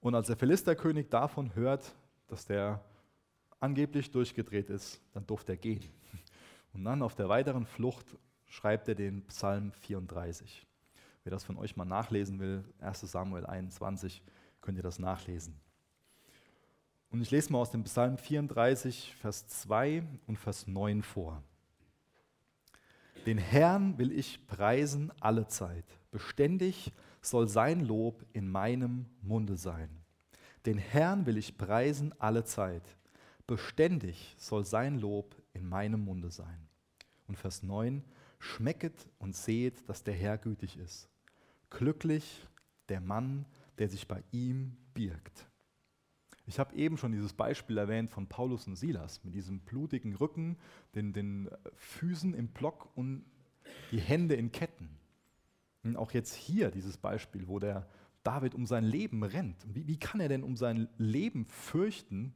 Und 0.00 0.14
als 0.14 0.26
der 0.26 0.36
Philisterkönig 0.36 1.08
davon 1.08 1.54
hört, 1.54 1.94
dass 2.28 2.44
der 2.44 2.84
angeblich 3.58 4.10
durchgedreht 4.10 4.68
ist, 4.68 5.00
dann 5.12 5.26
durfte 5.26 5.52
er 5.52 5.56
gehen. 5.56 5.82
Und 6.74 6.84
dann 6.84 7.02
auf 7.02 7.14
der 7.14 7.28
weiteren 7.28 7.64
Flucht 7.64 8.16
schreibt 8.46 8.86
er 8.88 8.94
den 8.94 9.26
Psalm 9.28 9.72
34. 9.72 10.66
Wer 11.22 11.30
das 11.30 11.42
von 11.42 11.56
euch 11.56 11.74
mal 11.74 11.86
nachlesen 11.86 12.38
will, 12.38 12.64
1 12.80 13.00
Samuel 13.00 13.46
21, 13.46 14.22
könnt 14.60 14.76
ihr 14.76 14.82
das 14.82 14.98
nachlesen. 14.98 15.58
Und 17.14 17.22
ich 17.22 17.30
lese 17.30 17.52
mal 17.52 17.60
aus 17.60 17.70
dem 17.70 17.84
Psalm 17.84 18.18
34, 18.18 19.14
Vers 19.20 19.46
2 19.46 20.02
und 20.26 20.36
Vers 20.36 20.66
9 20.66 21.04
vor. 21.04 21.44
Den 23.24 23.38
Herrn 23.38 23.96
will 23.98 24.10
ich 24.10 24.44
preisen 24.48 25.12
alle 25.20 25.46
Zeit. 25.46 25.84
Beständig 26.10 26.92
soll 27.22 27.46
sein 27.46 27.84
Lob 27.84 28.24
in 28.32 28.48
meinem 28.48 29.06
Munde 29.22 29.56
sein. 29.56 29.90
Den 30.66 30.76
Herrn 30.76 31.24
will 31.24 31.38
ich 31.38 31.56
preisen 31.56 32.12
alle 32.18 32.42
Zeit. 32.42 32.82
Beständig 33.46 34.34
soll 34.36 34.64
sein 34.64 34.98
Lob 34.98 35.40
in 35.52 35.68
meinem 35.68 36.04
Munde 36.04 36.32
sein. 36.32 36.66
Und 37.28 37.38
Vers 37.38 37.62
9, 37.62 38.02
schmecket 38.40 39.08
und 39.20 39.36
seht, 39.36 39.88
dass 39.88 40.02
der 40.02 40.14
Herr 40.14 40.36
gütig 40.36 40.76
ist. 40.78 41.08
Glücklich 41.70 42.48
der 42.88 43.00
Mann, 43.00 43.46
der 43.78 43.88
sich 43.88 44.08
bei 44.08 44.24
ihm 44.32 44.76
birgt. 44.94 45.46
Ich 46.46 46.58
habe 46.58 46.74
eben 46.76 46.98
schon 46.98 47.12
dieses 47.12 47.32
Beispiel 47.32 47.78
erwähnt 47.78 48.10
von 48.10 48.26
Paulus 48.26 48.66
und 48.66 48.76
Silas 48.76 49.24
mit 49.24 49.34
diesem 49.34 49.60
blutigen 49.60 50.14
Rücken, 50.14 50.58
den, 50.94 51.12
den 51.12 51.48
Füßen 51.74 52.34
im 52.34 52.48
Block 52.48 52.88
und 52.94 53.24
die 53.90 54.00
Hände 54.00 54.34
in 54.34 54.52
Ketten. 54.52 54.90
Und 55.82 55.96
auch 55.96 56.12
jetzt 56.12 56.34
hier 56.34 56.70
dieses 56.70 56.98
Beispiel, 56.98 57.48
wo 57.48 57.58
der 57.58 57.88
David 58.22 58.54
um 58.54 58.66
sein 58.66 58.84
Leben 58.84 59.22
rennt. 59.22 59.56
Wie, 59.74 59.86
wie 59.86 59.98
kann 59.98 60.20
er 60.20 60.28
denn 60.28 60.42
um 60.42 60.56
sein 60.56 60.88
Leben 60.98 61.46
fürchten 61.46 62.34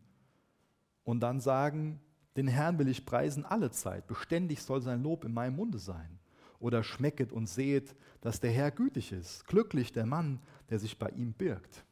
und 1.04 1.20
dann 1.20 1.40
sagen, 1.40 2.00
den 2.36 2.48
Herrn 2.48 2.78
will 2.78 2.88
ich 2.88 3.04
preisen 3.04 3.44
alle 3.44 3.70
Zeit, 3.70 4.06
beständig 4.06 4.62
soll 4.62 4.80
sein 4.80 5.02
Lob 5.02 5.24
in 5.24 5.32
meinem 5.32 5.56
Munde 5.56 5.78
sein? 5.78 6.18
oder 6.60 6.82
schmecket 6.82 7.32
und 7.32 7.46
seht, 7.46 7.94
dass 8.20 8.40
der 8.40 8.50
Herr 8.50 8.70
gütig 8.70 9.12
ist. 9.12 9.46
Glücklich 9.46 9.92
der 9.92 10.06
Mann, 10.06 10.40
der 10.70 10.78
sich 10.78 10.98
bei 10.98 11.08
ihm 11.10 11.32
birgt. 11.32 11.84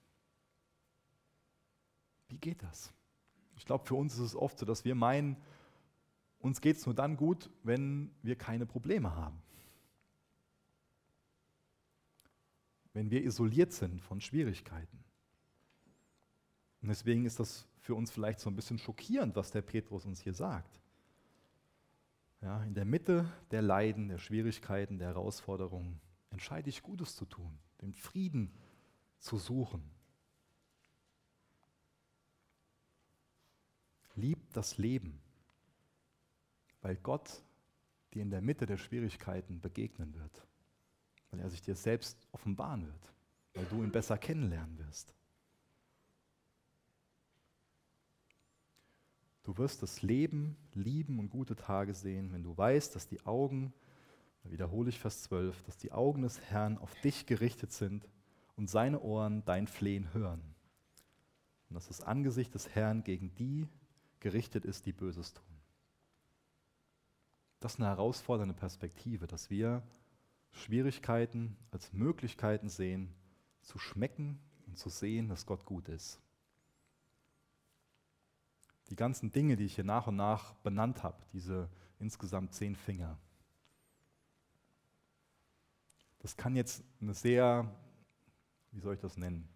Wie 2.28 2.38
geht 2.38 2.62
das? 2.62 2.92
Ich 3.56 3.64
glaube, 3.64 3.84
für 3.86 3.94
uns 3.94 4.14
ist 4.14 4.20
es 4.20 4.36
oft 4.36 4.58
so, 4.58 4.66
dass 4.66 4.84
wir 4.84 4.94
meinen, 4.94 5.36
uns 6.38 6.60
geht 6.60 6.76
es 6.76 6.86
nur 6.86 6.94
dann 6.94 7.16
gut, 7.16 7.50
wenn 7.62 8.10
wir 8.22 8.36
keine 8.36 8.66
Probleme 8.66 9.14
haben. 9.14 9.42
Wenn 12.92 13.10
wir 13.10 13.24
isoliert 13.24 13.72
sind 13.72 14.00
von 14.00 14.20
Schwierigkeiten. 14.20 15.04
Und 16.82 16.88
deswegen 16.88 17.24
ist 17.24 17.40
das 17.40 17.66
für 17.78 17.94
uns 17.94 18.10
vielleicht 18.10 18.40
so 18.40 18.50
ein 18.50 18.56
bisschen 18.56 18.78
schockierend, 18.78 19.36
was 19.36 19.50
der 19.50 19.62
Petrus 19.62 20.04
uns 20.04 20.20
hier 20.20 20.34
sagt. 20.34 20.80
Ja, 22.42 22.62
in 22.64 22.74
der 22.74 22.84
Mitte 22.84 23.30
der 23.50 23.62
Leiden, 23.62 24.08
der 24.08 24.18
Schwierigkeiten, 24.18 24.98
der 24.98 25.08
Herausforderungen 25.08 26.00
entscheide 26.30 26.68
ich 26.68 26.82
Gutes 26.82 27.16
zu 27.16 27.24
tun, 27.24 27.58
den 27.80 27.92
Frieden 27.92 28.52
zu 29.18 29.38
suchen. 29.38 29.95
Lieb 34.16 34.52
das 34.52 34.78
Leben, 34.78 35.20
weil 36.80 36.96
Gott 36.96 37.42
dir 38.12 38.22
in 38.22 38.30
der 38.30 38.40
Mitte 38.40 38.66
der 38.66 38.78
Schwierigkeiten 38.78 39.60
begegnen 39.60 40.14
wird, 40.14 40.46
weil 41.30 41.40
er 41.40 41.50
sich 41.50 41.62
dir 41.62 41.74
selbst 41.74 42.26
offenbaren 42.32 42.86
wird, 42.86 43.12
weil 43.54 43.66
du 43.66 43.82
ihn 43.82 43.92
besser 43.92 44.16
kennenlernen 44.16 44.78
wirst. 44.78 45.14
Du 49.42 49.56
wirst 49.58 49.82
das 49.82 50.02
Leben 50.02 50.56
lieben 50.74 51.20
und 51.20 51.28
gute 51.28 51.54
Tage 51.54 51.94
sehen, 51.94 52.32
wenn 52.32 52.42
du 52.42 52.56
weißt, 52.56 52.96
dass 52.96 53.06
die 53.06 53.24
Augen, 53.26 53.72
da 54.42 54.50
wiederhole 54.50 54.88
ich 54.88 54.98
Vers 54.98 55.22
12, 55.24 55.62
dass 55.62 55.76
die 55.76 55.92
Augen 55.92 56.22
des 56.22 56.40
Herrn 56.40 56.78
auf 56.78 56.92
dich 57.02 57.26
gerichtet 57.26 57.70
sind 57.70 58.08
und 58.56 58.68
seine 58.68 59.02
Ohren 59.02 59.44
dein 59.44 59.68
Flehen 59.68 60.12
hören. 60.12 60.42
Und 61.68 61.74
dass 61.74 61.86
das 61.86 62.00
Angesicht 62.00 62.54
des 62.54 62.74
Herrn 62.74 63.04
gegen 63.04 63.34
die 63.36 63.68
gerichtet 64.20 64.64
ist, 64.64 64.86
die 64.86 64.92
Böses 64.92 65.34
tun. 65.34 65.44
Das 67.60 67.74
ist 67.74 67.80
eine 67.80 67.88
herausfordernde 67.88 68.54
Perspektive, 68.54 69.26
dass 69.26 69.50
wir 69.50 69.82
Schwierigkeiten 70.52 71.56
als 71.70 71.92
Möglichkeiten 71.92 72.68
sehen, 72.68 73.12
zu 73.62 73.78
schmecken 73.78 74.38
und 74.66 74.78
zu 74.78 74.88
sehen, 74.88 75.28
dass 75.28 75.46
Gott 75.46 75.64
gut 75.64 75.88
ist 75.88 76.20
die 78.90 78.96
ganzen 78.96 79.32
Dinge, 79.32 79.56
die 79.56 79.64
ich 79.64 79.74
hier 79.74 79.84
nach 79.84 80.06
und 80.06 80.16
nach 80.16 80.54
benannt 80.56 81.02
habe, 81.02 81.18
diese 81.32 81.68
insgesamt 81.98 82.54
zehn 82.54 82.76
Finger. 82.76 83.18
Das 86.20 86.36
kann 86.36 86.56
jetzt 86.56 86.82
eine 87.00 87.14
sehr, 87.14 87.70
wie 88.72 88.80
soll 88.80 88.94
ich 88.94 89.00
das 89.00 89.16
nennen, 89.16 89.48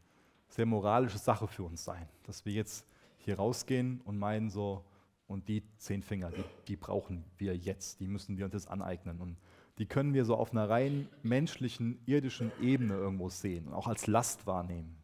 sehr 0.48 0.66
moralische 0.66 1.18
Sache 1.18 1.46
für 1.46 1.62
uns 1.62 1.84
sein, 1.84 2.08
dass 2.24 2.44
wir 2.44 2.52
jetzt 2.52 2.86
hier 3.30 3.38
rausgehen 3.38 4.00
und 4.04 4.18
meinen 4.18 4.50
so, 4.50 4.84
und 5.26 5.46
die 5.46 5.62
zehn 5.76 6.02
Finger, 6.02 6.30
die, 6.30 6.42
die 6.66 6.76
brauchen 6.76 7.24
wir 7.38 7.56
jetzt, 7.56 8.00
die 8.00 8.08
müssen 8.08 8.36
wir 8.36 8.44
uns 8.46 8.54
jetzt 8.54 8.68
aneignen. 8.68 9.20
Und 9.20 9.36
die 9.78 9.86
können 9.86 10.12
wir 10.12 10.24
so 10.24 10.34
auf 10.34 10.50
einer 10.50 10.68
rein 10.68 11.08
menschlichen, 11.22 12.00
irdischen 12.04 12.50
Ebene 12.60 12.94
irgendwo 12.94 13.28
sehen 13.28 13.68
und 13.68 13.74
auch 13.74 13.86
als 13.86 14.08
Last 14.08 14.48
wahrnehmen. 14.48 14.96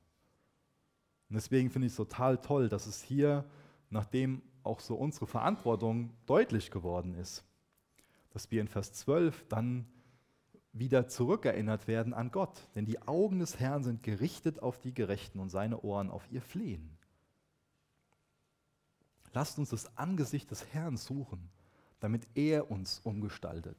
Und 1.29 1.35
deswegen 1.35 1.71
finde 1.71 1.87
ich 1.87 1.93
es 1.93 1.97
total 1.97 2.39
toll, 2.39 2.69
dass 2.69 2.87
es 2.87 3.03
hier 3.03 3.45
nachdem 3.89 4.43
auch 4.65 4.81
so 4.81 4.97
unsere 4.97 5.29
Verantwortung 5.29 6.11
deutlich 6.27 6.73
geworden 6.73 7.15
ist, 7.15 7.45
dass 8.31 8.51
wir 8.51 8.61
in 8.61 8.69
Vers 8.69 8.93
12 8.95 9.47
dann 9.49 9.87
wieder 10.73 11.07
zurückerinnert 11.07 11.87
werden 11.87 12.13
an 12.13 12.33
Gott. 12.33 12.69
Denn 12.75 12.85
die 12.85 13.01
Augen 13.03 13.39
des 13.39 13.61
Herrn 13.61 13.85
sind 13.85 14.03
gerichtet 14.03 14.61
auf 14.61 14.81
die 14.81 14.93
Gerechten 14.93 15.39
und 15.39 15.51
seine 15.51 15.83
Ohren 15.83 16.11
auf 16.11 16.29
ihr 16.33 16.43
Flehen. 16.43 16.96
Lasst 19.37 19.59
uns 19.59 19.69
das 19.69 19.95
Angesicht 19.99 20.51
des 20.51 20.73
Herrn 20.73 20.97
suchen, 20.97 21.51
damit 22.01 22.27
er 22.35 22.71
uns 22.71 23.01
umgestaltet. 23.01 23.77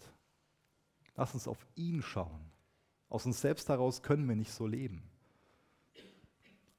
Lasst 1.15 1.33
uns 1.33 1.47
auf 1.47 1.65
ihn 1.73 2.03
schauen. 2.03 2.51
Aus 3.09 3.25
uns 3.25 3.41
selbst 3.41 3.67
heraus 3.67 4.03
können 4.03 4.29
wir 4.29 4.35
nicht 4.35 4.51
so 4.51 4.67
leben. 4.67 5.01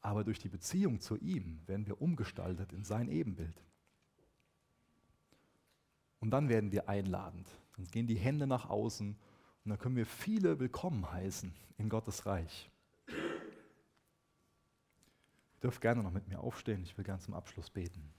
Aber 0.00 0.22
durch 0.22 0.38
die 0.38 0.48
Beziehung 0.48 1.00
zu 1.00 1.16
ihm 1.16 1.60
werden 1.66 1.88
wir 1.88 2.00
umgestaltet 2.00 2.72
in 2.72 2.84
sein 2.84 3.08
Ebenbild. 3.08 3.64
Und 6.20 6.30
dann 6.30 6.48
werden 6.48 6.70
wir 6.70 6.88
einladend. 6.88 7.48
Dann 7.74 7.86
gehen 7.86 8.06
die 8.06 8.14
Hände 8.14 8.46
nach 8.46 8.70
außen 8.70 9.16
und 9.64 9.68
dann 9.68 9.80
können 9.80 9.96
wir 9.96 10.06
viele 10.06 10.60
willkommen 10.60 11.10
heißen 11.10 11.52
in 11.78 11.88
Gottes 11.88 12.26
Reich. 12.26 12.70
Ihr 13.08 13.16
dürft 15.62 15.80
gerne 15.80 16.04
noch 16.04 16.12
mit 16.12 16.28
mir 16.28 16.38
aufstehen. 16.38 16.84
Ich 16.84 16.96
will 16.96 17.04
gerne 17.04 17.18
zum 17.20 17.34
Abschluss 17.34 17.70
beten. 17.70 18.14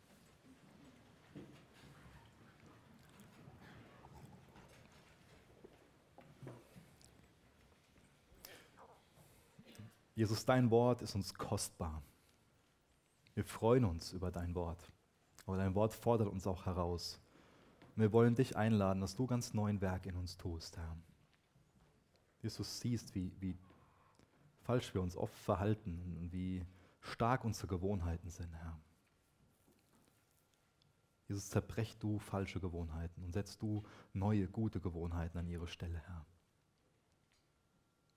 Jesus, 10.19 10.43
dein 10.43 10.69
Wort 10.69 11.01
ist 11.01 11.15
uns 11.15 11.33
kostbar. 11.33 12.03
Wir 13.35 13.45
freuen 13.45 13.85
uns 13.85 14.11
über 14.11 14.31
dein 14.31 14.53
Wort. 14.53 14.91
Aber 15.45 15.55
dein 15.55 15.75
Wort 15.75 15.93
fordert 15.93 16.27
uns 16.27 16.45
auch 16.45 16.65
heraus. 16.65 17.21
Und 17.95 18.01
wir 18.01 18.11
wollen 18.11 18.35
dich 18.35 18.57
einladen, 18.57 18.99
dass 18.99 19.15
du 19.15 19.27
ganz 19.27 19.53
neuen 19.53 19.79
Werk 19.79 20.05
in 20.05 20.17
uns 20.17 20.35
tust, 20.35 20.75
Herr. 20.75 20.97
Jesus 22.41 22.81
siehst, 22.81 23.15
wie, 23.15 23.31
wie 23.39 23.57
falsch 24.63 24.93
wir 24.93 25.01
uns 25.01 25.15
oft 25.15 25.37
verhalten 25.37 26.17
und 26.19 26.33
wie 26.33 26.65
stark 26.99 27.45
unsere 27.45 27.67
Gewohnheiten 27.67 28.29
sind, 28.29 28.53
Herr. 28.55 28.77
Jesus, 31.29 31.49
zerbrech 31.49 31.97
du 31.97 32.19
falsche 32.19 32.59
Gewohnheiten 32.59 33.23
und 33.23 33.31
setzt 33.31 33.61
du 33.61 33.83
neue, 34.11 34.49
gute 34.49 34.81
Gewohnheiten 34.81 35.37
an 35.37 35.47
ihre 35.47 35.67
Stelle, 35.67 35.99
Herr. 36.07 36.25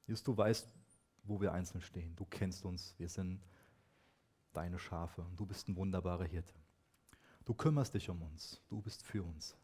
Jesus, 0.08 0.24
du 0.24 0.36
weißt, 0.36 0.81
wo 1.24 1.40
wir 1.40 1.52
einzeln 1.52 1.80
stehen. 1.80 2.14
Du 2.16 2.24
kennst 2.24 2.64
uns, 2.64 2.94
wir 2.98 3.08
sind 3.08 3.40
deine 4.52 4.78
Schafe 4.78 5.22
und 5.22 5.38
du 5.38 5.46
bist 5.46 5.68
ein 5.68 5.76
wunderbarer 5.76 6.24
Hirte. 6.24 6.54
Du 7.44 7.54
kümmerst 7.54 7.94
dich 7.94 8.08
um 8.08 8.22
uns, 8.22 8.60
du 8.68 8.80
bist 8.80 9.02
für 9.02 9.22
uns. 9.22 9.56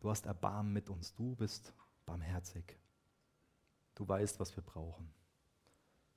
Du 0.00 0.10
hast 0.10 0.26
Erbarmen 0.26 0.72
mit 0.72 0.88
uns, 0.88 1.14
du 1.14 1.36
bist 1.36 1.74
barmherzig. 2.06 2.78
Du 3.94 4.08
weißt, 4.08 4.40
was 4.40 4.56
wir 4.56 4.62
brauchen. 4.62 5.12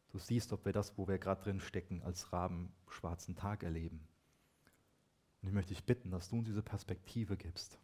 Du 0.09 0.19
siehst, 0.19 0.53
ob 0.53 0.65
wir 0.65 0.73
das, 0.73 0.97
wo 0.97 1.07
wir 1.07 1.17
gerade 1.17 1.41
drin 1.41 1.59
stecken, 1.59 2.01
als 2.03 2.31
rabenschwarzen 2.31 3.35
Tag 3.35 3.63
erleben. 3.63 4.07
Und 5.41 5.49
ich 5.49 5.53
möchte 5.53 5.73
dich 5.73 5.83
bitten, 5.83 6.11
dass 6.11 6.29
du 6.29 6.37
uns 6.37 6.47
diese 6.47 6.63
Perspektive 6.63 7.35
gibst. 7.35 7.79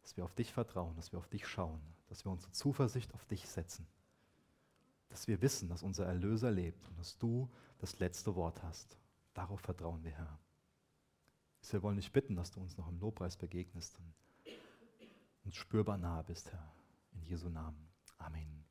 Dass 0.00 0.16
wir 0.16 0.24
auf 0.24 0.34
dich 0.34 0.52
vertrauen, 0.52 0.96
dass 0.96 1.12
wir 1.12 1.18
auf 1.18 1.28
dich 1.28 1.46
schauen, 1.46 1.80
dass 2.08 2.24
wir 2.24 2.32
unsere 2.32 2.50
Zuversicht 2.52 3.14
auf 3.14 3.24
dich 3.26 3.46
setzen. 3.46 3.86
Dass 5.12 5.28
wir 5.28 5.40
wissen, 5.42 5.68
dass 5.68 5.82
unser 5.82 6.06
Erlöser 6.06 6.50
lebt 6.50 6.88
und 6.88 6.98
dass 6.98 7.18
du 7.18 7.50
das 7.78 7.98
letzte 7.98 8.34
Wort 8.34 8.62
hast. 8.62 8.96
Darauf 9.34 9.60
vertrauen 9.60 10.02
wir, 10.02 10.12
Herr. 10.12 10.38
Wir 11.70 11.82
wollen 11.82 11.96
dich 11.96 12.12
bitten, 12.12 12.34
dass 12.34 12.50
du 12.50 12.60
uns 12.60 12.78
noch 12.78 12.88
im 12.88 12.98
Lobpreis 12.98 13.36
begegnest 13.36 13.98
und 13.98 14.14
uns 15.44 15.54
spürbar 15.54 15.98
nahe 15.98 16.24
bist, 16.24 16.50
Herr. 16.50 16.72
In 17.12 17.24
Jesu 17.24 17.50
Namen. 17.50 17.90
Amen. 18.16 18.64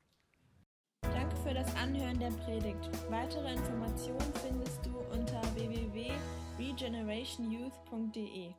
Danke 1.01 1.35
für 1.37 1.53
das 1.53 1.75
Anhören 1.75 2.19
der 2.19 2.31
Predigt. 2.31 2.89
Weitere 3.11 3.53
Informationen 3.53 4.33
findest 4.41 4.83
du 4.83 4.97
unter 5.13 5.43
www.regenerationyouth.de. 5.55 8.55